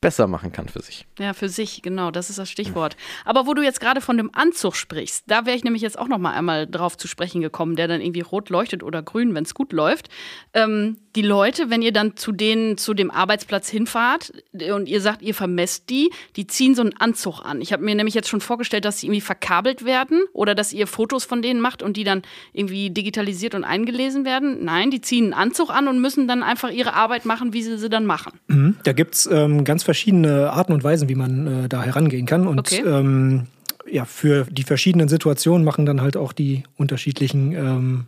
besser 0.05 0.27
machen 0.27 0.51
kann 0.51 0.69
für 0.69 0.83
sich. 0.83 1.07
Ja, 1.17 1.33
für 1.33 1.49
sich, 1.49 1.81
genau, 1.81 2.11
das 2.11 2.29
ist 2.29 2.37
das 2.37 2.47
Stichwort. 2.47 2.95
Aber 3.25 3.47
wo 3.47 3.55
du 3.55 3.63
jetzt 3.63 3.79
gerade 3.79 4.01
von 4.01 4.17
dem 4.17 4.29
Anzug 4.35 4.75
sprichst, 4.75 5.23
da 5.25 5.47
wäre 5.47 5.57
ich 5.57 5.63
nämlich 5.63 5.81
jetzt 5.81 5.97
auch 5.97 6.07
noch 6.07 6.19
mal 6.19 6.33
einmal 6.33 6.67
drauf 6.67 6.95
zu 6.95 7.07
sprechen 7.07 7.41
gekommen, 7.41 7.75
der 7.75 7.87
dann 7.87 8.01
irgendwie 8.01 8.21
rot 8.21 8.51
leuchtet 8.51 8.83
oder 8.83 9.01
grün, 9.01 9.33
wenn 9.33 9.45
es 9.45 9.55
gut 9.55 9.73
läuft. 9.73 10.09
Ähm, 10.53 10.97
die 11.15 11.21
Leute, 11.21 11.69
wenn 11.69 11.81
ihr 11.81 11.93
dann 11.93 12.17
zu 12.17 12.31
denen, 12.31 12.77
zu 12.77 12.93
dem 12.93 13.09
Arbeitsplatz 13.09 13.69
hinfahrt 13.69 14.33
und 14.53 14.87
ihr 14.87 15.01
sagt, 15.01 15.21
ihr 15.21 15.33
vermesst 15.33 15.89
die, 15.89 16.11
die 16.35 16.45
ziehen 16.45 16.75
so 16.75 16.81
einen 16.81 16.95
Anzug 16.97 17.39
an. 17.41 17.61
Ich 17.61 17.73
habe 17.73 17.83
mir 17.83 17.95
nämlich 17.95 18.13
jetzt 18.13 18.27
schon 18.27 18.41
vorgestellt, 18.41 18.85
dass 18.85 18.99
sie 18.99 19.07
irgendwie 19.07 19.21
verkabelt 19.21 19.85
werden 19.85 20.23
oder 20.33 20.53
dass 20.55 20.73
ihr 20.73 20.87
Fotos 20.87 21.25
von 21.25 21.41
denen 21.41 21.61
macht 21.61 21.81
und 21.81 21.97
die 21.97 22.03
dann 22.03 22.21
irgendwie 22.53 22.89
digitalisiert 22.89 23.55
und 23.55 23.63
eingelesen 23.63 24.25
werden. 24.25 24.63
Nein, 24.63 24.91
die 24.91 25.01
ziehen 25.01 25.25
einen 25.25 25.33
Anzug 25.33 25.69
an 25.69 25.87
und 25.87 25.99
müssen 26.01 26.27
dann 26.27 26.43
einfach 26.43 26.69
ihre 26.69 26.93
Arbeit 26.93 27.25
machen, 27.25 27.53
wie 27.53 27.63
sie 27.63 27.77
sie 27.77 27.89
dann 27.89 28.05
machen. 28.05 28.33
Mhm. 28.47 28.75
Da 28.83 28.91
gibt 28.91 29.15
es 29.15 29.25
ähm, 29.25 29.63
ganz 29.63 29.83
verschiedene 29.83 29.94
verschiedene 29.95 30.51
Arten 30.51 30.73
und 30.73 30.83
Weisen, 30.83 31.07
wie 31.07 31.15
man 31.15 31.47
äh, 31.47 31.69
da 31.69 31.81
herangehen 31.81 32.25
kann. 32.25 32.47
Und 32.47 32.59
okay. 32.59 32.83
ähm, 32.85 33.47
ja, 33.89 34.03
für 34.03 34.45
die 34.51 34.63
verschiedenen 34.63 35.07
Situationen 35.07 35.63
machen 35.63 35.85
dann 35.85 36.01
halt 36.01 36.17
auch 36.17 36.33
die 36.33 36.63
unterschiedlichen 36.75 37.53
ähm, 37.53 38.05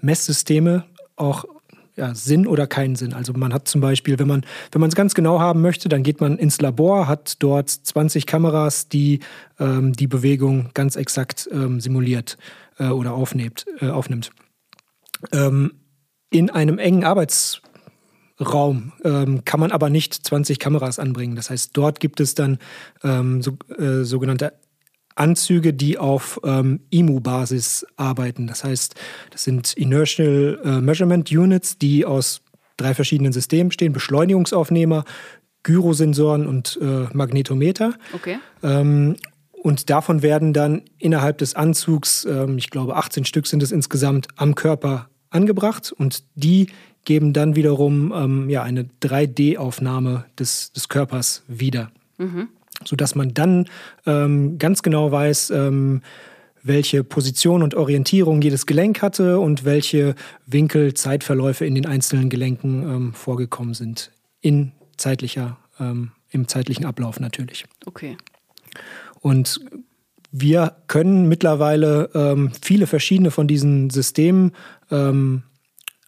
Messsysteme 0.00 0.82
auch 1.14 1.44
ja, 1.94 2.12
Sinn 2.12 2.48
oder 2.48 2.66
keinen 2.66 2.96
Sinn. 2.96 3.12
Also 3.12 3.32
man 3.34 3.54
hat 3.54 3.68
zum 3.68 3.80
Beispiel, 3.80 4.18
wenn 4.18 4.26
man 4.26 4.44
wenn 4.72 4.80
man 4.80 4.88
es 4.88 4.96
ganz 4.96 5.14
genau 5.14 5.38
haben 5.38 5.62
möchte, 5.62 5.88
dann 5.88 6.02
geht 6.02 6.20
man 6.20 6.38
ins 6.38 6.60
Labor, 6.60 7.06
hat 7.06 7.36
dort 7.40 7.70
20 7.70 8.26
Kameras, 8.26 8.88
die 8.88 9.20
ähm, 9.60 9.92
die 9.92 10.08
Bewegung 10.08 10.70
ganz 10.74 10.96
exakt 10.96 11.48
ähm, 11.52 11.80
simuliert 11.80 12.36
äh, 12.80 12.88
oder 12.88 13.14
aufnimmt. 13.14 13.64
Äh, 13.80 13.90
aufnimmt. 13.90 14.32
Ähm, 15.30 15.74
in 16.30 16.50
einem 16.50 16.78
engen 16.78 17.04
Arbeits 17.04 17.62
Raum 18.40 18.92
ähm, 19.04 19.44
kann 19.44 19.60
man 19.60 19.72
aber 19.72 19.90
nicht 19.90 20.14
20 20.14 20.58
Kameras 20.58 20.98
anbringen. 20.98 21.36
Das 21.36 21.50
heißt, 21.50 21.70
dort 21.72 22.00
gibt 22.00 22.20
es 22.20 22.34
dann 22.34 22.58
ähm, 23.02 23.42
so, 23.42 23.58
äh, 23.78 24.04
sogenannte 24.04 24.52
Anzüge, 25.16 25.74
die 25.74 25.98
auf 25.98 26.40
ähm, 26.44 26.80
IMU-Basis 26.90 27.86
arbeiten. 27.96 28.46
Das 28.46 28.62
heißt, 28.62 28.94
das 29.30 29.44
sind 29.44 29.72
Inertial 29.74 30.60
äh, 30.64 30.80
Measurement 30.80 31.30
Units, 31.30 31.78
die 31.78 32.04
aus 32.04 32.42
drei 32.76 32.94
verschiedenen 32.94 33.32
Systemen 33.32 33.72
stehen: 33.72 33.92
Beschleunigungsaufnehmer, 33.92 35.04
Gyrosensoren 35.64 36.46
und 36.46 36.78
äh, 36.80 37.06
Magnetometer. 37.12 37.94
Okay. 38.14 38.38
Ähm, 38.62 39.16
und 39.50 39.90
davon 39.90 40.22
werden 40.22 40.52
dann 40.52 40.82
innerhalb 40.98 41.38
des 41.38 41.54
Anzugs, 41.54 42.24
ähm, 42.24 42.58
ich 42.58 42.70
glaube 42.70 42.94
18 42.94 43.24
Stück 43.24 43.48
sind 43.48 43.62
es 43.62 43.72
insgesamt, 43.72 44.28
am 44.36 44.54
Körper 44.54 45.10
angebracht 45.30 45.92
und 45.92 46.24
die 46.34 46.68
geben 47.04 47.32
dann 47.32 47.56
wiederum 47.56 48.12
ähm, 48.14 48.50
ja, 48.50 48.62
eine 48.62 48.88
3D-Aufnahme 49.02 50.26
des, 50.38 50.72
des 50.72 50.88
Körpers 50.88 51.42
wieder. 51.48 51.90
Mhm. 52.18 52.48
Sodass 52.84 53.14
man 53.14 53.34
dann 53.34 53.66
ähm, 54.06 54.58
ganz 54.58 54.82
genau 54.82 55.10
weiß, 55.10 55.50
ähm, 55.50 56.02
welche 56.62 57.04
Position 57.04 57.62
und 57.62 57.74
Orientierung 57.74 58.42
jedes 58.42 58.66
Gelenk 58.66 59.02
hatte 59.02 59.40
und 59.40 59.64
welche 59.64 60.14
Winkel, 60.46 60.94
Zeitverläufe 60.94 61.64
in 61.64 61.74
den 61.74 61.86
einzelnen 61.86 62.28
Gelenken 62.28 62.82
ähm, 62.82 63.14
vorgekommen 63.14 63.74
sind. 63.74 64.12
In 64.40 64.72
zeitlicher, 64.96 65.56
ähm, 65.80 66.12
im 66.30 66.46
zeitlichen 66.46 66.84
Ablauf 66.84 67.20
natürlich. 67.20 67.64
Okay. 67.86 68.16
Und 69.20 69.60
wir 70.30 70.76
können 70.88 71.26
mittlerweile 71.28 72.10
ähm, 72.14 72.52
viele 72.60 72.86
verschiedene 72.86 73.30
von 73.30 73.48
diesen 73.48 73.88
Systemen 73.90 74.52
ähm, 74.90 75.42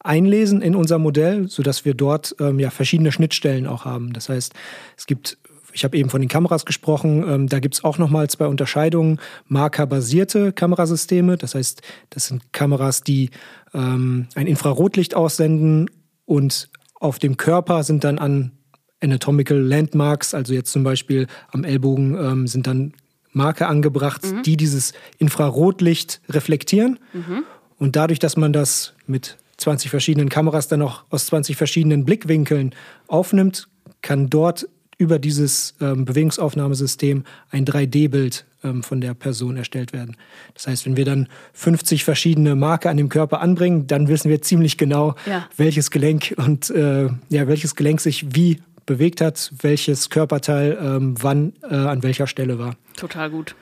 einlesen 0.01 0.63
in 0.63 0.75
unser 0.75 0.99
Modell, 0.99 1.49
sodass 1.49 1.85
wir 1.85 1.95
dort 1.95 2.35
ähm, 2.41 2.59
ja 2.59 2.71
verschiedene 2.71 3.13
Schnittstellen 3.13 3.67
auch 3.67 3.85
haben. 3.85 4.13
Das 4.13 4.29
heißt, 4.29 4.55
es 4.97 5.07
gibt 5.07 5.39
ich 5.73 5.85
habe 5.85 5.97
eben 5.97 6.11
von 6.11 6.21
den 6.21 6.29
Kameras 6.29 6.65
gesprochen. 6.65 7.25
Ähm, 7.29 7.49
da 7.49 7.61
gibt 7.61 7.75
es 7.75 7.85
auch 7.85 7.99
nochmal 7.99 8.29
zwei 8.29 8.47
Unterscheidungen. 8.47 9.21
Markerbasierte 9.47 10.53
Kamerasysteme, 10.53 11.37
das 11.37 11.55
heißt, 11.55 11.83
das 12.11 12.27
sind 12.27 12.53
Kameras, 12.53 13.03
die 13.03 13.31
ähm, 13.73 14.27
ein 14.35 14.47
Infrarotlicht 14.47 15.15
aussenden 15.15 15.91
und 16.25 16.71
auf 16.95 17.19
dem 17.19 17.37
Körper 17.37 17.83
sind 17.83 18.05
dann 18.05 18.19
an 18.19 18.53
Anatomical 19.01 19.59
Landmarks, 19.59 20.35
also 20.35 20.53
jetzt 20.53 20.73
zum 20.73 20.85
Beispiel 20.85 21.27
am 21.51 21.65
Ellbogen 21.65 22.17
ähm, 22.19 22.47
sind 22.47 22.67
dann 22.67 22.93
Marker 23.33 23.69
angebracht, 23.69 24.25
mhm. 24.25 24.43
die 24.43 24.57
dieses 24.57 24.93
Infrarotlicht 25.19 26.21
reflektieren. 26.29 26.99
Mhm. 27.13 27.45
Und 27.81 27.97
dadurch, 27.97 28.19
dass 28.19 28.37
man 28.37 28.53
das 28.53 28.93
mit 29.07 29.39
20 29.57 29.91
verschiedenen 29.91 30.29
Kameras 30.29 30.69
dann 30.69 30.83
auch 30.83 31.05
aus 31.11 31.27
20 31.27 31.57
verschiedenen 31.57 32.05
Blickwinkeln 32.05 32.75
aufnimmt, 33.09 33.69
kann 34.03 34.31
dort 34.31 34.69
über 34.99 35.19
dieses 35.19 35.75
ähm, 35.81 36.05
Bewegungsaufnahmesystem 36.05 37.25
ein 37.51 37.65
3D-Bild 37.65 38.45
ähm, 38.63 38.83
von 38.83 39.01
der 39.01 39.15
Person 39.15 39.57
erstellt 39.57 39.95
werden. 39.95 40.19
Das 40.53 40.67
heißt, 40.67 40.85
wenn 40.85 40.99
wir 40.99 41.07
dann 41.07 41.29
50 41.55 42.05
verschiedene 42.05 42.55
Marker 42.55 42.91
an 42.91 42.99
dem 42.99 43.09
Körper 43.09 43.41
anbringen, 43.41 43.87
dann 43.87 44.09
wissen 44.09 44.29
wir 44.29 44.43
ziemlich 44.43 44.77
genau, 44.77 45.15
ja. 45.25 45.49
welches 45.57 45.91
Gelenk 45.91 46.35
und 46.37 46.69
äh, 46.69 47.09
ja, 47.31 47.49
welches 47.49 47.77
Gelenk 47.77 48.03
sich 48.03 48.35
wie 48.35 48.61
bewegt 48.85 49.23
hat, 49.23 49.53
welches 49.63 50.11
Körperteil 50.11 50.79
ähm, 50.79 51.15
wann 51.19 51.55
äh, 51.63 51.75
an 51.75 52.03
welcher 52.03 52.27
Stelle 52.27 52.59
war. 52.59 52.77
Total 52.97 53.31
gut. 53.31 53.55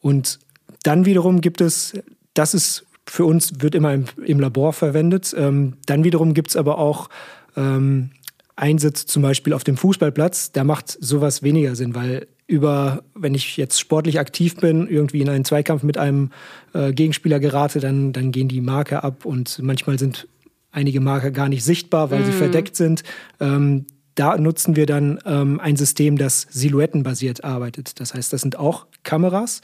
Und 0.00 0.38
dann 0.82 1.04
wiederum 1.04 1.42
gibt 1.42 1.60
es, 1.60 1.92
das 2.32 2.54
ist 2.54 2.85
für 3.06 3.24
uns, 3.24 3.60
wird 3.60 3.74
immer 3.74 3.94
im, 3.94 4.04
im 4.24 4.40
Labor 4.40 4.72
verwendet. 4.72 5.34
Ähm, 5.36 5.74
dann 5.86 6.04
wiederum 6.04 6.34
gibt 6.34 6.50
es 6.50 6.56
aber 6.56 6.78
auch 6.78 7.08
ähm, 7.56 8.10
Einsätze 8.56 9.06
zum 9.06 9.22
Beispiel 9.22 9.52
auf 9.52 9.64
dem 9.64 9.76
Fußballplatz. 9.76 10.52
Da 10.52 10.64
macht 10.64 10.96
sowas 11.00 11.42
weniger 11.42 11.76
Sinn, 11.76 11.94
weil 11.94 12.26
über, 12.46 13.02
wenn 13.14 13.34
ich 13.34 13.56
jetzt 13.56 13.80
sportlich 13.80 14.18
aktiv 14.18 14.56
bin, 14.56 14.86
irgendwie 14.86 15.20
in 15.20 15.28
einen 15.28 15.44
Zweikampf 15.44 15.82
mit 15.82 15.98
einem 15.98 16.30
äh, 16.72 16.92
Gegenspieler 16.92 17.40
gerate, 17.40 17.80
dann, 17.80 18.12
dann 18.12 18.32
gehen 18.32 18.48
die 18.48 18.60
Marker 18.60 19.04
ab 19.04 19.24
und 19.24 19.60
manchmal 19.62 19.98
sind 19.98 20.28
einige 20.70 21.00
Marker 21.00 21.30
gar 21.30 21.48
nicht 21.48 21.64
sichtbar, 21.64 22.10
weil 22.10 22.20
mm. 22.20 22.24
sie 22.24 22.32
mhm. 22.32 22.36
verdeckt 22.36 22.76
sind. 22.76 23.02
Ähm, 23.40 23.86
da 24.14 24.38
nutzen 24.38 24.76
wir 24.76 24.86
dann 24.86 25.18
ähm, 25.26 25.60
ein 25.60 25.76
System, 25.76 26.16
das 26.16 26.46
silhouettenbasiert 26.50 27.44
arbeitet. 27.44 28.00
Das 28.00 28.14
heißt, 28.14 28.32
das 28.32 28.42
sind 28.42 28.58
auch 28.58 28.86
Kameras, 29.02 29.60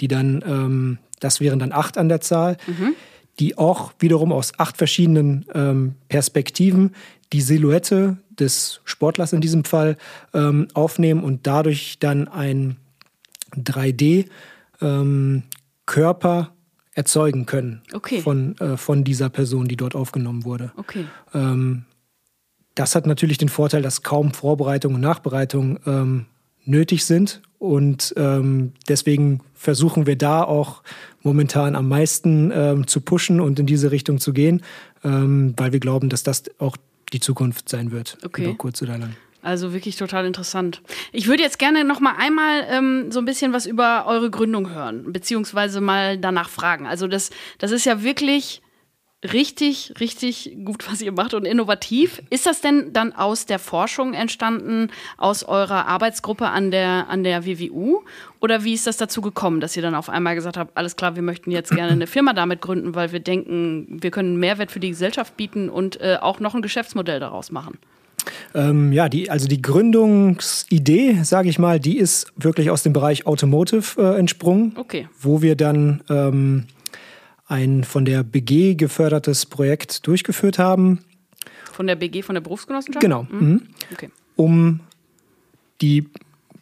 die 0.00 0.08
dann, 0.08 0.42
ähm, 0.46 0.98
das 1.20 1.40
wären 1.40 1.58
dann 1.58 1.72
acht 1.72 1.98
an 1.98 2.08
der 2.08 2.20
Zahl, 2.20 2.56
mhm. 2.66 2.94
die 3.38 3.58
auch 3.58 3.92
wiederum 3.98 4.32
aus 4.32 4.52
acht 4.58 4.76
verschiedenen 4.76 5.46
ähm, 5.54 5.94
Perspektiven 6.08 6.94
die 7.32 7.40
Silhouette 7.40 8.18
des 8.30 8.80
Sportlers 8.84 9.32
in 9.32 9.40
diesem 9.40 9.64
Fall 9.64 9.96
ähm, 10.32 10.68
aufnehmen 10.74 11.24
und 11.24 11.46
dadurch 11.46 11.98
dann 11.98 12.28
ein 12.28 12.76
3D-Körper 13.56 16.38
ähm, 16.38 16.46
erzeugen 16.94 17.46
können 17.46 17.82
okay. 17.92 18.20
von, 18.20 18.56
äh, 18.58 18.76
von 18.76 19.04
dieser 19.04 19.28
Person, 19.28 19.66
die 19.66 19.76
dort 19.76 19.94
aufgenommen 19.94 20.44
wurde. 20.44 20.72
Okay. 20.76 21.04
Ähm, 21.32 21.84
das 22.74 22.94
hat 22.94 23.06
natürlich 23.06 23.38
den 23.38 23.48
Vorteil, 23.48 23.82
dass 23.82 24.02
kaum 24.02 24.32
Vorbereitung 24.32 24.94
und 24.94 25.00
Nachbereitung 25.00 25.78
ähm, 25.86 26.26
nötig 26.64 27.04
sind. 27.04 27.42
Und 27.64 28.12
ähm, 28.18 28.72
deswegen 28.90 29.40
versuchen 29.54 30.06
wir 30.06 30.16
da 30.16 30.42
auch 30.42 30.82
momentan 31.22 31.76
am 31.76 31.88
meisten 31.88 32.52
ähm, 32.54 32.86
zu 32.86 33.00
pushen 33.00 33.40
und 33.40 33.58
in 33.58 33.64
diese 33.64 33.90
Richtung 33.90 34.18
zu 34.20 34.34
gehen, 34.34 34.60
ähm, 35.02 35.54
weil 35.56 35.72
wir 35.72 35.80
glauben, 35.80 36.10
dass 36.10 36.22
das 36.22 36.42
auch 36.58 36.76
die 37.14 37.20
Zukunft 37.20 37.70
sein 37.70 37.90
wird, 37.90 38.18
okay. 38.22 38.44
über 38.44 38.54
kurz 38.54 38.82
oder 38.82 38.98
lang. 38.98 39.16
Also 39.40 39.72
wirklich 39.72 39.96
total 39.96 40.26
interessant. 40.26 40.82
Ich 41.10 41.26
würde 41.26 41.42
jetzt 41.42 41.58
gerne 41.58 41.84
noch 41.84 42.00
mal 42.00 42.12
einmal 42.18 42.66
ähm, 42.68 43.10
so 43.10 43.20
ein 43.20 43.24
bisschen 43.24 43.54
was 43.54 43.64
über 43.64 44.04
eure 44.06 44.30
Gründung 44.30 44.68
hören, 44.68 45.10
beziehungsweise 45.10 45.80
mal 45.80 46.18
danach 46.18 46.50
fragen. 46.50 46.86
Also 46.86 47.06
das, 47.06 47.30
das 47.56 47.70
ist 47.70 47.86
ja 47.86 48.02
wirklich 48.02 48.60
richtig, 49.32 49.94
richtig 50.00 50.56
gut, 50.64 50.90
was 50.90 51.00
ihr 51.00 51.12
macht 51.12 51.34
und 51.34 51.46
innovativ. 51.46 52.22
Ist 52.30 52.46
das 52.46 52.60
denn 52.60 52.92
dann 52.92 53.12
aus 53.12 53.46
der 53.46 53.58
Forschung 53.58 54.14
entstanden, 54.14 54.88
aus 55.16 55.44
eurer 55.44 55.86
Arbeitsgruppe 55.86 56.48
an 56.48 56.70
der, 56.70 57.08
an 57.08 57.24
der 57.24 57.46
WWU? 57.46 58.02
Oder 58.40 58.64
wie 58.64 58.74
ist 58.74 58.86
das 58.86 58.96
dazu 58.96 59.22
gekommen, 59.22 59.60
dass 59.60 59.76
ihr 59.76 59.82
dann 59.82 59.94
auf 59.94 60.08
einmal 60.10 60.34
gesagt 60.34 60.56
habt, 60.56 60.76
alles 60.76 60.96
klar, 60.96 61.16
wir 61.16 61.22
möchten 61.22 61.50
jetzt 61.50 61.70
gerne 61.70 61.92
eine 61.92 62.06
Firma 62.06 62.34
damit 62.34 62.60
gründen, 62.60 62.94
weil 62.94 63.12
wir 63.12 63.20
denken, 63.20 63.98
wir 64.02 64.10
können 64.10 64.38
Mehrwert 64.38 64.70
für 64.70 64.80
die 64.80 64.90
Gesellschaft 64.90 65.36
bieten 65.36 65.70
und 65.70 66.00
äh, 66.00 66.18
auch 66.20 66.40
noch 66.40 66.54
ein 66.54 66.62
Geschäftsmodell 66.62 67.20
daraus 67.20 67.50
machen? 67.50 67.78
Ähm, 68.54 68.92
ja, 68.92 69.08
die, 69.08 69.30
also 69.30 69.48
die 69.48 69.60
Gründungsidee, 69.60 71.22
sage 71.22 71.48
ich 71.48 71.58
mal, 71.58 71.80
die 71.80 71.98
ist 71.98 72.32
wirklich 72.36 72.70
aus 72.70 72.82
dem 72.82 72.92
Bereich 72.92 73.26
Automotive 73.26 74.00
äh, 74.00 74.18
entsprungen, 74.18 74.72
okay. 74.76 75.08
wo 75.20 75.42
wir 75.42 75.56
dann 75.56 76.02
ähm, 76.08 76.64
ein 77.54 77.84
von 77.84 78.04
der 78.04 78.22
BG 78.22 78.74
gefördertes 78.74 79.46
Projekt 79.46 80.06
durchgeführt 80.06 80.58
haben. 80.58 81.00
Von 81.72 81.86
der 81.86 81.96
BG, 81.96 82.22
von 82.22 82.34
der 82.34 82.40
Berufsgenossenschaft? 82.42 83.00
Genau. 83.00 83.26
Mhm. 83.30 83.48
mhm. 83.48 83.62
Okay. 83.92 84.10
Um 84.36 84.80
die 85.80 86.08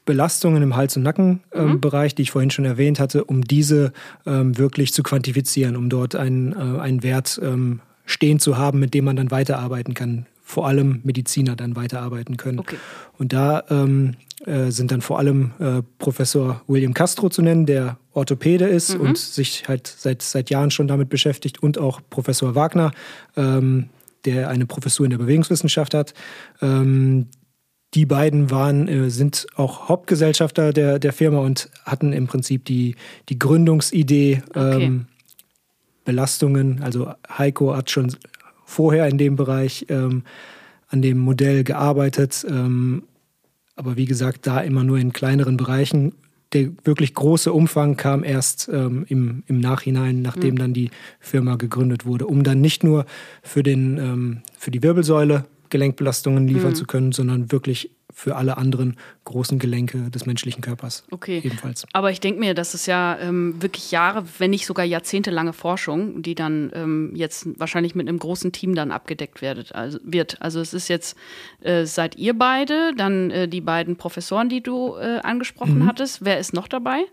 Belastungen 0.05 0.63
im 0.63 0.77
Hals- 0.77 0.97
und 0.97 1.05
Nackenbereich, 1.05 2.13
ähm, 2.13 2.15
mhm. 2.15 2.17
die 2.17 2.23
ich 2.23 2.31
vorhin 2.31 2.51
schon 2.51 2.65
erwähnt 2.65 3.01
hatte, 3.01 3.25
um 3.25 3.43
diese 3.43 3.93
ähm, 4.27 4.59
wirklich 4.59 4.93
zu 4.93 5.03
quantifizieren, 5.03 5.77
um 5.77 5.89
dort 5.89 6.15
einen, 6.17 6.53
äh, 6.53 6.81
einen 6.81 7.03
Wert 7.03 7.41
ähm, 7.43 7.81
stehen 8.05 8.41
zu 8.41 8.59
haben, 8.59 8.79
mit 8.81 8.95
dem 8.95 9.05
man 9.05 9.17
dann 9.17 9.31
weiterarbeiten 9.31 9.95
kann. 9.95 10.27
Vor 10.43 10.67
allem 10.67 11.01
Mediziner 11.05 11.57
dann 11.57 11.77
weiterarbeiten 11.77 12.37
können. 12.37 12.59
Okay. 12.59 12.77
Und 13.17 13.33
da 13.33 13.63
ähm, 13.71 14.17
äh, 14.45 14.71
sind 14.71 14.91
dann 14.91 15.01
vor 15.01 15.19
allem 15.19 15.53
äh, 15.61 15.83
Professor 15.99 16.63
William 16.67 16.95
Castro 16.95 17.31
zu 17.31 17.41
nennen, 17.41 17.65
der 17.65 17.97
Orthopäde 18.15 18.67
ist 18.67 18.95
mhm. 18.95 19.01
und 19.01 19.19
sich 19.19 19.69
halt 19.69 19.87
seit, 19.87 20.23
seit 20.23 20.51
Jahren 20.51 20.71
schon 20.71 20.89
damit 20.89 21.09
beschäftigt, 21.09 21.63
und 21.63 21.79
auch 21.79 22.01
Professor 22.11 22.55
Wagner, 22.55 22.93
ähm, 23.37 23.89
der 24.25 24.49
eine 24.49 24.67
Professur 24.67 25.05
in 25.05 25.11
der 25.11 25.19
Bewegungswissenschaft 25.19 25.95
hat. 25.95 26.15
Ähm, 26.61 27.29
die 27.95 28.07
beiden 28.07 28.51
waren, 28.51 28.89
äh, 28.89 29.11
sind 29.11 29.47
auch 29.57 29.89
Hauptgesellschafter 29.89 30.73
der, 30.73 30.99
der 30.99 31.13
Firma 31.13 31.41
und 31.41 31.69
hatten 31.85 32.13
im 32.13 32.27
Prinzip 32.27 32.65
die, 32.65 32.97
die 33.29 33.39
Gründungsidee, 33.39 34.43
okay. 34.51 34.85
ähm, 34.85 35.07
Belastungen. 36.05 36.83
Also 36.83 37.13
Heiko 37.29 37.77
hat 37.77 37.91
schon 37.91 38.15
vorher 38.65 39.09
in 39.09 39.19
dem 39.19 39.37
Bereich 39.37 39.87
ähm, 39.89 40.23
an 40.89 41.03
dem 41.03 41.19
Modell 41.19 41.65
gearbeitet 41.65 42.47
ähm, 42.49 43.05
aber 43.77 43.97
wie 43.97 44.05
gesagt, 44.05 44.47
da 44.47 44.61
immer 44.61 44.85
nur 44.85 44.99
in 44.99 45.13
kleineren 45.13 45.57
Bereichen. 45.57 46.13
Der 46.53 46.71
wirklich 46.85 47.15
große 47.15 47.53
Umfang 47.53 47.97
kam 47.97 48.25
erst 48.25 48.69
ähm, 48.73 49.05
im, 49.09 49.43
im 49.47 49.59
Nachhinein, 49.61 50.23
nachdem 50.23 50.55
mhm. 50.55 50.59
dann 50.59 50.73
die 50.75 50.91
Firma 51.21 51.57
gegründet 51.57 52.05
wurde, 52.05 52.27
um 52.27 52.45
dann 52.45 52.61
nicht 52.61 52.85
nur 52.85 53.07
für, 53.43 53.63
den, 53.63 53.99
ähm, 53.99 54.43
für 54.59 54.71
die 54.71 54.83
Wirbelsäule 54.83 55.45
Gelenkbelastungen 55.71 56.47
liefern 56.47 56.71
mhm. 56.71 56.77
zu 56.77 56.87
können, 56.87 57.13
sondern 57.13 57.51
wirklich 57.51 57.91
für 58.13 58.37
alle 58.37 58.57
anderen 58.57 58.97
großen 59.25 59.59
Gelenke 59.59 60.11
des 60.11 60.27
menschlichen 60.27 60.63
Körpers. 60.63 61.05
Okay. 61.11 61.41
Ebenfalls. 61.43 61.87
Aber 61.93 62.11
ich 62.11 62.21
denke 62.21 62.41
mir, 62.41 62.55
das 62.55 62.75
ist 62.75 62.87
ja 62.87 63.19
ähm, 63.19 63.61
wirklich 63.61 63.91
Jahre, 63.91 64.25
wenn 64.39 64.51
nicht 64.51 64.67
sogar 64.67 64.85
jahrzehntelange 64.85 65.53
Forschung, 65.53 66.23
die 66.23 66.35
dann 66.35 66.71
ähm, 66.75 67.13
jetzt 67.15 67.49
wahrscheinlich 67.59 67.95
mit 67.95 68.09
einem 68.09 68.19
großen 68.19 68.53
Team 68.53 68.75
dann 68.75 68.91
abgedeckt 68.91 69.43
werdet, 69.43 69.75
also, 69.75 69.99
wird. 70.05 70.41
Also 70.41 70.61
es 70.61 70.75
ist 70.75 70.89
jetzt, 70.89 71.17
äh, 71.63 71.87
seid 71.87 72.17
ihr 72.17 72.37
beide, 72.39 72.93
dann 72.97 73.31
äh, 73.31 73.49
die 73.49 73.61
beiden 73.61 73.97
Professoren, 73.97 74.49
die 74.49 74.63
du 74.63 74.97
äh, 74.97 75.21
angesprochen 75.23 75.81
mhm. 75.81 75.87
hattest. 75.87 76.25
Wer 76.25 76.39
ist 76.39 76.53
noch 76.53 76.69
dabei? 76.69 77.05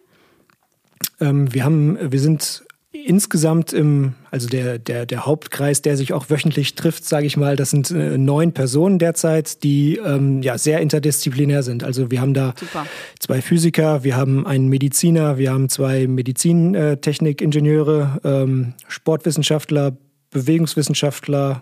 Ähm, 1.22 1.54
wir 1.54 1.64
haben, 1.64 1.98
wir 2.12 2.20
sind 2.20 2.64
insgesamt 2.92 3.72
im, 3.72 4.16
also 4.32 4.48
der, 4.48 4.80
der, 4.80 5.06
der 5.06 5.28
Hauptkreis, 5.28 5.84
der 5.84 5.96
sich 5.96 6.12
auch 6.14 6.28
wöchentlich 6.30 6.74
trifft, 6.76 7.06
sage 7.06 7.28
ich 7.28 7.38
mal, 7.38 7.56
das 7.56 7.70
sind 7.70 7.92
äh, 7.92 8.18
neun 8.18 8.52
Personen 8.52 8.98
derzeit, 8.98 9.64
die 9.64 9.98
ähm, 9.98 10.42
ja 10.42 10.58
sehr 10.58 10.80
interdisziplinär 10.80 11.62
sind. 11.62 11.84
Also 11.84 12.10
wir 12.10 12.20
haben 12.20 12.34
da 12.34 12.56
Super. 12.60 12.88
zwei 13.20 13.42
Physiker, 13.42 14.04
wir 14.04 14.16
haben 14.16 14.48
einen 14.48 14.70
Mediziner, 14.70 15.38
wir 15.38 15.52
haben 15.52 15.70
zwei 15.70 16.08
Medizintechnikingenieure, 16.08 18.22
ähm, 18.24 18.74
Sportwissenschaftler, 18.88 19.96
Bewegungswissenschaftler, 20.32 21.62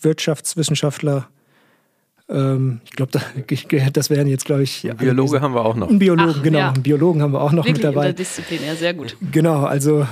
Wirtschaftswissenschaftler. 0.00 1.28
Ähm, 2.30 2.80
ich 2.84 2.90
glaube, 2.92 3.12
das 3.92 4.10
wären 4.10 4.26
jetzt, 4.26 4.44
glaube 4.44 4.62
ich. 4.62 4.88
Ein 4.88 4.96
Biologe 4.96 5.40
haben 5.40 5.54
wir 5.54 5.64
auch 5.64 5.74
noch. 5.74 5.88
Ein 5.88 5.98
Biologen, 5.98 6.34
Ach, 6.36 6.42
genau. 6.42 6.58
Ja. 6.58 6.68
Einen 6.72 6.82
Biologen 6.82 7.22
haben 7.22 7.32
wir 7.32 7.40
auch 7.40 7.52
noch 7.52 7.64
Wirklich 7.64 7.84
mit 7.84 7.96
dabei. 7.96 8.08
Interdisziplinär, 8.10 8.76
sehr 8.76 8.94
gut. 8.94 9.16
Genau, 9.32 9.64
also 9.64 10.06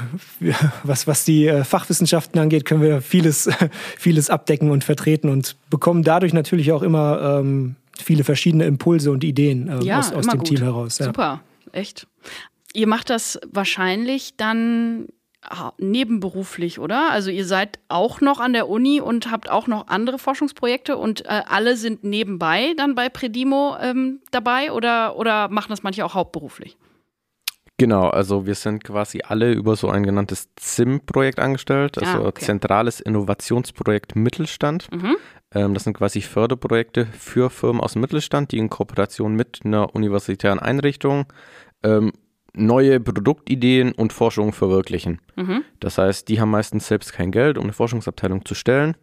was, 0.83 1.07
was 1.07 1.25
die 1.25 1.47
äh, 1.47 1.65
Fachwissenschaften 1.65 2.41
angeht, 2.41 2.65
können 2.65 2.83
wir 2.83 3.03
vieles, 3.03 3.51
vieles 3.99 4.31
abdecken 4.31 4.71
und 4.71 4.85
vertreten 4.85 5.29
und 5.29 5.57
bekommen 5.69 6.03
dadurch 6.03 6.33
natürlich 6.33 6.73
auch 6.73 6.83
immer 6.83 7.41
ähm, 7.41 7.77
viele 8.03 8.25
verschiedene 8.25 8.65
Impulse 8.65 9.11
und 9.11 9.23
Ideen 9.25 9.69
ähm, 9.69 9.83
ja, 9.83 9.99
aus, 9.99 10.13
aus 10.13 10.27
dem 10.27 10.39
gut. 10.39 10.49
Team 10.49 10.59
heraus. 10.59 10.99
Ja. 10.99 11.07
Super, 11.07 11.41
echt. 11.73 12.07
Ihr 12.73 12.87
macht 12.87 13.11
das 13.11 13.41
wahrscheinlich 13.51 14.37
dann 14.37 15.07
nebenberuflich, 15.79 16.79
oder? 16.79 17.11
Also 17.11 17.31
ihr 17.31 17.45
seid 17.45 17.79
auch 17.89 18.21
noch 18.21 18.41
an 18.41 18.53
der 18.53 18.69
Uni 18.69 19.01
und 19.01 19.31
habt 19.31 19.51
auch 19.51 19.67
noch 19.67 19.89
andere 19.89 20.19
Forschungsprojekte 20.19 20.97
und 20.97 21.25
äh, 21.25 21.43
alle 21.49 21.77
sind 21.77 22.05
nebenbei 22.05 22.75
dann 22.77 22.95
bei 22.95 23.09
Predimo 23.09 23.77
ähm, 23.81 24.21
dabei 24.31 24.73
oder, 24.73 25.17
oder 25.17 25.49
machen 25.49 25.71
das 25.71 25.83
manche 25.83 26.05
auch 26.05 26.15
hauptberuflich? 26.15 26.77
Genau, 27.79 28.09
also 28.09 28.47
wir 28.47 28.55
sind 28.55 28.85
quasi 28.85 29.21
alle 29.23 29.53
über 29.53 29.77
so 29.77 29.91
ein 29.91 30.03
genanntes 30.03 30.49
ZIM-Projekt 30.57 31.39
angestellt, 31.39 31.99
also 31.99 32.25
ah, 32.25 32.29
okay. 32.29 32.43
Zentrales 32.43 33.01
Innovationsprojekt 33.01 34.17
Mittelstand. 34.17 34.91
Mhm. 34.91 35.17
Ähm, 35.55 35.75
das 35.75 35.85
sind 35.85 35.95
quasi 35.95 36.23
Förderprojekte 36.23 37.05
für 37.07 37.51
Firmen 37.51 37.83
aus 37.83 37.93
dem 37.93 38.01
Mittelstand, 38.01 38.53
die 38.53 38.59
in 38.59 38.71
Kooperation 38.71 39.35
mit 39.35 39.61
einer 39.65 39.95
universitären 39.95 40.59
Einrichtung 40.59 41.27
ähm, 41.83 42.13
neue 42.57 43.01
Produktideen 43.01 43.93
und 43.93 44.13
Forschung 44.13 44.53
verwirklichen. 44.53 45.21
Mhm. 45.37 45.63
Das 45.81 45.99
heißt, 45.99 46.29
die 46.29 46.41
haben 46.41 46.51
meistens 46.51 46.89
selbst 46.89 47.13
kein 47.13 47.31
Geld, 47.31 47.59
um 47.59 47.65
eine 47.65 47.73
Forschungsabteilung 47.73 48.45
zu 48.45 48.55
stellen. 48.55 48.97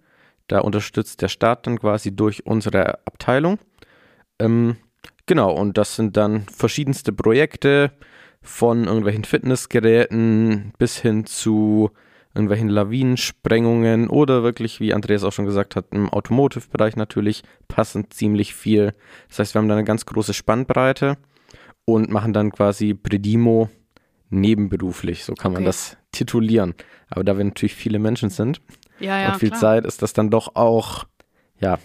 Da 0.48 0.60
unterstützt 0.60 1.22
der 1.22 1.30
Staat 1.30 1.68
dann 1.68 1.80
quasi 1.80 2.16
durch 2.16 2.46
unsere 2.46 3.00
Abteilung. 3.06 3.60
Ähm, 4.40 4.78
genau, 5.26 5.54
und 5.54 5.78
das 5.78 5.96
sind 5.96 6.18
dann 6.18 6.46
verschiedenste 6.48 7.14
Projekte 7.14 7.92
von 8.42 8.86
irgendwelchen 8.86 9.24
Fitnessgeräten 9.24 10.74
bis 10.78 10.98
hin 10.98 11.26
zu 11.26 11.92
irgendwelchen 12.36 12.70
Lawinensprengungen 12.70 14.10
oder 14.10 14.44
wirklich, 14.44 14.80
wie 14.80 14.94
Andreas 14.94 15.24
auch 15.24 15.32
schon 15.32 15.46
gesagt 15.46 15.76
hat, 15.76 15.86
im 15.92 16.10
Automotive-Bereich 16.10 16.96
natürlich 16.96 17.44
passend 17.68 18.14
ziemlich 18.14 18.56
viel. 18.56 18.94
Das 19.30 19.40
heißt, 19.40 19.54
wir 19.54 19.60
haben 19.60 19.70
da 19.70 19.76
eine 19.76 19.84
ganz 19.84 20.06
große 20.06 20.34
Spannbreite 20.34 21.18
und 21.86 22.10
machen 22.10 22.34
dann 22.34 22.52
quasi 22.52 22.94
Predimo 22.94 23.70
nebenberuflich, 24.30 25.24
so 25.24 25.34
kann 25.34 25.52
okay. 25.52 25.62
man 25.62 25.66
das 25.66 25.98
titulieren. 26.12 26.74
Aber 27.10 27.24
da 27.24 27.38
wir 27.38 27.44
natürlich 27.44 27.76
viele 27.76 28.00
Menschen 28.00 28.30
sind 28.30 28.62
ja, 29.00 29.20
ja, 29.20 29.34
und 29.34 29.40
viel 29.40 29.50
klar. 29.50 29.62
Zeit, 29.62 29.86
ist 29.86 30.02
das 30.02 30.14
dann 30.14 30.30
doch 30.30 30.56
auch, 30.56 31.06
ja, 31.60 31.78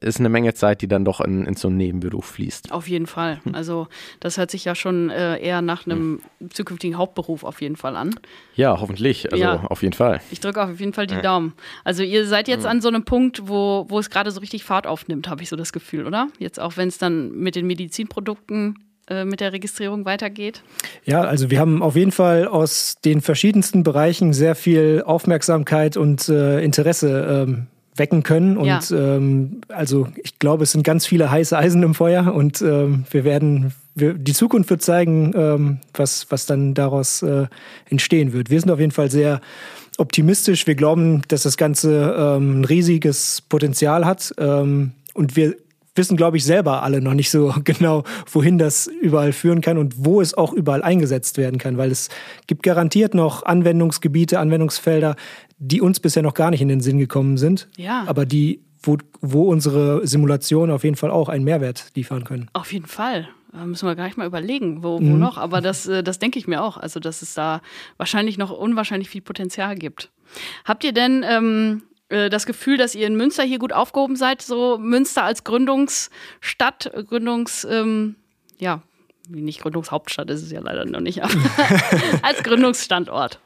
ist 0.00 0.20
eine 0.20 0.28
Menge 0.28 0.54
Zeit, 0.54 0.80
die 0.80 0.88
dann 0.88 1.04
doch 1.04 1.20
in, 1.20 1.44
in 1.44 1.54
so 1.54 1.68
einen 1.68 1.76
Nebenberuf 1.76 2.24
fließt. 2.24 2.72
Auf 2.72 2.88
jeden 2.88 3.06
Fall. 3.06 3.40
Hm. 3.44 3.54
Also 3.54 3.88
das 4.20 4.38
hört 4.38 4.50
sich 4.50 4.64
ja 4.64 4.74
schon 4.74 5.10
äh, 5.10 5.38
eher 5.38 5.60
nach 5.60 5.86
einem 5.86 6.20
hm. 6.38 6.50
zukünftigen 6.50 6.96
Hauptberuf 6.96 7.44
auf 7.44 7.60
jeden 7.60 7.76
Fall 7.76 7.96
an. 7.96 8.14
Ja, 8.54 8.80
hoffentlich. 8.80 9.30
Also 9.32 9.44
ja. 9.44 9.64
auf 9.64 9.82
jeden 9.82 9.92
Fall. 9.92 10.20
Ich 10.30 10.40
drücke 10.40 10.62
auf 10.62 10.80
jeden 10.80 10.92
Fall 10.92 11.06
die. 11.06 11.20
Daumen. 11.22 11.52
Also 11.84 12.02
ihr 12.02 12.26
seid 12.26 12.48
jetzt 12.48 12.64
hm. 12.64 12.70
an 12.70 12.80
so 12.80 12.88
einem 12.88 13.04
Punkt, 13.04 13.48
wo, 13.48 13.84
wo 13.88 13.98
es 13.98 14.08
gerade 14.08 14.30
so 14.30 14.40
richtig 14.40 14.64
Fahrt 14.64 14.86
aufnimmt, 14.86 15.28
habe 15.28 15.42
ich 15.42 15.48
so 15.48 15.56
das 15.56 15.72
Gefühl, 15.72 16.06
oder? 16.06 16.28
Jetzt 16.38 16.58
auch 16.58 16.76
wenn 16.76 16.88
es 16.88 16.98
dann 16.98 17.32
mit 17.32 17.54
den 17.54 17.66
Medizinprodukten 17.66 18.78
mit 19.24 19.40
der 19.40 19.52
Registrierung 19.52 20.04
weitergeht? 20.04 20.62
Ja, 21.04 21.22
also 21.22 21.50
wir 21.50 21.58
haben 21.58 21.82
auf 21.82 21.96
jeden 21.96 22.12
Fall 22.12 22.46
aus 22.46 22.96
den 23.04 23.20
verschiedensten 23.20 23.82
Bereichen 23.82 24.32
sehr 24.32 24.54
viel 24.54 25.02
Aufmerksamkeit 25.04 25.96
und 25.96 26.28
äh, 26.28 26.62
Interesse 26.62 27.46
ähm, 27.48 27.66
wecken 27.96 28.22
können. 28.22 28.56
Und 28.56 28.66
ja. 28.66 28.80
ähm, 28.90 29.60
also 29.68 30.08
ich 30.22 30.38
glaube, 30.38 30.64
es 30.64 30.72
sind 30.72 30.82
ganz 30.82 31.06
viele 31.06 31.30
heiße 31.30 31.56
Eisen 31.56 31.82
im 31.82 31.94
Feuer 31.94 32.32
und 32.34 32.62
ähm, 32.62 33.04
wir 33.10 33.24
werden, 33.24 33.74
wir, 33.94 34.14
die 34.14 34.32
Zukunft 34.32 34.70
wird 34.70 34.82
zeigen, 34.82 35.32
ähm, 35.36 35.78
was, 35.94 36.26
was 36.30 36.46
dann 36.46 36.74
daraus 36.74 37.22
äh, 37.22 37.46
entstehen 37.88 38.32
wird. 38.32 38.50
Wir 38.50 38.60
sind 38.60 38.70
auf 38.70 38.80
jeden 38.80 38.92
Fall 38.92 39.10
sehr 39.10 39.40
optimistisch. 39.98 40.66
Wir 40.66 40.74
glauben, 40.74 41.22
dass 41.28 41.42
das 41.42 41.56
Ganze 41.56 42.14
ähm, 42.18 42.60
ein 42.60 42.64
riesiges 42.64 43.42
Potenzial 43.42 44.06
hat. 44.06 44.32
Ähm, 44.38 44.92
und 45.14 45.36
wir 45.36 45.54
wissen, 45.94 46.16
glaube 46.16 46.36
ich, 46.36 46.44
selber 46.44 46.82
alle 46.82 47.00
noch 47.00 47.14
nicht 47.14 47.30
so 47.30 47.54
genau, 47.64 48.04
wohin 48.30 48.58
das 48.58 48.86
überall 48.86 49.32
führen 49.32 49.60
kann 49.60 49.78
und 49.78 50.04
wo 50.04 50.20
es 50.20 50.34
auch 50.34 50.52
überall 50.52 50.82
eingesetzt 50.82 51.38
werden 51.38 51.58
kann, 51.58 51.76
weil 51.76 51.90
es 51.90 52.08
gibt 52.46 52.62
garantiert 52.62 53.14
noch 53.14 53.44
Anwendungsgebiete, 53.44 54.38
Anwendungsfelder, 54.38 55.16
die 55.58 55.80
uns 55.80 56.00
bisher 56.00 56.22
noch 56.22 56.34
gar 56.34 56.50
nicht 56.50 56.60
in 56.60 56.68
den 56.68 56.80
Sinn 56.80 56.98
gekommen 56.98 57.36
sind, 57.36 57.68
ja. 57.76 58.04
aber 58.06 58.26
die, 58.26 58.62
wo, 58.82 58.98
wo 59.20 59.44
unsere 59.44 60.06
Simulationen 60.06 60.74
auf 60.74 60.84
jeden 60.84 60.96
Fall 60.96 61.10
auch 61.10 61.28
einen 61.28 61.44
Mehrwert 61.44 61.86
liefern 61.94 62.24
können. 62.24 62.48
Auf 62.52 62.72
jeden 62.72 62.86
Fall. 62.86 63.28
Da 63.52 63.66
müssen 63.66 63.86
wir 63.86 63.94
gar 63.94 64.06
nicht 64.06 64.16
mal 64.16 64.26
überlegen, 64.26 64.82
wo, 64.82 64.98
wo 64.98 65.00
mhm. 65.00 65.18
noch. 65.18 65.36
Aber 65.36 65.60
das, 65.60 65.86
äh, 65.86 66.02
das 66.02 66.18
denke 66.18 66.38
ich 66.38 66.48
mir 66.48 66.62
auch. 66.62 66.78
Also, 66.78 67.00
dass 67.00 67.20
es 67.20 67.34
da 67.34 67.60
wahrscheinlich 67.98 68.38
noch 68.38 68.50
unwahrscheinlich 68.50 69.10
viel 69.10 69.20
Potenzial 69.20 69.76
gibt. 69.76 70.10
Habt 70.64 70.84
ihr 70.84 70.92
denn 70.92 71.22
ähm, 71.28 71.82
äh, 71.82 71.91
das 72.12 72.46
Gefühl, 72.46 72.76
dass 72.76 72.94
ihr 72.94 73.06
in 73.06 73.16
Münster 73.16 73.42
hier 73.42 73.58
gut 73.58 73.72
aufgehoben 73.72 74.16
seid, 74.16 74.42
so 74.42 74.78
Münster 74.78 75.24
als 75.24 75.44
Gründungsstadt, 75.44 76.92
Gründungs, 77.08 77.64
ähm, 77.64 78.16
ja, 78.58 78.82
nicht 79.28 79.62
Gründungshauptstadt 79.62 80.30
ist 80.30 80.42
es 80.42 80.50
ja 80.50 80.60
leider 80.60 80.84
noch 80.84 81.00
nicht, 81.00 81.22
aber 81.22 81.32
als 82.22 82.42
Gründungsstandort. 82.42 83.38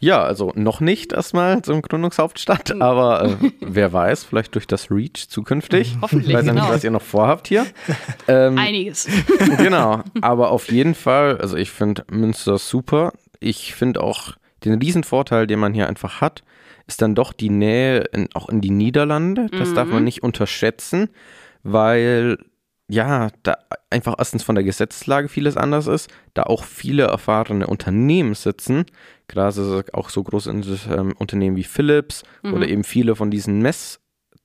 Ja, 0.00 0.22
also 0.22 0.52
noch 0.54 0.80
nicht 0.80 1.12
erstmal 1.12 1.62
zum 1.62 1.80
Gründungshauptstadt, 1.80 2.70
hm. 2.70 2.82
aber 2.82 3.24
äh, 3.24 3.50
wer 3.60 3.92
weiß, 3.92 4.24
vielleicht 4.24 4.54
durch 4.54 4.66
das 4.66 4.90
Reach 4.90 5.28
zukünftig. 5.28 5.96
Hoffentlich. 6.02 6.28
Ich 6.28 6.34
weiß 6.34 6.46
ja 6.46 6.52
nicht, 6.52 6.62
genau. 6.62 6.74
was 6.74 6.84
ihr 6.84 6.90
noch 6.90 7.02
vorhabt 7.02 7.48
hier. 7.48 7.66
Ähm, 8.28 8.58
Einiges. 8.58 9.08
genau, 9.58 10.02
aber 10.20 10.50
auf 10.50 10.70
jeden 10.70 10.94
Fall, 10.94 11.38
also 11.38 11.56
ich 11.56 11.70
finde 11.70 12.04
Münster 12.10 12.58
super. 12.58 13.12
Ich 13.40 13.74
finde 13.74 14.02
auch 14.02 14.32
den 14.64 14.74
Riesenvorteil, 14.74 15.46
den 15.46 15.58
man 15.58 15.74
hier 15.74 15.88
einfach 15.88 16.20
hat, 16.20 16.42
ist 16.86 17.02
dann 17.02 17.14
doch 17.14 17.32
die 17.32 17.50
Nähe 17.50 18.00
in, 18.12 18.28
auch 18.34 18.48
in 18.48 18.60
die 18.60 18.70
Niederlande. 18.70 19.48
Das 19.50 19.70
mhm. 19.70 19.74
darf 19.74 19.88
man 19.88 19.98
mhm. 19.98 20.04
nicht 20.04 20.22
unterschätzen, 20.22 21.08
weil 21.62 22.38
ja, 22.88 23.28
da 23.42 23.56
einfach 23.88 24.16
erstens 24.18 24.42
von 24.42 24.54
der 24.54 24.64
Gesetzeslage 24.64 25.28
vieles 25.28 25.56
anders 25.56 25.86
ist, 25.86 26.10
da 26.34 26.42
auch 26.42 26.64
viele 26.64 27.04
erfahrene 27.04 27.66
Unternehmen 27.66 28.34
sitzen, 28.34 28.84
gerade 29.26 29.84
auch 29.94 30.10
so 30.10 30.22
große 30.22 30.50
ähm, 30.90 31.14
Unternehmen 31.18 31.56
wie 31.56 31.64
Philips 31.64 32.24
mhm. 32.42 32.54
oder 32.54 32.68
eben 32.68 32.84
viele 32.84 33.16
von 33.16 33.30
diesen 33.30 33.60
Mess 33.60 34.00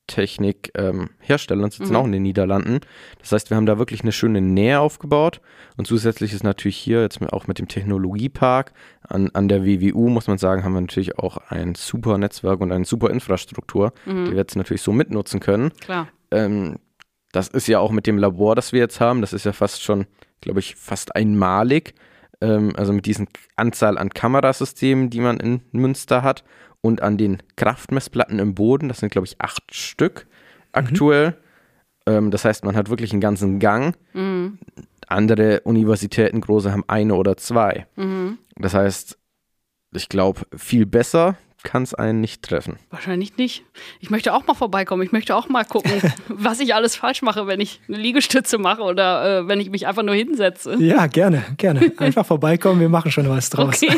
Technik-Herstellern 0.10 1.66
ähm, 1.66 1.72
sitzen 1.72 1.92
mhm. 1.92 1.96
auch 1.96 2.06
in 2.06 2.12
den 2.12 2.24
Niederlanden. 2.24 2.82
Das 3.20 3.32
heißt, 3.32 3.50
wir 3.50 3.58
haben 3.58 3.66
da 3.66 3.78
wirklich 3.78 4.02
eine 4.02 4.12
schöne 4.12 4.42
Nähe 4.42 4.82
aufgebaut. 4.82 5.40
Und 5.78 5.86
zusätzlich 5.86 6.34
ist 6.34 6.44
natürlich 6.44 6.76
hier 6.76 7.02
jetzt 7.02 7.22
auch 7.32 7.48
mit 7.48 7.60
dem 7.60 7.70
Technologiepark 7.70 8.74
an, 9.08 9.30
an 9.34 9.48
der 9.48 9.66
WWU, 9.66 10.10
muss 10.10 10.28
man 10.28 10.38
sagen, 10.38 10.64
haben 10.64 10.74
wir 10.74 10.82
natürlich 10.82 11.18
auch 11.18 11.38
ein 11.50 11.76
super 11.76 12.18
Netzwerk 12.18 12.60
und 12.60 12.72
eine 12.72 12.86
super 12.86 13.10
Infrastruktur, 13.10 13.94
mhm. 14.06 14.26
die 14.26 14.32
wir 14.32 14.38
jetzt 14.38 14.58
natürlich 14.58 14.82
so 14.82 14.92
mitnutzen 14.92 15.40
können. 15.40 15.72
Klar. 15.80 16.10
Ähm, 16.32 16.78
das 17.32 17.48
ist 17.48 17.68
ja 17.68 17.80
auch 17.80 17.92
mit 17.92 18.08
dem 18.08 18.18
Labor, 18.18 18.56
das 18.56 18.74
wir 18.74 18.80
jetzt 18.80 19.00
haben, 19.00 19.22
das 19.22 19.34
ist 19.34 19.46
ja 19.46 19.54
fast 19.54 19.84
schon, 19.84 20.08
glaube 20.42 20.60
ich, 20.60 20.76
fast 20.76 21.16
einmalig. 21.16 21.94
Ähm, 22.42 22.74
also 22.76 22.94
mit 22.94 23.06
diesen 23.06 23.28
Anzahl 23.56 23.98
an 23.98 24.10
Kamerasystemen, 24.10 25.10
die 25.10 25.20
man 25.20 25.40
in 25.40 25.62
Münster 25.72 26.24
hat 26.24 26.44
und 26.82 27.02
an 27.02 27.18
den 27.18 27.42
Kraftmessplatten 27.56 28.40
im 28.40 28.56
Boden. 28.56 28.88
Das 28.88 29.00
sind, 29.00 29.12
glaube 29.12 29.28
ich, 29.28 29.40
acht 29.40 29.74
Stück 29.74 30.28
aktuell. 30.72 31.32
Mhm. 31.32 32.14
Ähm, 32.14 32.32
das 32.32 32.46
heißt, 32.46 32.64
man 32.64 32.76
hat 32.76 32.90
wirklich 32.90 33.12
einen 33.12 33.22
ganzen 33.22 33.60
Gang. 33.60 33.96
Mhm. 34.14 34.60
Andere 35.08 35.62
Universitäten, 35.62 36.42
große, 36.42 36.72
haben 36.72 36.84
eine 36.88 37.16
oder 37.16 37.36
zwei. 37.38 37.88
Mhm. 37.96 38.38
Das 38.56 38.74
heißt, 38.74 39.18
ich 39.94 40.10
glaube, 40.10 40.42
viel 40.56 40.86
besser 40.86 41.36
kann 41.64 41.84
es 41.84 41.94
einen 41.94 42.22
nicht 42.22 42.42
treffen. 42.44 42.78
Wahrscheinlich 42.90 43.38
nicht. 43.38 43.64
Ich 44.00 44.10
möchte 44.10 44.34
auch 44.34 44.48
mal 44.48 44.54
vorbeikommen. 44.54 45.04
Ich 45.04 45.12
möchte 45.12 45.36
auch 45.36 45.50
mal 45.50 45.66
gucken, 45.66 45.92
was 46.28 46.60
ich 46.60 46.74
alles 46.74 46.96
falsch 46.96 47.22
mache, 47.22 47.48
wenn 47.48 47.60
ich 47.60 47.82
eine 47.88 47.98
Liegestütze 47.98 48.58
mache 48.58 48.82
oder 48.82 49.40
äh, 49.40 49.48
wenn 49.48 49.60
ich 49.60 49.70
mich 49.70 49.86
einfach 49.86 50.04
nur 50.04 50.16
hinsetze. 50.16 50.76
Ja, 50.80 51.08
gerne, 51.08 51.44
gerne. 51.58 51.92
Einfach 51.98 52.26
vorbeikommen, 52.26 52.80
wir 52.80 52.90
machen 52.90 53.12
schon 53.12 53.28
was 53.30 53.50
draus. 53.50 53.82
Okay, 53.84 53.98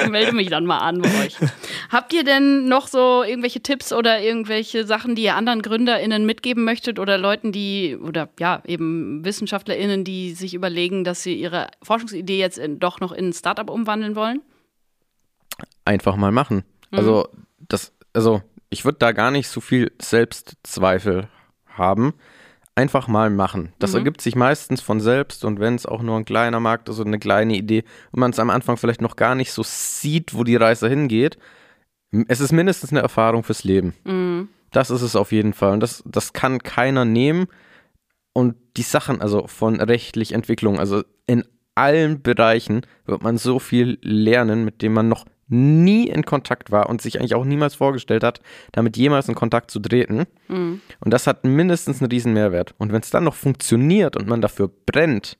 ich 0.00 0.08
melde 0.10 0.32
mich 0.32 0.48
dann 0.48 0.66
mal 0.66 0.78
an 0.78 1.00
bei 1.00 1.08
euch. 1.24 1.36
Habt 1.90 2.12
ihr 2.12 2.24
denn 2.24 2.68
noch 2.68 2.88
so 2.88 3.22
irgendwelche 3.22 3.60
Tipps 3.60 3.92
oder 3.92 4.20
irgendwelche 4.20 4.84
Sachen, 4.84 5.14
die 5.14 5.22
ihr 5.22 5.36
anderen 5.36 5.62
GründerInnen 5.62 6.26
mitgeben 6.26 6.64
möchtet 6.64 6.98
oder 6.98 7.16
Leuten, 7.16 7.52
die, 7.52 7.96
oder 7.96 8.28
ja, 8.40 8.62
eben 8.66 9.24
WissenschaftlerInnen, 9.24 10.04
die 10.04 10.32
sich 10.32 10.54
überlegen, 10.54 11.04
dass 11.04 11.22
sie 11.22 11.34
ihre 11.34 11.68
Forschungsidee 11.82 12.38
jetzt 12.38 12.58
in, 12.58 12.80
doch 12.80 13.00
noch 13.00 13.12
in 13.12 13.28
ein 13.28 13.32
Startup 13.32 13.70
umwandeln 13.70 14.16
wollen? 14.16 14.42
Einfach 15.84 16.16
mal 16.16 16.32
machen. 16.32 16.64
Also, 16.90 17.28
mhm. 17.32 17.46
das, 17.68 17.92
also 18.12 18.42
ich 18.70 18.84
würde 18.84 18.98
da 18.98 19.12
gar 19.12 19.30
nicht 19.30 19.48
so 19.48 19.60
viel 19.60 19.92
Selbstzweifel 20.00 21.28
haben. 21.66 22.14
Einfach 22.74 23.08
mal 23.08 23.28
machen. 23.28 23.72
Das 23.80 23.90
mhm. 23.90 23.98
ergibt 23.98 24.20
sich 24.20 24.36
meistens 24.36 24.80
von 24.80 25.00
selbst 25.00 25.44
und 25.44 25.58
wenn 25.58 25.74
es 25.74 25.84
auch 25.84 26.00
nur 26.00 26.16
ein 26.16 26.24
kleiner 26.24 26.60
Markt 26.60 26.88
ist 26.88 27.00
oder 27.00 27.08
eine 27.08 27.18
kleine 27.18 27.56
Idee 27.56 27.82
und 28.12 28.20
man 28.20 28.30
es 28.30 28.38
am 28.38 28.50
Anfang 28.50 28.76
vielleicht 28.76 29.00
noch 29.00 29.16
gar 29.16 29.34
nicht 29.34 29.50
so 29.50 29.62
sieht, 29.64 30.32
wo 30.32 30.44
die 30.44 30.54
Reise 30.54 30.88
hingeht, 30.88 31.38
es 32.28 32.38
ist 32.40 32.52
mindestens 32.52 32.92
eine 32.92 33.00
Erfahrung 33.00 33.42
fürs 33.42 33.64
Leben. 33.64 33.94
Mhm. 34.04 34.48
Das 34.70 34.90
ist 34.90 35.02
es 35.02 35.16
auf 35.16 35.32
jeden 35.32 35.54
Fall. 35.54 35.72
Und 35.72 35.80
das, 35.80 36.02
das 36.06 36.32
kann 36.32 36.62
keiner 36.62 37.04
nehmen. 37.04 37.48
Und 38.32 38.54
die 38.76 38.82
Sachen, 38.82 39.20
also 39.20 39.46
von 39.48 39.80
rechtlich 39.80 40.32
Entwicklung, 40.32 40.78
also 40.78 41.02
in 41.26 41.44
allen 41.74 42.22
Bereichen 42.22 42.82
wird 43.06 43.22
man 43.22 43.38
so 43.38 43.58
viel 43.58 43.98
lernen, 44.02 44.64
mit 44.64 44.82
dem 44.82 44.92
man 44.92 45.08
noch 45.08 45.24
nie 45.48 46.08
in 46.08 46.24
Kontakt 46.24 46.70
war 46.70 46.88
und 46.88 47.00
sich 47.00 47.18
eigentlich 47.18 47.34
auch 47.34 47.44
niemals 47.44 47.74
vorgestellt 47.74 48.22
hat, 48.22 48.40
damit 48.72 48.96
jemals 48.96 49.28
in 49.28 49.34
Kontakt 49.34 49.70
zu 49.70 49.80
treten. 49.80 50.26
Mhm. 50.48 50.80
Und 51.00 51.12
das 51.12 51.26
hat 51.26 51.44
mindestens 51.44 52.00
einen 52.00 52.10
riesen 52.10 52.32
Mehrwert. 52.32 52.74
Und 52.78 52.92
wenn 52.92 53.00
es 53.00 53.10
dann 53.10 53.24
noch 53.24 53.34
funktioniert 53.34 54.16
und 54.16 54.28
man 54.28 54.40
dafür 54.40 54.70
brennt, 54.86 55.38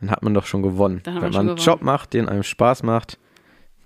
dann 0.00 0.10
hat 0.10 0.22
man 0.22 0.34
doch 0.34 0.46
schon 0.46 0.62
gewonnen. 0.62 1.00
Wenn 1.04 1.14
man, 1.14 1.36
einen 1.36 1.56
Job 1.56 1.82
macht, 1.82 2.12
den 2.12 2.28
einem 2.28 2.42
Spaß 2.42 2.82
macht, 2.82 3.18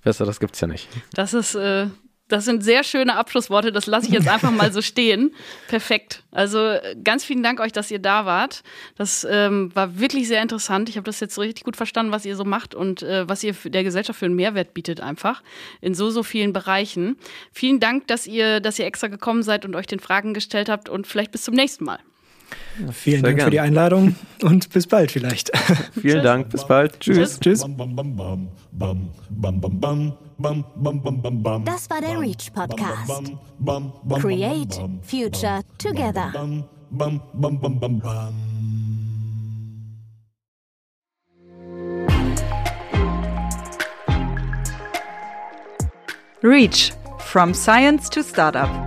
besser, 0.03 0.25
das 0.25 0.41
gibt's 0.41 0.61
ja 0.61 0.67
nicht. 0.67 0.89
Das 1.13 1.35
ist 1.35 1.55
äh, 1.55 1.89
das 2.29 2.45
sind 2.45 2.65
sehr 2.65 2.83
schöne 2.83 3.17
Abschlussworte, 3.17 3.71
das 3.71 3.87
lasse 3.87 4.09
ich 4.09 4.13
jetzt 4.13 4.29
einfach 4.29 4.51
mal 4.51 4.73
so 4.73 4.83
stehen. 4.83 5.33
Perfekt. 5.69 6.23
Also 6.33 6.77
ganz 7.05 7.25
vielen 7.25 7.43
Dank 7.43 7.61
euch, 7.61 7.73
dass 7.73 7.91
ihr 7.91 7.99
da 7.99 8.27
wart. 8.27 8.63
Das 8.97 9.27
ähm, 9.31 9.71
war 9.75 9.99
wirklich 9.99 10.27
sehr 10.29 10.43
interessant. 10.43 10.89
Ich 10.89 10.97
habe 10.97 11.05
das 11.05 11.21
jetzt 11.21 11.39
richtig 11.39 11.65
gut 11.65 11.77
verstanden, 11.77 12.13
was 12.13 12.25
ihr 12.25 12.37
so 12.37 12.45
macht 12.45 12.75
und 12.75 13.03
äh, 13.03 13.29
was 13.29 13.45
ihr 13.45 13.55
der 13.65 13.85
Gesellschaft 13.85 14.19
für 14.19 14.27
einen 14.27 14.35
Mehrwert 14.37 14.75
bietet 14.75 15.01
einfach 15.01 15.43
in 15.81 15.95
so, 15.95 16.11
so 16.11 16.23
vielen 16.23 16.53
Bereichen. 16.53 17.17
Vielen 17.53 17.81
Dank, 17.81 18.09
dass 18.09 18.27
ihr, 18.27 18.61
dass 18.61 18.79
ihr 18.79 18.87
extra 18.87 19.07
gekommen 19.07 19.43
seid 19.43 19.65
und 19.65 19.77
euch 19.77 19.87
den 19.87 20.01
Fragen 20.01 20.35
gestellt 20.35 20.69
habt 20.69 20.89
und 20.89 21.07
vielleicht 21.07 21.33
bis 21.33 21.45
zum 21.45 21.55
nächsten 21.55 21.85
Mal. 21.85 21.99
Ja, 22.81 22.93
vielen 22.93 23.17
Sehr 23.17 23.23
Dank 23.23 23.37
gern. 23.37 23.47
für 23.47 23.51
die 23.51 23.61
Einladung 23.61 24.17
und 24.43 24.71
bis 24.71 24.87
bald 24.87 25.11
vielleicht. 25.11 25.51
Vielen 26.01 26.23
Dank, 26.23 26.51
bis 26.51 26.67
bald. 26.67 27.01
Tschüss. 27.01 27.41
Tschüss. 27.41 27.65
Das 30.39 31.91
war 31.91 32.01
der 32.01 32.21
Reach 32.21 32.53
Podcast. 32.53 33.33
Create 34.21 34.81
Future 35.03 35.63
Together. 35.79 36.33
Reach 46.43 46.93
from 47.19 47.55
Science 47.55 48.11
to 48.11 48.23
Startup. 48.23 48.86